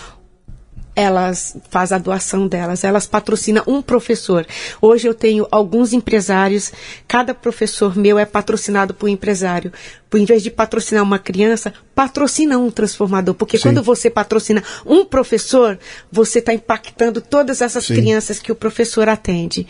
[0.96, 4.46] elas fazem a doação delas, elas patrocinam um professor.
[4.80, 6.72] Hoje eu tenho alguns empresários,
[7.08, 9.72] cada professor meu é patrocinado por um empresário.
[10.08, 13.34] Por em vez de patrocinar uma criança, patrocina um transformador.
[13.34, 13.64] Porque Sim.
[13.64, 15.76] quando você patrocina um professor,
[16.12, 17.96] você está impactando todas essas Sim.
[17.96, 19.66] crianças que o professor atende.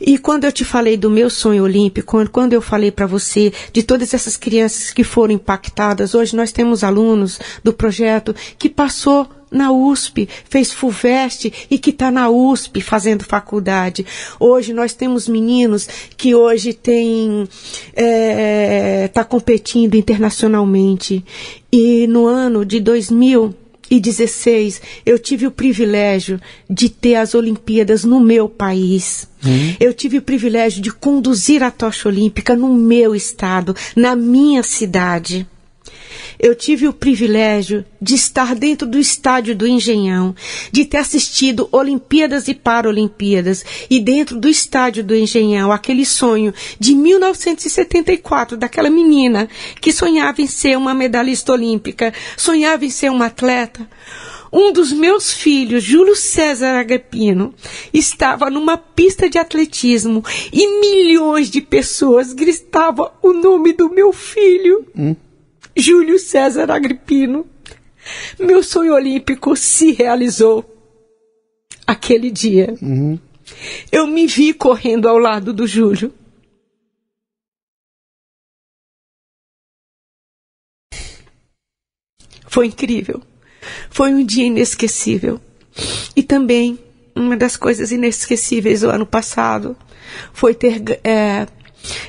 [0.00, 3.82] E quando eu te falei do meu sonho olímpico, quando eu falei para você de
[3.82, 9.72] todas essas crianças que foram impactadas, hoje nós temos alunos do projeto que passou na
[9.72, 14.06] USP, fez FUVEST e que está na USP fazendo faculdade.
[14.38, 17.48] Hoje nós temos meninos que hoje têm
[19.04, 21.24] está competindo internacionalmente.
[21.72, 28.48] E no ano de 2016 eu tive o privilégio de ter as Olimpíadas no meu
[28.48, 29.28] país.
[29.78, 35.46] Eu tive o privilégio de conduzir a tocha olímpica no meu estado, na minha cidade.
[36.38, 40.34] Eu tive o privilégio de estar dentro do estádio do Engenhão,
[40.72, 46.94] de ter assistido Olimpíadas e Paralimpíadas, e dentro do estádio do Engenhão, aquele sonho de
[46.94, 49.48] 1974 daquela menina
[49.80, 53.88] que sonhava em ser uma medalhista olímpica, sonhava em ser uma atleta.
[54.52, 57.54] Um dos meus filhos, Júlio César Agapino,
[57.94, 64.86] estava numa pista de atletismo e milhões de pessoas gritavam o nome do meu filho.
[65.76, 67.46] Júlio César Agripino.
[68.38, 70.64] Meu sonho olímpico se realizou
[71.86, 72.74] aquele dia.
[73.90, 76.12] Eu me vi correndo ao lado do Júlio.
[82.46, 83.22] Foi incrível.
[83.90, 85.40] Foi um dia inesquecível.
[86.16, 86.78] E também,
[87.14, 89.76] uma das coisas inesquecíveis do ano passado
[90.32, 91.46] foi ter, é,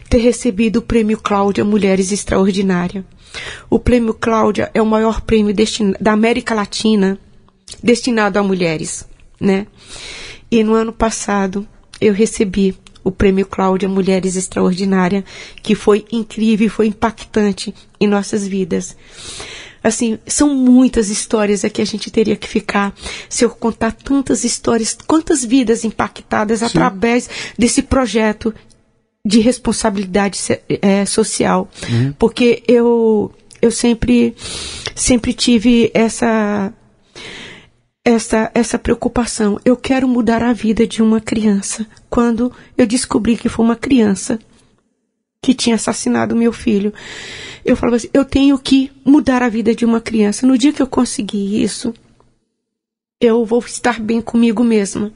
[0.09, 3.05] ter recebido o prêmio Cláudia Mulheres Extraordinária.
[3.69, 5.55] O prêmio Cláudia é o maior prêmio
[5.99, 7.17] da América Latina
[7.81, 9.05] destinado a mulheres,
[9.39, 9.67] né?
[10.49, 11.67] E no ano passado
[11.99, 15.23] eu recebi o prêmio Cláudia Mulheres Extraordinária,
[15.61, 18.95] que foi incrível foi impactante em nossas vidas.
[19.83, 22.93] Assim, são muitas histórias aqui a gente teria que ficar
[23.27, 27.27] se eu contar tantas histórias, quantas vidas impactadas através
[27.57, 28.53] desse projeto
[29.25, 31.69] de responsabilidade eh, social,
[32.17, 33.31] porque eu
[33.61, 34.35] eu sempre
[34.95, 36.73] sempre tive essa
[38.03, 39.59] essa essa preocupação.
[39.63, 41.85] Eu quero mudar a vida de uma criança.
[42.09, 44.39] Quando eu descobri que foi uma criança
[45.43, 46.93] que tinha assassinado meu filho,
[47.63, 50.47] eu falava assim: eu tenho que mudar a vida de uma criança.
[50.47, 51.93] No dia que eu conseguir isso,
[53.21, 55.13] eu vou estar bem comigo mesma.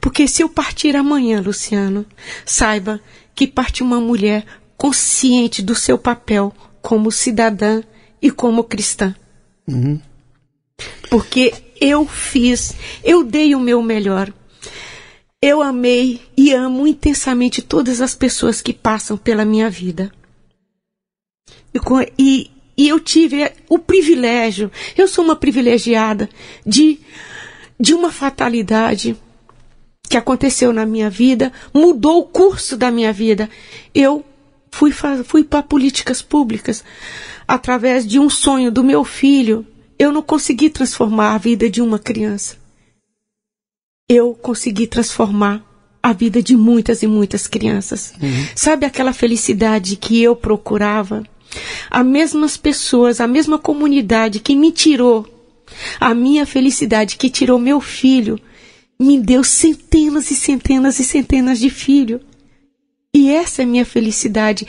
[0.00, 2.04] Porque se eu partir amanhã, Luciano,
[2.46, 2.98] saiba
[3.34, 4.44] que parte uma mulher
[4.76, 7.82] consciente do seu papel como cidadã
[8.20, 9.14] e como cristã.
[11.10, 12.74] Porque eu fiz,
[13.04, 14.32] eu dei o meu melhor.
[15.40, 20.10] Eu amei e amo intensamente todas as pessoas que passam pela minha vida.
[21.74, 21.78] E,
[22.18, 26.28] e- e eu tive o privilégio, eu sou uma privilegiada
[26.66, 26.98] de,
[27.82, 29.16] de uma fatalidade
[30.08, 33.50] que aconteceu na minha vida, mudou o curso da minha vida.
[33.92, 34.24] Eu
[34.70, 34.92] fui,
[35.24, 36.84] fui para políticas públicas
[37.46, 39.66] através de um sonho do meu filho.
[39.98, 42.56] Eu não consegui transformar a vida de uma criança.
[44.08, 45.64] Eu consegui transformar
[46.00, 48.14] a vida de muitas e muitas crianças.
[48.54, 51.24] Sabe aquela felicidade que eu procurava?
[51.90, 55.31] As mesmas pessoas, a mesma comunidade que me tirou
[56.00, 58.40] a minha felicidade, que tirou meu filho,
[58.98, 62.20] me deu centenas e centenas e centenas de filhos.
[63.14, 64.66] E essa é minha felicidade.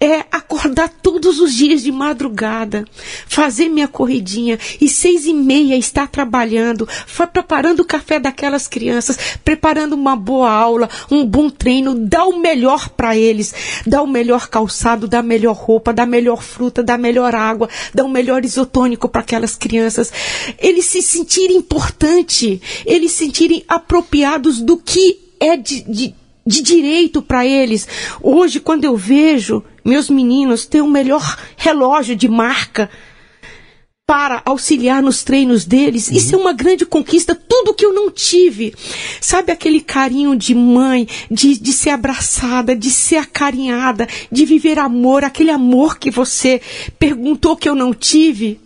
[0.00, 2.86] É acordar todos os dias de madrugada,
[3.26, 6.88] fazer minha corridinha e seis e meia estar trabalhando,
[7.30, 12.88] preparando o café daquelas crianças, preparando uma boa aula, um bom treino, dar o melhor
[12.88, 13.54] para eles,
[13.86, 17.34] dar o melhor calçado, dar a melhor roupa, dar a melhor fruta, dar a melhor
[17.34, 20.10] água, dar o melhor isotônico para aquelas crianças.
[20.58, 27.22] Eles se sentirem importantes, eles se sentirem apropriados do que é de, de de direito
[27.22, 27.86] para eles.
[28.20, 32.90] Hoje, quando eu vejo meus meninos ter o um melhor relógio de marca
[34.06, 36.16] para auxiliar nos treinos deles, uhum.
[36.16, 38.74] isso é uma grande conquista, tudo que eu não tive.
[39.20, 45.24] Sabe aquele carinho de mãe, de, de ser abraçada, de ser acarinhada, de viver amor,
[45.24, 46.60] aquele amor que você
[46.98, 48.60] perguntou que eu não tive?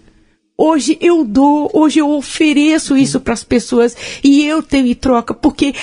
[0.58, 3.94] Hoje eu dou, hoje eu ofereço isso para as pessoas
[4.24, 5.74] e eu tenho em troca, porque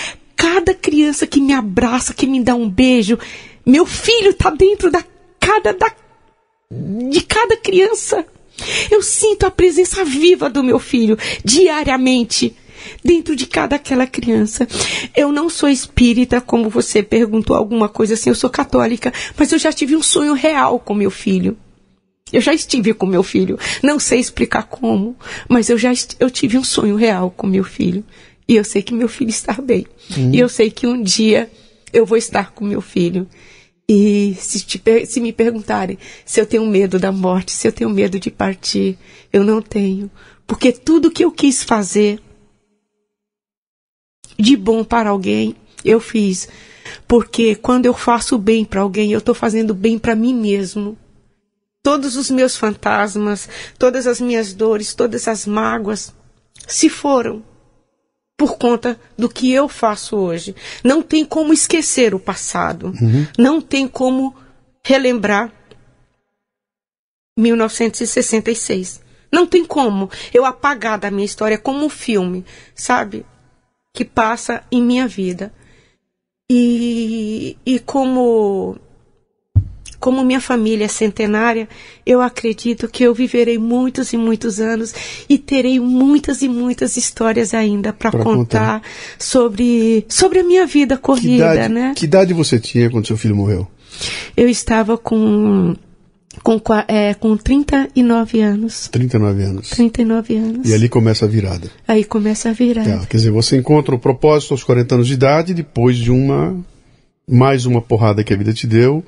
[0.44, 3.18] cada criança que me abraça, que me dá um beijo,
[3.65, 5.02] meu filho está dentro da
[5.40, 5.90] cada da,
[6.70, 8.26] de cada criança.
[8.91, 12.53] Eu sinto a presença viva do meu filho diariamente
[13.02, 14.68] dentro de cada aquela criança.
[15.15, 19.57] Eu não sou espírita, como você perguntou alguma coisa assim, eu sou católica, mas eu
[19.57, 21.57] já tive um sonho real com meu filho.
[22.34, 23.57] Eu já estive com meu filho.
[23.82, 25.15] Não sei explicar como,
[25.48, 28.03] mas eu já eu tive um sonho real com meu filho.
[28.53, 29.88] E eu sei que meu filho está bem.
[30.15, 30.31] Uhum.
[30.31, 31.49] E eu sei que um dia
[31.91, 33.27] eu vou estar com meu filho.
[33.89, 37.89] E se, te, se me perguntarem se eu tenho medo da morte, se eu tenho
[37.89, 38.95] medo de partir,
[39.31, 40.09] eu não tenho.
[40.45, 42.21] Porque tudo que eu quis fazer
[44.38, 46.47] de bom para alguém, eu fiz.
[47.07, 50.95] Porque quando eu faço bem para alguém, eu estou fazendo bem para mim mesmo.
[51.81, 53.49] Todos os meus fantasmas,
[53.80, 56.13] todas as minhas dores, todas as mágoas
[56.67, 57.43] se foram
[58.38, 60.55] por conta do que eu faço hoje.
[60.84, 62.93] Não tem como esquecer o passado.
[62.99, 63.27] Uhum.
[63.38, 64.35] Não tem como
[64.84, 65.51] relembrar
[67.38, 69.01] 1966.
[69.31, 72.45] Não tem como eu apagar da minha história como um filme,
[72.76, 73.26] sabe?
[73.91, 75.51] Que passa em minha vida.
[76.49, 78.77] E, e como
[80.03, 81.65] como minha família é centenária,
[82.05, 84.93] eu acredito que eu viverei muitos e muitos anos
[85.30, 88.81] e terei muitas e muitas histórias ainda para contar, contar,
[89.17, 91.93] sobre sobre a minha vida corrida, que idade, né?
[91.95, 93.65] Que idade você tinha quando seu filho morreu?
[94.35, 95.73] Eu estava com
[96.43, 96.59] com,
[96.89, 98.89] é, com 39 anos.
[98.89, 99.69] 39 anos.
[99.69, 100.69] 39 anos.
[100.69, 101.69] E ali começa a virada.
[101.88, 102.89] Aí começa a virada.
[102.89, 106.53] É, quer dizer, você encontra o propósito aos 40 anos de idade, depois de uma.
[107.25, 109.01] mais uma porrada que a vida te deu,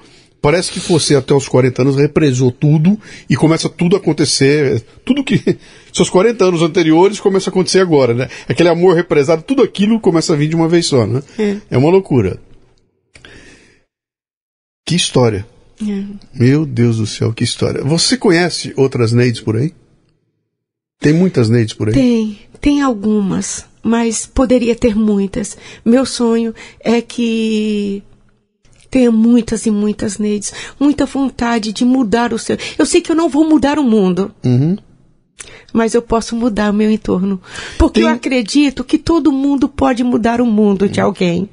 [0.45, 5.23] Parece que você até os 40 anos represou tudo e começa tudo a acontecer, tudo
[5.23, 5.57] que
[5.91, 8.29] seus 40 anos anteriores começa a acontecer agora, né?
[8.47, 11.23] Aquele amor represado, tudo aquilo começa a vir de uma vez só, né?
[11.39, 12.39] É, é uma loucura.
[14.85, 15.47] Que história.
[15.81, 16.03] É.
[16.31, 17.83] Meu Deus do céu, que história.
[17.83, 19.73] Você conhece outras Neides por aí?
[20.99, 21.95] Tem muitas Neides por aí?
[21.95, 25.57] Tem, tem algumas, mas poderia ter muitas.
[25.83, 28.03] Meu sonho é que
[28.95, 32.57] tenha muitas e muitas needs, muita vontade de mudar o seu.
[32.77, 34.33] Eu sei que eu não vou mudar o mundo.
[34.41, 34.77] Uhum.
[35.73, 37.41] Mas eu posso mudar o meu entorno.
[37.77, 38.09] Porque Tem...
[38.09, 41.49] eu acredito que todo mundo pode mudar o mundo de alguém.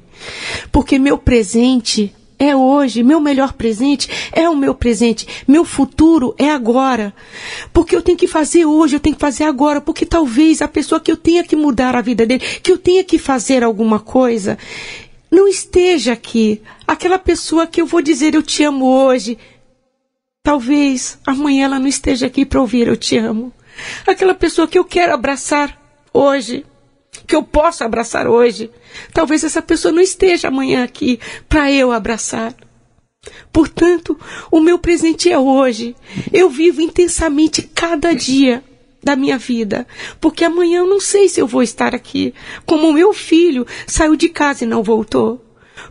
[0.71, 6.49] Porque meu presente é hoje, meu melhor presente é o meu presente, meu futuro é
[6.49, 7.13] agora.
[7.71, 10.99] Porque eu tenho que fazer hoje, eu tenho que fazer agora, porque talvez a pessoa
[10.99, 14.57] que eu tenha que mudar a vida dele, que eu tenha que fazer alguma coisa,
[15.33, 16.61] não esteja aqui.
[16.87, 19.37] Aquela pessoa que eu vou dizer eu te amo hoje,
[20.43, 23.51] talvez amanhã ela não esteja aqui para ouvir eu te amo.
[24.05, 25.81] Aquela pessoa que eu quero abraçar
[26.13, 26.63] hoje,
[27.27, 28.69] que eu posso abraçar hoje,
[29.11, 31.19] talvez essa pessoa não esteja amanhã aqui
[31.49, 32.53] para eu abraçar.
[33.51, 34.19] Portanto,
[34.51, 35.95] o meu presente é hoje.
[36.31, 38.63] Eu vivo intensamente cada dia
[39.03, 39.85] da minha vida,
[40.19, 42.33] porque amanhã eu não sei se eu vou estar aqui,
[42.65, 45.43] como o meu filho saiu de casa e não voltou.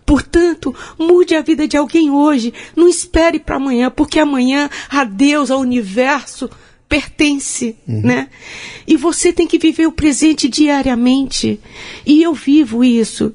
[0.07, 5.51] Portanto, mude a vida de alguém hoje, não espere para amanhã, porque amanhã a Deus,
[5.51, 6.49] ao universo,
[6.89, 8.03] pertence, uhum.
[8.03, 8.29] né?
[8.87, 11.61] E você tem que viver o presente diariamente.
[12.05, 13.35] E eu vivo isso.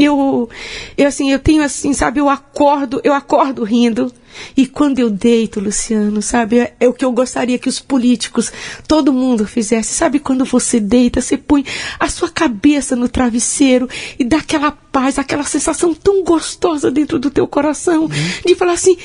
[0.00, 0.48] Eu,
[0.96, 4.12] eu assim, eu tenho assim, sabe, eu acordo, eu acordo rindo.
[4.56, 8.52] E quando eu deito, Luciano, sabe, é, é, o que eu gostaria que os políticos,
[8.86, 9.92] todo mundo fizesse.
[9.92, 11.64] Sabe quando você deita, você põe
[11.98, 17.28] a sua cabeça no travesseiro e dá aquela paz, aquela sensação tão gostosa dentro do
[17.28, 18.08] teu coração, uhum.
[18.46, 18.96] de falar assim,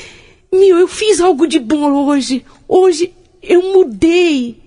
[0.51, 2.45] meu, eu fiz algo de bom hoje.
[2.67, 3.11] Hoje
[3.41, 4.61] eu mudei.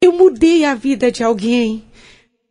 [0.00, 1.84] Eu mudei a vida de alguém.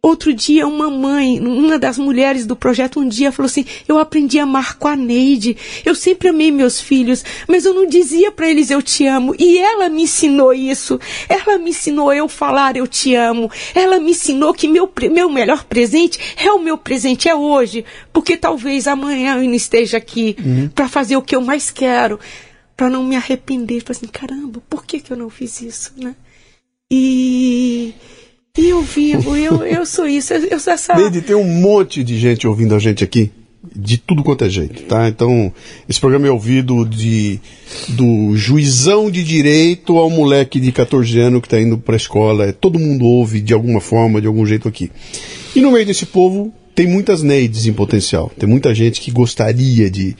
[0.05, 4.37] Outro dia, uma mãe, uma das mulheres do projeto, um dia falou assim: Eu aprendi
[4.37, 5.57] a amar com a Neide.
[5.83, 9.33] Eu sempre amei meus filhos, mas eu não dizia para eles eu te amo.
[9.39, 10.99] E ela me ensinou isso.
[11.27, 13.49] Ela me ensinou eu falar eu te amo.
[13.73, 17.83] Ela me ensinou que meu, meu melhor presente é o meu presente, é hoje.
[18.13, 20.69] Porque talvez amanhã eu não esteja aqui uhum.
[20.69, 22.19] para fazer o que eu mais quero.
[22.77, 23.81] Para não me arrepender.
[23.81, 26.15] Falei assim: caramba, por que, que eu não fiz isso, né?
[26.91, 28.14] E e
[28.57, 30.95] eu vivo, eu, eu sou isso, eu sou essa.
[30.95, 33.31] Neide, tem um monte de gente ouvindo a gente aqui,
[33.75, 35.07] de tudo quanto é jeito, tá?
[35.07, 35.51] Então,
[35.89, 37.39] esse programa é ouvido de,
[37.89, 42.53] do juizão de direito ao moleque de 14 anos que está indo para a escola.
[42.53, 44.89] Todo mundo ouve de alguma forma, de algum jeito aqui.
[45.55, 48.31] E no meio desse povo, tem muitas Neides em potencial.
[48.37, 50.15] Tem muita gente que gostaria de,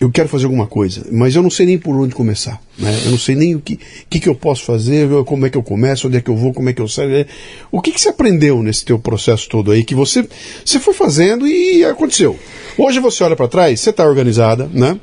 [0.00, 2.60] eu quero fazer alguma coisa, mas eu não sei nem por onde começar.
[2.78, 2.96] Né?
[3.04, 5.62] Eu não sei nem o que, que, que eu posso fazer, como é que eu
[5.62, 7.10] começo, onde é que eu vou, como é que eu saio.
[7.10, 7.26] Né?
[7.70, 10.26] O que, que você aprendeu nesse teu processo todo aí, que você,
[10.64, 12.38] você foi fazendo e aconteceu.
[12.76, 15.00] Hoje você olha para trás, você está organizada, né?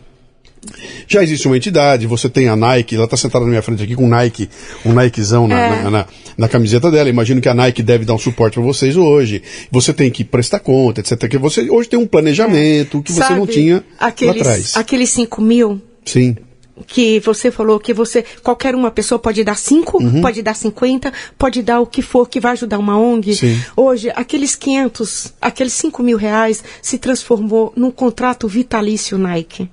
[1.07, 3.95] Já existe uma entidade, você tem a Nike, ela está sentada na minha frente aqui
[3.95, 4.49] com um Nike,
[4.85, 5.83] um Nikezão na, é.
[5.83, 7.09] na, na, na, camiseta dela.
[7.09, 9.41] Imagino que a Nike deve dar um suporte para vocês hoje.
[9.71, 11.29] Você tem que prestar conta, etc.
[11.29, 13.01] Que você hoje tem um planejamento é.
[13.01, 14.77] que Sabe, você não tinha aqueles, lá atrás.
[14.77, 15.81] Aqueles 5 mil.
[16.03, 16.35] Sim
[16.85, 20.21] que você falou que você qualquer uma pessoa pode dar 5, uhum.
[20.21, 23.35] pode dar 50, pode dar o que for que vai ajudar uma ONG.
[23.35, 23.61] Sim.
[23.75, 29.69] Hoje, aqueles 500, aqueles 5 mil reais se transformou num contrato vitalício Nike.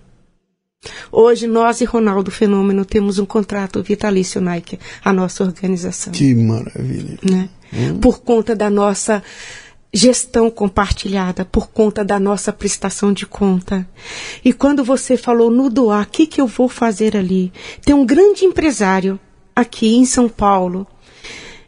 [1.10, 6.12] Hoje, nós e Ronaldo Fenômeno temos um contrato vitalício Nike, a nossa organização.
[6.12, 7.18] Que maravilha.
[7.22, 7.48] Né?
[7.72, 7.98] Hum.
[8.00, 9.22] Por conta da nossa
[9.92, 13.86] gestão compartilhada, por conta da nossa prestação de conta.
[14.44, 17.52] E quando você falou no doar, o que, que eu vou fazer ali?
[17.84, 19.20] Tem um grande empresário
[19.54, 20.86] aqui em São Paulo,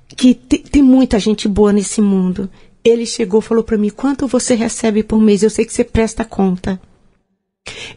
[0.09, 2.49] que tem muita gente boa nesse mundo.
[2.83, 5.43] Ele chegou e falou para mim: quanto você recebe por mês?
[5.43, 6.81] Eu sei que você presta conta.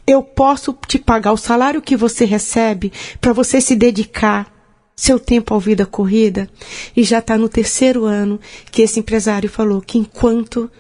[0.06, 4.52] Eu posso te pagar o salário que você recebe para você se dedicar
[4.95, 6.49] seu tempo ao vida corrida.
[6.95, 8.39] E já está no terceiro ano
[8.72, 10.72] que esse empresário falou que enquanto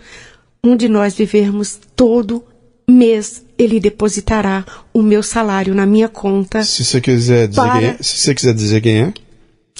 [0.63, 2.43] um de nós vivermos todo
[2.89, 6.63] mês, ele depositará o meu salário na minha conta.
[6.63, 7.79] Se você quiser dizer, para...
[7.79, 9.13] quem, é, se você quiser dizer quem é.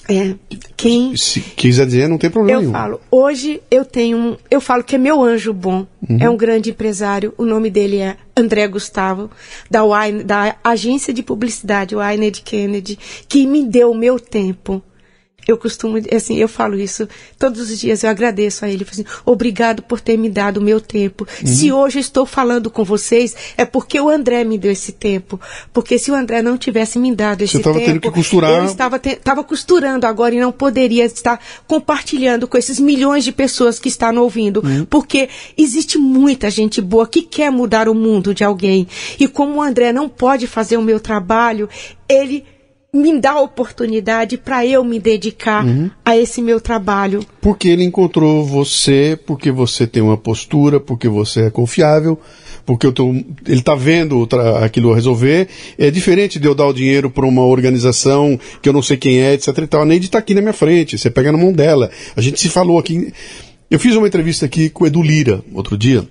[0.10, 0.36] É,
[0.76, 1.16] quem.
[1.18, 2.60] Se quiser dizer, não tem problema.
[2.60, 2.74] Eu nenhum.
[2.74, 4.38] falo, hoje eu tenho um.
[4.50, 5.86] Eu falo que é meu anjo bom.
[6.08, 6.18] Uhum.
[6.20, 7.34] É um grande empresário.
[7.38, 9.30] O nome dele é André Gustavo,
[9.70, 12.98] da, Wine, da agência de publicidade Wyned Kennedy,
[13.28, 14.82] que me deu o meu tempo
[15.48, 17.08] eu costumo, assim, eu falo isso
[17.40, 18.86] todos os dias, eu agradeço a ele.
[18.90, 21.28] Assim, Obrigado por ter me dado o meu tempo.
[21.42, 21.48] Uhum.
[21.48, 25.40] Se hoje estou falando com vocês, é porque o André me deu esse tempo.
[25.72, 27.80] Porque se o André não tivesse me dado esse Você tempo.
[27.80, 28.52] tendo que costurar.
[28.52, 33.32] Eu estava, te, estava costurando agora e não poderia estar compartilhando com esses milhões de
[33.32, 34.62] pessoas que estão ouvindo.
[34.64, 34.86] Uhum.
[34.86, 38.88] Porque existe muita gente boa que quer mudar o mundo de alguém.
[39.20, 41.70] E como o André não pode fazer o meu trabalho,
[42.08, 42.44] ele
[42.94, 45.90] me dá a oportunidade para eu me dedicar uhum.
[46.04, 47.24] a esse meu trabalho.
[47.42, 52.20] Porque ele encontrou você, porque você tem uma postura, porque você é confiável,
[52.66, 54.28] porque tô, ele está vendo
[54.64, 55.48] aquilo resolver.
[55.78, 59.20] É diferente de eu dar o dinheiro para uma organização que eu não sei quem
[59.22, 59.58] é, etc.
[59.58, 59.82] E tal.
[59.82, 61.92] A Neide está aqui na minha frente, você pega na mão dela.
[62.16, 63.14] A gente se falou aqui.
[63.70, 66.08] Eu fiz uma entrevista aqui com o Edu Lira outro dia.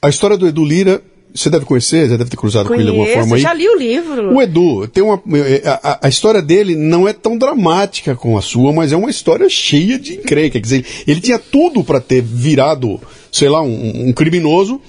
[0.00, 1.02] A história do Edu Lira
[1.34, 3.42] você deve conhecer, já deve ter cruzado Conheço, com ele de alguma forma aí.
[3.42, 4.34] já li o livro.
[4.34, 8.42] O Edu, tem uma, é, a, a, história dele não é tão dramática com a
[8.42, 10.52] sua, mas é uma história cheia de encrenca.
[10.52, 13.00] Quer dizer, ele tinha tudo para ter virado,
[13.30, 14.80] sei lá, um, um criminoso,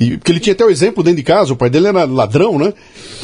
[0.00, 2.58] e, porque ele tinha até o exemplo dentro de casa, o pai dele era ladrão,
[2.58, 2.72] né?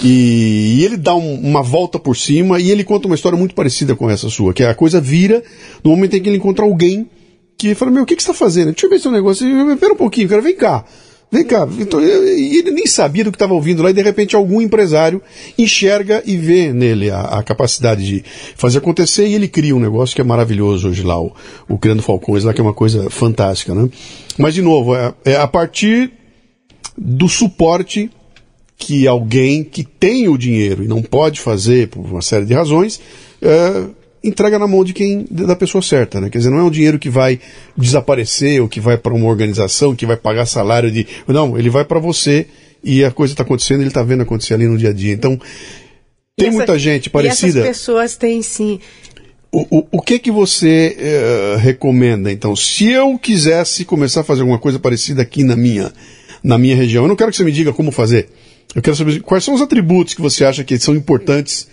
[0.03, 3.55] E, e ele dá um, uma volta por cima e ele conta uma história muito
[3.55, 5.43] parecida com essa sua, que a coisa vira
[5.83, 7.09] no momento em que ele encontra alguém
[7.57, 8.71] que fala, meu, o que, que você está fazendo?
[8.71, 9.45] Deixa eu ver seu negócio.
[9.73, 10.85] Espera um pouquinho, cara, vem cá.
[11.31, 14.35] Vem cá, então, e ele nem sabia do que estava ouvindo lá, e de repente
[14.35, 15.21] algum empresário
[15.59, 18.25] enxerga e vê nele a, a, capacidade de
[18.57, 21.31] fazer acontecer, e ele cria um negócio que é maravilhoso hoje lá, o,
[21.69, 23.91] o Criando Falcões lá, que é uma coisa fantástica, né?
[24.39, 26.13] Mas, de novo, é, é a partir
[26.97, 28.11] do suporte
[28.79, 33.01] que alguém que tem o dinheiro e não pode fazer por uma série de razões,
[33.43, 33.85] é,
[34.23, 36.29] entrega na mão de quem da pessoa certa, né?
[36.31, 37.39] Quer dizer, não é um dinheiro que vai
[37.77, 41.85] desaparecer ou que vai para uma organização que vai pagar salário de, não, ele vai
[41.85, 42.47] para você
[42.83, 45.13] e a coisa está acontecendo, ele está vendo acontecer ali no dia a dia.
[45.13, 45.39] Então
[46.37, 47.59] tem essa, muita gente parecida.
[47.59, 48.81] E essas pessoas têm sim.
[49.51, 52.31] O, o, o que que você uh, recomenda?
[52.31, 55.93] Então, se eu quisesse começar a fazer alguma coisa parecida aqui na minha
[56.43, 58.29] na minha região, eu não quero que você me diga como fazer.
[58.75, 61.67] Eu quero saber quais são os atributos que você acha que são importantes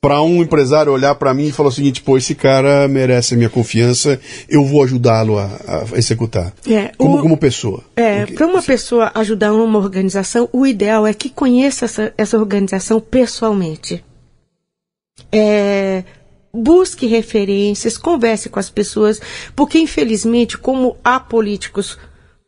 [0.00, 3.36] para um empresário olhar para mim e falar o seguinte, pô, esse cara merece a
[3.36, 6.52] minha confiança, eu vou ajudá-lo a, a, executar.
[6.68, 7.82] É, como, o, como pessoa.
[7.96, 13.00] É, para uma pessoa ajudar uma organização, o ideal é que conheça essa, essa organização
[13.00, 14.04] pessoalmente.
[15.32, 16.04] É,
[16.52, 19.20] busque referências, converse com as pessoas,
[19.56, 21.98] porque infelizmente, como há políticos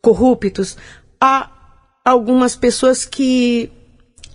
[0.01, 0.77] corruptos,
[1.19, 1.49] há
[2.03, 3.69] algumas pessoas que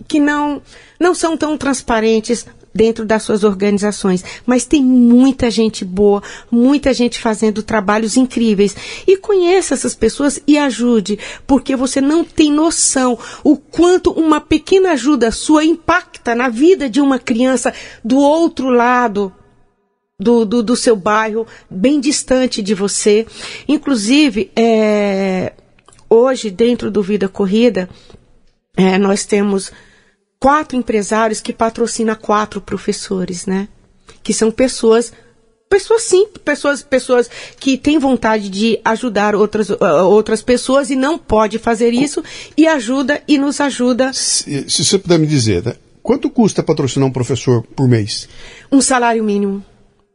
[0.07, 0.61] que não
[0.99, 2.45] não são tão transparentes,
[2.77, 4.23] dentro das suas organizações.
[4.45, 8.75] Mas tem muita gente boa, muita gente fazendo trabalhos incríveis.
[9.07, 11.17] E conheça essas pessoas e ajude,
[11.47, 17.01] porque você não tem noção o quanto uma pequena ajuda sua impacta na vida de
[17.01, 17.73] uma criança
[18.05, 19.33] do outro lado.
[20.19, 23.27] Do, do, do seu bairro, bem distante de você.
[23.67, 25.53] Inclusive, é,
[26.09, 27.87] hoje, dentro do Vida Corrida,
[28.75, 29.71] é, nós temos
[30.39, 33.67] quatro empresários que patrocinam quatro professores, né?
[34.23, 35.11] Que são pessoas
[35.69, 41.17] pessoas sim, pessoas, pessoas que têm vontade de ajudar outras, uh, outras pessoas e não
[41.17, 42.23] pode fazer isso
[42.55, 44.13] e ajuda e nos ajuda.
[44.13, 45.75] Se, se você puder me dizer, né?
[46.01, 48.29] quanto custa patrocinar um professor por mês?
[48.71, 49.63] Um salário mínimo.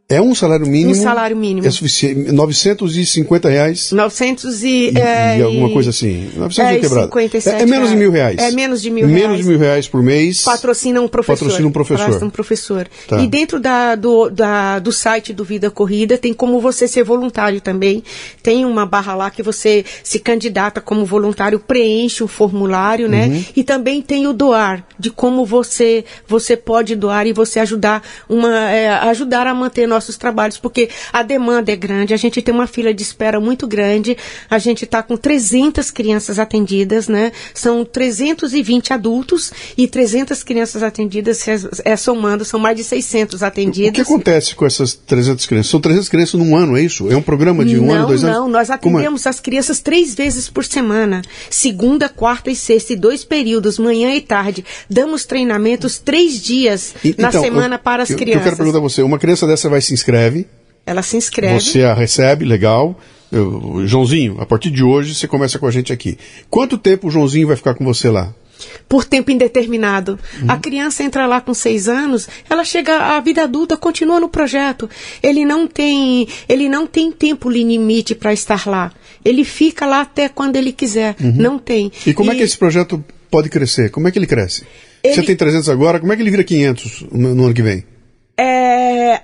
[0.09, 0.91] É um salário mínimo.
[0.91, 1.67] Um salário mínimo.
[1.67, 2.31] É suficiente.
[2.33, 3.93] 950 reais.
[3.93, 6.31] 900 e, e, é, e alguma coisa assim.
[6.37, 7.07] 900 é, quebrado.
[7.07, 8.39] 57 é, é menos de mil reais.
[8.39, 9.31] É menos de mil menos reais.
[9.31, 10.43] Menos de mil reais por mês.
[10.43, 11.39] Patrocina um professor.
[11.39, 11.99] Patrocina um professor.
[11.99, 12.89] Patrocina um professor.
[13.09, 13.23] Tá.
[13.23, 17.61] E dentro da, do, da, do site do Vida Corrida tem como você ser voluntário
[17.63, 18.03] também.
[18.43, 23.29] Tem uma barra lá que você se candidata como voluntário, preenche o formulário, né?
[23.29, 23.45] Uhum.
[23.57, 28.71] E também tem o doar, de como você você pode doar e você ajudar uma
[28.71, 32.53] é, ajudar a manter nosso nossos trabalhos, porque a demanda é grande, a gente tem
[32.53, 34.17] uma fila de espera muito grande,
[34.51, 37.31] a gente está com 300 crianças atendidas, né?
[37.55, 41.47] São 320 adultos e 300 crianças atendidas,
[41.85, 43.91] é, somando, são mais de 600 atendidas.
[43.91, 45.71] O que acontece com essas 300 crianças?
[45.71, 47.11] São 300 crianças num ano, é isso?
[47.11, 48.37] É um programa de um não, ano, dois anos?
[48.37, 48.75] Não, não, nós é?
[48.75, 49.29] atendemos é?
[49.29, 54.21] as crianças três vezes por semana, segunda, quarta e sexta, e dois períodos, manhã e
[54.21, 54.65] tarde.
[54.91, 58.41] Damos treinamentos três dias e, na então, semana eu, para as eu, crianças.
[58.41, 60.47] Eu quero perguntar a você, uma criança dessa vai se inscreve.
[60.87, 61.61] Ela se inscreve.
[61.61, 62.99] Você a recebe, legal.
[63.31, 66.19] Eu, Joãozinho, a partir de hoje você começa com a gente aqui.
[66.51, 68.35] Quanto tempo o Joãozinho vai ficar com você lá?
[68.89, 70.19] Por tempo indeterminado.
[70.41, 70.51] Uhum.
[70.51, 74.89] A criança entra lá com seis anos, ela chega à vida adulta, continua no projeto.
[75.23, 78.93] Ele não tem, ele não tem tempo limite para estar lá.
[79.25, 81.17] Ele fica lá até quando ele quiser.
[81.21, 81.35] Uhum.
[81.37, 81.91] Não tem.
[82.07, 82.35] E como e...
[82.35, 83.91] é que esse projeto pode crescer?
[83.91, 84.65] Como é que ele cresce?
[85.03, 85.15] Ele...
[85.15, 87.85] Você tem 300 agora, como é que ele vira 500 no, no ano que vem?
[88.37, 89.21] É,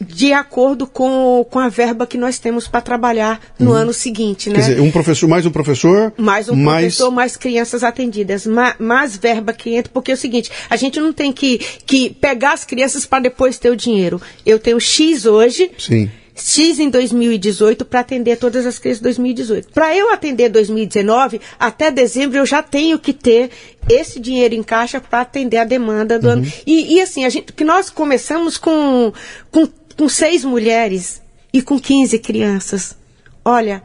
[0.00, 3.76] de acordo com, com a verba que nós temos para trabalhar no uhum.
[3.76, 4.56] ano seguinte, né?
[4.56, 6.12] Quer dizer, um professor, mais um professor?
[6.16, 6.96] Mais um mais...
[6.96, 10.98] professor, mais crianças atendidas, mais, mais verba que entra, porque é o seguinte, a gente
[11.00, 14.20] não tem que, que pegar as crianças para depois ter o dinheiro.
[14.44, 15.70] Eu tenho X hoje.
[15.78, 16.10] Sim.
[16.34, 19.68] X em 2018 para atender todas as crianças de 2018.
[19.72, 23.50] Para eu atender 2019, até dezembro eu já tenho que ter
[23.88, 26.32] esse dinheiro em caixa para atender a demanda do uhum.
[26.34, 26.52] ano.
[26.66, 29.12] E, e, assim, a gente, que nós começamos com,
[29.50, 31.20] com, com seis mulheres
[31.52, 32.96] e com 15 crianças.
[33.44, 33.82] Olha,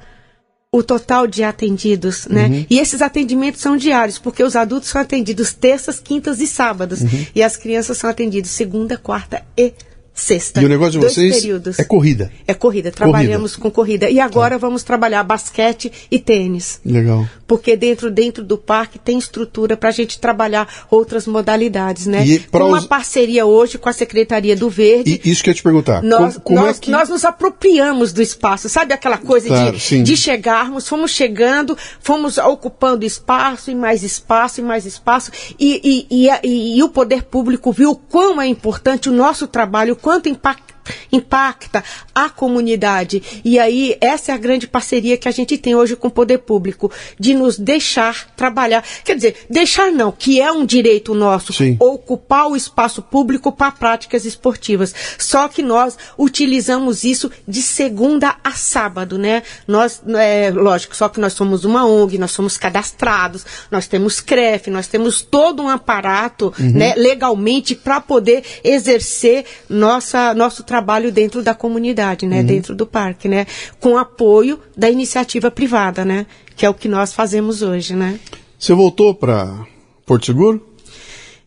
[0.72, 2.48] o total de atendidos, né?
[2.48, 2.66] Uhum.
[2.70, 7.02] E esses atendimentos são diários, porque os adultos são atendidos terças, quintas e sábados.
[7.02, 7.26] Uhum.
[7.34, 9.74] E as crianças são atendidas segunda, quarta e
[10.16, 10.62] sexta.
[10.62, 11.78] E o negócio de vocês períodos.
[11.78, 12.32] é corrida.
[12.48, 12.90] É corrida.
[12.90, 13.62] Trabalhamos corrida.
[13.62, 14.10] com corrida.
[14.10, 14.60] E agora tá.
[14.60, 16.80] vamos trabalhar basquete e tênis.
[16.86, 17.28] Legal.
[17.46, 22.26] Porque dentro, dentro do parque tem estrutura para a gente trabalhar outras modalidades, né?
[22.26, 25.22] E com uma parceria hoje com a Secretaria do Verde.
[25.24, 26.02] E isso que eu ia te perguntar.
[26.02, 26.90] Nós, como, como nós, é que...
[26.90, 28.70] nós nos apropriamos do espaço.
[28.70, 34.62] Sabe aquela coisa claro, de, de chegarmos, fomos chegando, fomos ocupando espaço e mais espaço
[34.62, 35.30] e mais espaço.
[35.60, 39.96] E, e, e, e o poder público viu o quão é importante o nosso trabalho,
[40.06, 40.75] quanto impacta
[41.12, 41.84] impacta
[42.14, 43.22] a comunidade.
[43.44, 46.40] E aí, essa é a grande parceria que a gente tem hoje com o poder
[46.40, 48.84] público, de nos deixar trabalhar.
[49.04, 51.78] Quer dizer, deixar não, que é um direito nosso, Sim.
[51.80, 54.94] ocupar o espaço público para práticas esportivas.
[55.18, 59.44] Só que nós utilizamos isso de segunda a sábado, né?
[59.68, 64.70] Nós, é, lógico, só que nós somos uma ONG, nós somos cadastrados, nós temos CREF,
[64.70, 66.72] nós temos todo um aparato, uhum.
[66.72, 72.42] né, legalmente para poder exercer nossa, nosso trabalho trabalho dentro da comunidade, né?
[72.42, 72.46] Uhum.
[72.46, 73.48] Dentro do parque, né?
[73.80, 76.26] Com apoio da iniciativa privada, né?
[76.56, 78.20] Que é o que nós fazemos hoje, né?
[78.60, 79.66] Você voltou para
[80.06, 80.62] Porto Seguro?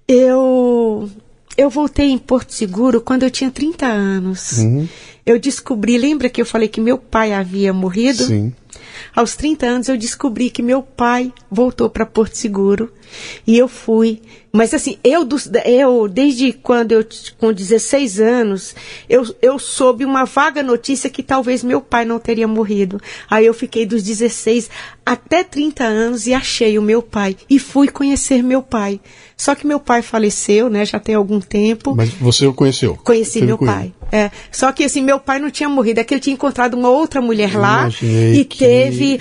[0.06, 1.10] Eu
[1.58, 4.58] eu voltei em Porto Seguro quando eu tinha 30 anos.
[4.58, 4.88] Uhum.
[5.26, 8.24] Eu descobri, lembra que eu falei que meu pai havia morrido?
[8.24, 8.54] Sim.
[9.14, 12.90] Aos 30 anos eu descobri que meu pai voltou para Porto Seguro
[13.46, 14.22] e eu fui
[14.52, 15.26] Mas assim, eu,
[15.64, 17.06] eu desde quando eu,
[17.38, 18.74] com 16 anos,
[19.08, 23.00] eu, eu soube uma vaga notícia que talvez meu pai não teria morrido.
[23.30, 24.70] Aí eu fiquei dos 16
[25.04, 27.36] até 30 anos e achei o meu pai.
[27.48, 29.00] E fui conhecer meu pai.
[29.36, 30.84] Só que meu pai faleceu, né?
[30.84, 31.94] Já tem algum tempo.
[31.94, 32.98] Mas você o conheceu?
[33.04, 33.92] Conheci meu pai.
[34.10, 34.30] É.
[34.50, 37.20] Só que assim, meu pai não tinha morrido, é que ele tinha encontrado uma outra
[37.20, 37.88] mulher lá
[38.34, 39.18] e teve.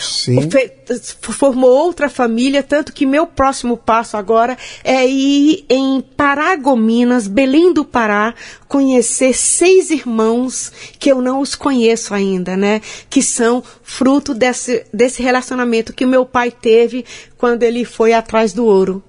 [1.12, 5.27] formou outra família, tanto que meu próximo passo agora é ir
[5.70, 8.34] em Paragominas, Belém do Pará,
[8.68, 12.82] conhecer seis irmãos que eu não os conheço ainda, né?
[13.10, 17.06] Que são fruto desse, desse relacionamento que meu pai teve
[17.38, 19.04] quando ele foi atrás do ouro.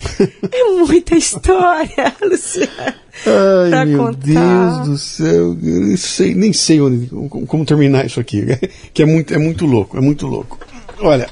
[0.52, 2.94] É muita história, Luciano.
[3.72, 4.74] Ai, meu contar.
[4.84, 5.56] Deus do céu.
[5.62, 7.08] Eu sei, nem sei onde,
[7.46, 8.44] como terminar isso aqui.
[8.92, 10.58] Que é muito, é muito louco, é muito louco.
[10.98, 11.28] Olha,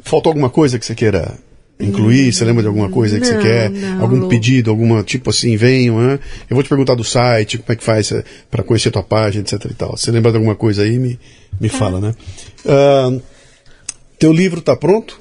[0.00, 1.38] faltou alguma coisa que você queira
[1.78, 2.32] incluir?
[2.32, 3.70] Você lembra de alguma coisa que não, você quer?
[3.70, 6.18] Não, Algum pedido, alguma tipo assim, venham, hein?
[6.48, 9.42] eu vou te perguntar do site, como é que faz eh, para conhecer tua página,
[9.42, 9.96] etc e tal.
[9.96, 11.18] Você lembra de alguma coisa aí, me,
[11.60, 11.78] me tá.
[11.78, 12.14] fala, né?
[12.64, 13.20] Uh,
[14.18, 15.20] teu livro está pronto?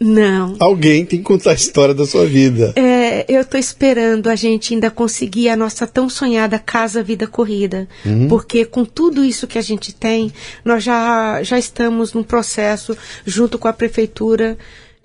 [0.00, 0.54] Não.
[0.60, 2.72] Alguém tem que contar a história da sua vida.
[2.76, 7.88] É, eu estou esperando a gente ainda conseguir a nossa tão sonhada Casa Vida Corrida.
[8.06, 8.28] Uhum.
[8.28, 10.32] Porque com tudo isso que a gente tem,
[10.64, 12.96] nós já, já estamos num processo
[13.26, 14.56] junto com a prefeitura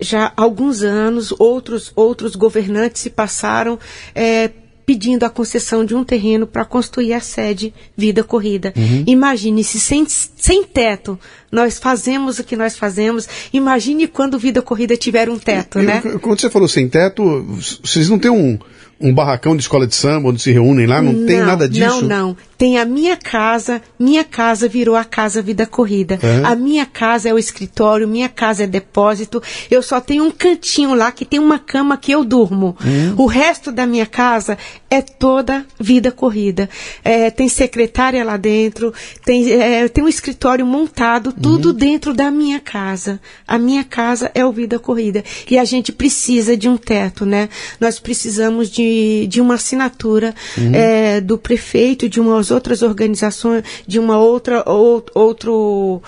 [0.04, 3.78] já há alguns anos, outros, outros governantes se passaram
[4.14, 4.50] é,
[4.86, 8.72] pedindo a concessão de um terreno para construir a sede Vida Corrida.
[8.76, 9.04] Uhum.
[9.06, 11.18] Imagine se sem, sem teto
[11.50, 13.28] nós fazemos o que nós fazemos.
[13.52, 16.02] Imagine quando Vida Corrida tiver um teto, né?
[16.20, 17.42] Quando você falou sem teto,
[17.82, 18.58] vocês não têm um,
[19.00, 21.00] um barracão de escola de samba onde se reúnem lá?
[21.00, 22.02] Não, não tem nada disso?
[22.02, 22.36] Não, não.
[22.64, 26.18] Tem a minha casa, minha casa virou a casa Vida Corrida.
[26.22, 26.46] É.
[26.46, 29.42] A minha casa é o escritório, minha casa é depósito.
[29.70, 32.74] Eu só tenho um cantinho lá que tem uma cama que eu durmo.
[32.82, 33.14] Hum.
[33.18, 34.56] O resto da minha casa
[34.88, 36.70] é toda Vida Corrida.
[37.04, 38.94] É, tem secretária lá dentro,
[39.26, 41.74] tem, é, tem um escritório montado, tudo uhum.
[41.74, 43.20] dentro da minha casa.
[43.46, 45.22] A minha casa é o Vida Corrida.
[45.50, 47.50] E a gente precisa de um teto, né?
[47.78, 50.74] Nós precisamos de de, uma assinatura uhum.
[50.74, 56.00] é, do prefeito, de umas outras organizações, de uma outra, ou, outro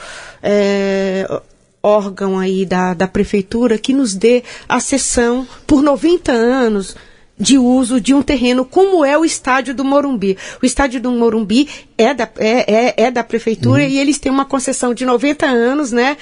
[0.42, 1.26] é,
[1.82, 6.96] órgão aí da, da prefeitura que nos dê a sessão por 90 anos
[7.38, 10.38] de uso de um terreno como é o estádio do Morumbi.
[10.62, 11.68] O estádio do Morumbi
[11.98, 13.88] é da, é, é, é da prefeitura uhum.
[13.88, 16.16] e eles têm uma concessão de 90 anos, né,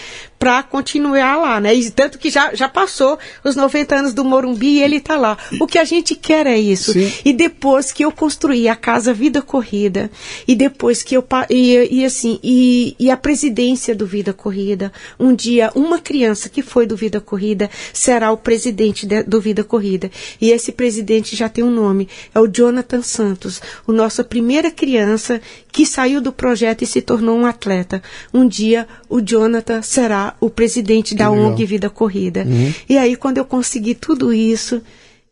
[0.44, 1.74] para continuar lá, né?
[1.74, 5.38] E tanto que já, já passou os 90 anos do Morumbi e ele está lá.
[5.58, 6.92] O que a gente quer é isso.
[6.92, 7.10] Sim.
[7.24, 10.10] E depois que eu construí a casa Vida Corrida
[10.46, 15.34] e depois que eu e, e assim e, e a presidência do Vida Corrida, um
[15.34, 20.10] dia uma criança que foi do Vida Corrida será o presidente de, do Vida Corrida
[20.38, 25.40] e esse presidente já tem um nome, é o Jonathan Santos, o nossa primeira criança
[25.74, 28.00] que saiu do projeto e se tornou um atleta.
[28.32, 31.50] Um dia o Jonathan será o presidente da legal.
[31.50, 32.44] ONG Vida Corrida.
[32.46, 32.72] Uhum.
[32.88, 34.80] E aí, quando eu conseguir tudo isso,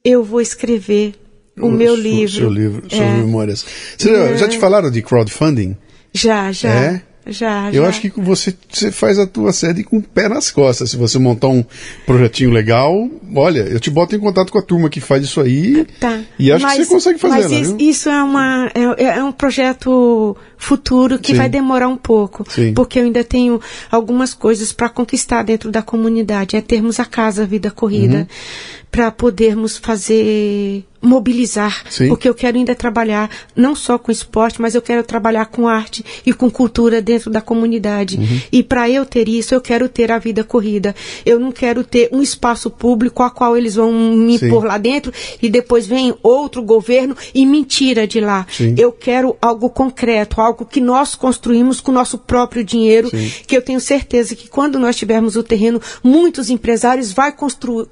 [0.04, 1.14] eu vou escrever
[1.56, 2.38] o, o meu livro.
[2.40, 2.96] Seu livro, é.
[2.96, 3.64] suas memórias.
[3.96, 4.36] Você, é.
[4.36, 5.76] Já te falaram de crowdfunding?
[6.12, 6.70] Já, já.
[6.70, 7.02] É?
[7.26, 10.90] Já, Eu acho que você, você faz a tua sede com o pé nas costas.
[10.90, 11.64] Se você montar um
[12.04, 15.84] projetinho legal, olha, eu te boto em contato com a turma que faz isso aí.
[16.00, 16.20] Tá.
[16.36, 17.48] E acho mas, que você consegue fazer.
[17.48, 21.38] Mas isso, isso, é, uma, é, é, um projeto futuro que Sim.
[21.38, 22.44] vai demorar um pouco.
[22.48, 22.72] Sim.
[22.72, 23.60] Porque eu ainda tenho
[23.90, 26.56] algumas coisas para conquistar dentro da comunidade.
[26.56, 28.18] É termos a casa Vida Corrida.
[28.18, 28.26] Uhum.
[28.90, 32.08] Para podermos fazer mobilizar, Sim.
[32.08, 36.04] porque eu quero ainda trabalhar não só com esporte, mas eu quero trabalhar com arte
[36.24, 38.16] e com cultura dentro da comunidade.
[38.16, 38.40] Uhum.
[38.52, 40.94] E para eu ter isso, eu quero ter a vida corrida.
[41.26, 44.48] Eu não quero ter um espaço público a qual eles vão me Sim.
[44.48, 45.12] pôr lá dentro
[45.42, 48.46] e depois vem outro governo e me tira de lá.
[48.48, 48.74] Sim.
[48.78, 53.10] Eu quero algo concreto, algo que nós construímos com o nosso próprio dinheiro,
[53.46, 57.86] que eu tenho certeza que quando nós tivermos o terreno, muitos empresários vai construir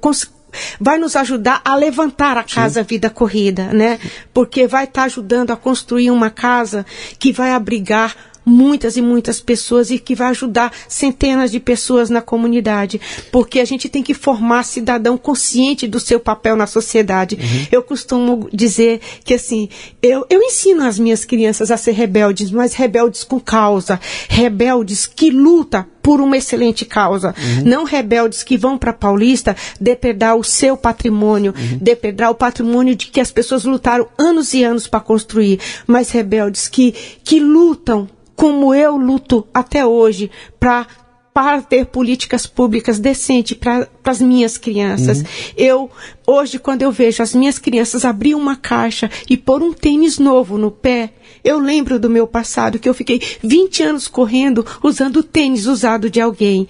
[0.79, 2.87] vai nos ajudar a levantar a casa Sim.
[2.87, 3.99] Vida Corrida, né?
[4.33, 6.85] Porque vai estar tá ajudando a construir uma casa
[7.17, 8.15] que vai abrigar
[8.45, 12.99] muitas e muitas pessoas e que vai ajudar centenas de pessoas na comunidade,
[13.31, 17.35] porque a gente tem que formar cidadão consciente do seu papel na sociedade.
[17.35, 17.67] Uhum.
[17.71, 19.69] Eu costumo dizer que assim,
[20.01, 25.29] eu, eu ensino as minhas crianças a ser rebeldes, mas rebeldes com causa, rebeldes que
[25.29, 27.35] lutam por uma excelente causa.
[27.37, 27.63] Uhum.
[27.65, 31.77] Não rebeldes que vão para Paulista depredar o seu patrimônio, uhum.
[31.79, 36.67] depredar o patrimônio de que as pessoas lutaram anos e anos para construir, mas rebeldes
[36.67, 36.93] que,
[37.23, 38.09] que lutam
[38.41, 40.87] como eu luto até hoje para
[41.31, 45.19] para ter políticas públicas decentes para as minhas crianças.
[45.19, 45.25] Uhum.
[45.55, 45.91] Eu,
[46.27, 50.57] hoje, quando eu vejo as minhas crianças abrir uma caixa e pôr um tênis novo
[50.57, 55.67] no pé, eu lembro do meu passado, que eu fiquei 20 anos correndo usando tênis
[55.67, 56.67] usado de alguém.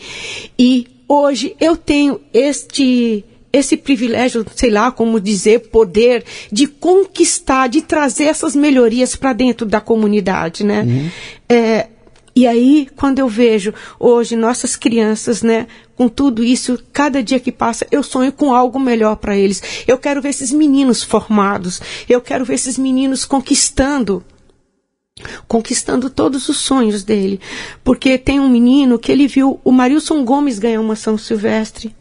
[0.60, 3.24] E hoje eu tenho este
[3.54, 9.66] esse privilégio, sei lá como dizer, poder de conquistar, de trazer essas melhorias para dentro
[9.66, 10.84] da comunidade, né?
[10.84, 11.10] Uhum.
[11.50, 11.88] É,
[12.36, 15.68] e aí, quando eu vejo hoje nossas crianças, né,
[15.98, 19.62] com tudo isso, cada dia que passa, eu sonho com algo melhor para eles.
[19.86, 24.24] Eu quero ver esses meninos formados, eu quero ver esses meninos conquistando
[25.48, 27.40] conquistando todos os sonhos dele.
[27.84, 31.94] Porque tem um menino que ele viu o Marilson Gomes ganhar uma São Silvestre.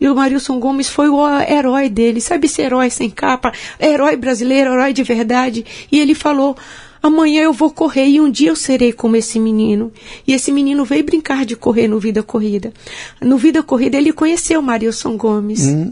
[0.00, 4.72] E o Marilson Gomes foi o herói dele, sabe esse herói sem capa, herói brasileiro,
[4.72, 5.64] herói de verdade.
[5.90, 6.56] E ele falou:
[7.02, 9.92] amanhã eu vou correr e um dia eu serei como esse menino.
[10.26, 12.72] E esse menino veio brincar de correr no Vida Corrida.
[13.20, 15.66] No Vida Corrida ele conheceu o Marilson Gomes.
[15.66, 15.90] Hum.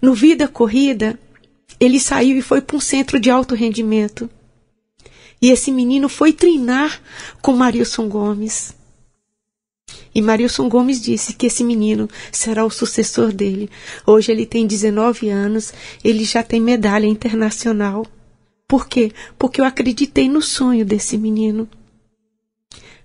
[0.00, 1.18] No Vida Corrida
[1.80, 4.30] ele saiu e foi para um centro de alto rendimento.
[5.40, 7.00] E esse menino foi treinar
[7.42, 8.74] com Marilson Gomes.
[10.16, 13.68] E Marilson Gomes disse que esse menino será o sucessor dele.
[14.06, 18.06] Hoje ele tem 19 anos, ele já tem medalha internacional.
[18.66, 19.12] Por quê?
[19.38, 21.68] Porque eu acreditei no sonho desse menino.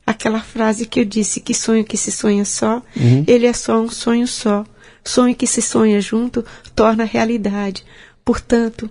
[0.07, 3.25] Aquela frase que eu disse que sonho que se sonha só, uhum.
[3.27, 4.65] ele é só um sonho só.
[5.03, 7.85] Sonho que se sonha junto torna realidade.
[8.23, 8.89] Portanto,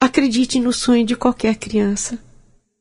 [0.00, 2.20] acredite no sonho de qualquer criança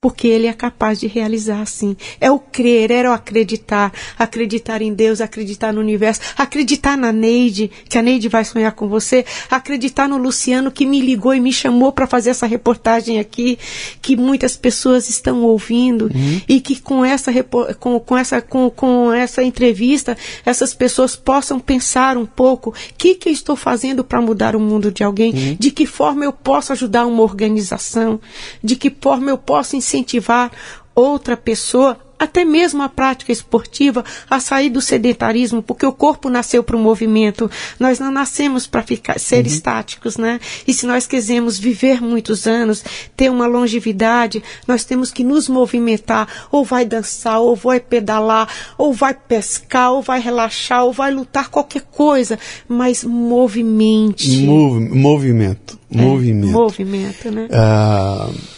[0.05, 1.97] porque ele é capaz de realizar assim.
[2.21, 7.71] É o crer, é o acreditar, acreditar em Deus, acreditar no universo, acreditar na Neide,
[7.89, 11.51] que a Neide vai sonhar com você, acreditar no Luciano que me ligou e me
[11.51, 13.57] chamou para fazer essa reportagem aqui,
[13.99, 16.41] que muitas pessoas estão ouvindo uhum.
[16.47, 17.31] e que com essa
[17.79, 20.15] com, com essa com, com essa entrevista
[20.45, 24.59] essas pessoas possam pensar um pouco o que que eu estou fazendo para mudar o
[24.59, 25.57] mundo de alguém, uhum.
[25.59, 28.19] de que forma eu posso ajudar uma organização,
[28.63, 30.51] de que forma eu posso ensinar incentivar
[30.93, 36.63] outra pessoa até mesmo a prática esportiva, a sair do sedentarismo, porque o corpo nasceu
[36.63, 37.49] para o movimento.
[37.79, 39.51] Nós não nascemos para ficar ser uhum.
[39.51, 40.39] estáticos, né?
[40.67, 42.83] E se nós quisermos viver muitos anos,
[43.15, 46.47] ter uma longevidade, nós temos que nos movimentar.
[46.51, 51.49] Ou vai dançar, ou vai pedalar, ou vai pescar, ou vai relaxar, ou vai lutar
[51.49, 54.37] qualquer coisa, mas movimente.
[54.37, 56.51] Mov movimento, é, movimento.
[56.51, 57.47] Movimento, né?
[57.51, 58.54] Uh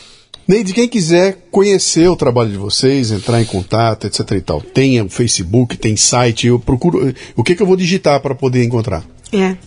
[0.47, 5.01] Neide, quem quiser conhecer o trabalho de vocês, entrar em contato, etc e tal, tem
[5.01, 7.13] o Facebook, tem site, eu procuro.
[7.35, 9.03] O que, que eu vou digitar para poder encontrar?
[9.33, 9.57] É.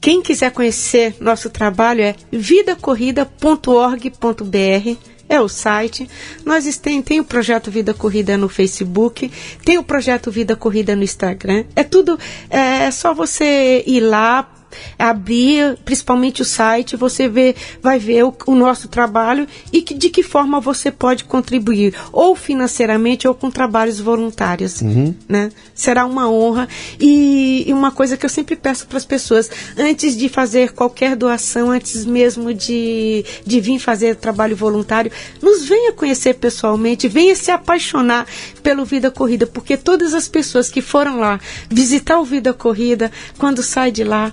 [0.00, 6.08] Quem quiser conhecer nosso trabalho é vidacorrida.org.br é o site.
[6.44, 9.30] Nós tem, tem o projeto Vida Corrida no Facebook,
[9.64, 11.64] tem o projeto Vida Corrida no Instagram.
[11.74, 12.18] É tudo,
[12.50, 14.63] é, é só você ir lá,
[14.98, 20.08] abrir principalmente o site, você vê, vai ver o, o nosso trabalho e que, de
[20.10, 24.80] que forma você pode contribuir, ou financeiramente ou com trabalhos voluntários.
[24.80, 25.14] Uhum.
[25.28, 25.50] Né?
[25.74, 26.68] Será uma honra.
[27.00, 31.16] E, e uma coisa que eu sempre peço para as pessoas, antes de fazer qualquer
[31.16, 35.10] doação, antes mesmo de, de vir fazer trabalho voluntário,
[35.42, 38.26] nos venha conhecer pessoalmente, venha se apaixonar
[38.62, 43.62] pelo Vida Corrida, porque todas as pessoas que foram lá visitar o Vida Corrida, quando
[43.62, 44.32] sai de lá,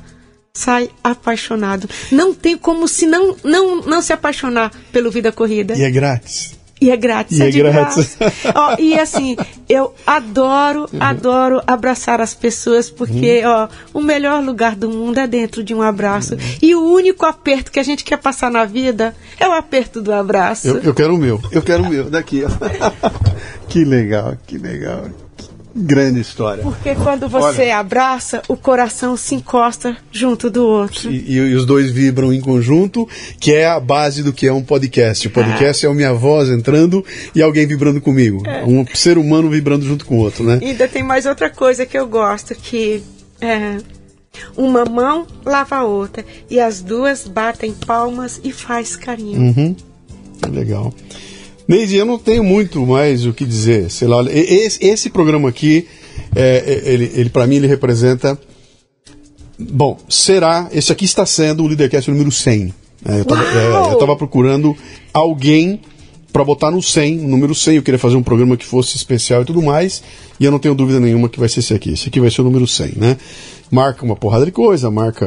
[0.53, 1.89] sai apaixonado.
[2.11, 5.75] Não tem como se não, não, não se apaixonar pelo Vida Corrida.
[5.75, 6.59] E é grátis.
[6.81, 7.37] E é grátis.
[7.37, 8.17] E é, é grátis.
[8.55, 9.37] ó, e assim,
[9.69, 10.99] eu adoro, uhum.
[10.99, 13.51] adoro abraçar as pessoas, porque uhum.
[13.51, 16.33] ó, o melhor lugar do mundo é dentro de um abraço.
[16.33, 16.39] Uhum.
[16.59, 20.11] E o único aperto que a gente quer passar na vida é o aperto do
[20.11, 20.69] abraço.
[20.69, 21.39] Eu, eu quero o meu.
[21.51, 22.05] Eu quero o meu.
[22.09, 22.49] Daqui, ó.
[23.69, 25.05] que legal, que legal.
[25.73, 26.63] Grande história.
[26.63, 31.09] Porque quando você Olha, abraça, o coração se encosta junto do outro.
[31.09, 33.07] E, e, os dois vibram em conjunto,
[33.39, 35.27] que é a base do que é um podcast.
[35.27, 38.45] O podcast é, é a minha voz entrando e alguém vibrando comigo.
[38.45, 38.63] É.
[38.65, 40.59] Um ser humano vibrando junto com o outro, né?
[40.61, 43.01] E ainda tem mais outra coisa que eu gosto, que
[43.39, 43.77] é,
[44.57, 49.39] uma mão lava a outra e as duas batem palmas e faz carinho.
[49.39, 49.75] Uhum.
[50.49, 50.93] Legal.
[51.71, 53.89] Neide, eu não tenho muito mais o que dizer.
[53.89, 55.87] Sei lá, esse, esse programa aqui,
[56.35, 58.37] é, é ele, ele para mim, ele representa.
[59.57, 60.67] Bom, será.
[60.73, 62.73] Esse aqui está sendo o Leadercast número 100.
[63.05, 64.75] É, eu estava procurando
[65.13, 65.79] alguém
[66.31, 67.75] para botar no 100, número 100.
[67.75, 70.01] Eu queria fazer um programa que fosse especial e tudo mais.
[70.39, 71.91] E eu não tenho dúvida nenhuma que vai ser esse aqui.
[71.91, 73.17] Esse aqui vai ser o número 100, né?
[73.69, 75.25] Marca uma porrada de coisa, marca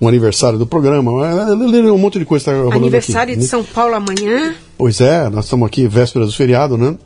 [0.00, 3.42] um aniversário do programa, um monte de coisa tá rolando Aniversário aqui.
[3.42, 4.54] de São Paulo amanhã.
[4.76, 6.96] Pois é, nós estamos aqui véspera do feriado, né?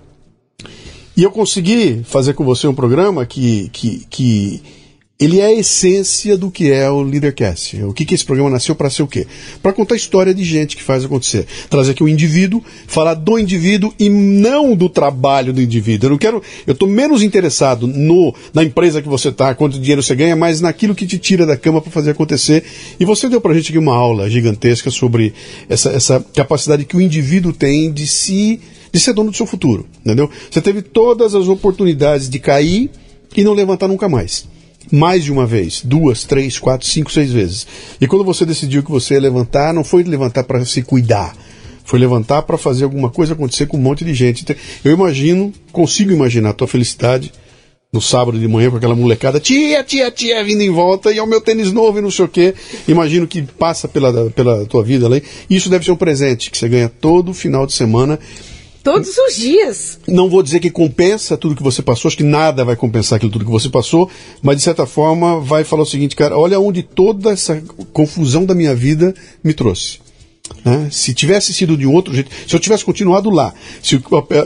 [1.17, 4.63] E eu consegui fazer com você um programa que, que, que
[5.21, 7.83] ele é a essência do que é o Leadercast.
[7.83, 9.27] O que, que esse programa nasceu para ser o quê?
[9.63, 11.47] Para contar a história de gente que faz acontecer.
[11.69, 16.07] Trazer aqui o indivíduo, falar do indivíduo e não do trabalho do indivíduo.
[16.07, 20.03] Eu não quero, eu estou menos interessado no na empresa que você está, quanto dinheiro
[20.03, 22.65] você ganha, mas naquilo que te tira da cama para fazer acontecer.
[22.99, 25.35] E você deu para a gente aqui uma aula gigantesca sobre
[25.69, 28.59] essa, essa capacidade que o indivíduo tem de se
[28.91, 30.29] de ser dono do seu futuro, entendeu?
[30.51, 32.91] Você teve todas as oportunidades de cair
[33.37, 34.50] e não levantar nunca mais
[34.91, 37.67] mais de uma vez, duas, três, quatro, cinco, seis vezes.
[38.01, 41.37] E quando você decidiu que você ia levantar, não foi levantar para se cuidar,
[41.85, 44.43] foi levantar para fazer alguma coisa acontecer com um monte de gente.
[44.43, 47.33] Então, eu imagino, consigo imaginar a tua felicidade
[47.93, 51.23] no sábado de manhã com aquela molecada, tia, tia, tia, vindo em volta, e é
[51.23, 52.55] o meu tênis novo e não sei o quê.
[52.87, 55.23] Imagino que passa pela, pela tua vida ali.
[55.49, 58.19] Isso deve ser um presente que você ganha todo final de semana
[58.83, 59.99] Todos os dias.
[60.09, 63.33] Não vou dizer que compensa tudo que você passou, acho que nada vai compensar aquilo
[63.33, 64.11] tudo que você passou,
[64.43, 67.63] mas de certa forma vai falar o seguinte, cara, olha onde toda essa
[67.93, 69.99] confusão da minha vida me trouxe.
[70.65, 70.89] Né?
[70.91, 73.53] Se tivesse sido de outro jeito, se eu tivesse continuado lá,
[73.83, 74.01] se,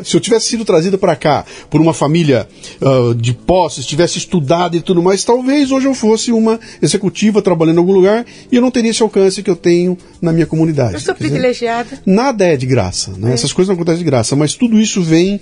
[0.05, 2.49] se eu tivesse sido trazido para cá por uma família
[2.81, 7.77] uh, de posses, tivesse estudado e tudo mais, talvez hoje eu fosse uma executiva trabalhando
[7.77, 10.95] em algum lugar e eu não teria esse alcance que eu tenho na minha comunidade.
[10.95, 12.01] Eu sou privilegiada.
[12.07, 13.31] Nada é de graça, né?
[13.31, 13.35] É.
[13.35, 15.41] essas coisas não acontecem de graça, mas tudo isso vem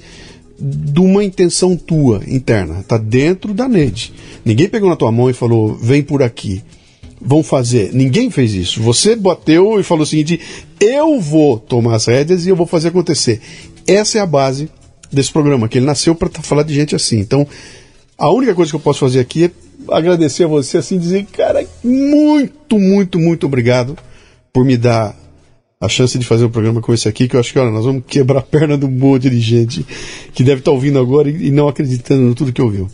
[0.58, 4.12] de uma intenção tua interna, está dentro da NED.
[4.44, 6.62] Ninguém pegou na tua mão e falou, vem por aqui
[7.24, 7.92] vão fazer.
[7.92, 8.82] Ninguém fez isso.
[8.82, 10.40] Você bateu e falou o seguinte:
[10.80, 13.40] eu vou tomar as rédeas e eu vou fazer acontecer.
[13.86, 14.68] Essa é a base
[15.10, 17.18] desse programa, que ele nasceu para falar de gente assim.
[17.18, 17.46] Então,
[18.16, 19.50] a única coisa que eu posso fazer aqui é
[19.90, 23.96] agradecer a você, assim, dizer, cara, muito, muito, muito obrigado
[24.52, 25.16] por me dar
[25.80, 27.84] a chance de fazer um programa como esse aqui, que eu acho que, olha, nós
[27.84, 29.84] vamos quebrar a perna do monte de gente
[30.32, 32.88] que deve estar ouvindo agora e, não acreditando no tudo que ouviu.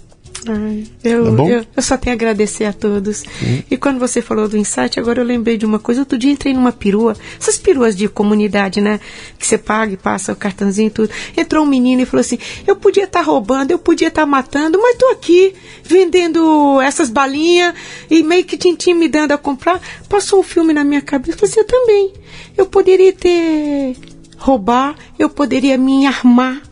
[0.51, 3.23] Ai, eu, tá eu, eu, só tenho a agradecer a todos.
[3.70, 6.01] E quando você falou do insight, agora eu lembrei de uma coisa.
[6.01, 8.99] Outro dia entrei numa perua, essas peruas de comunidade, né?
[9.39, 11.11] Que você paga e passa o cartãozinho e tudo.
[11.37, 14.27] Entrou um menino e falou assim: Eu podia estar tá roubando, eu podia estar tá
[14.27, 15.55] matando, mas tô aqui
[15.85, 17.75] vendendo essas balinhas
[18.11, 19.81] e meio que te intimidando a comprar.
[20.09, 21.33] Passou um filme na minha cabeça.
[21.33, 22.12] Eu falei assim: Eu também.
[22.57, 23.97] Eu poderia ter
[24.39, 26.68] roubar, eu poderia me armar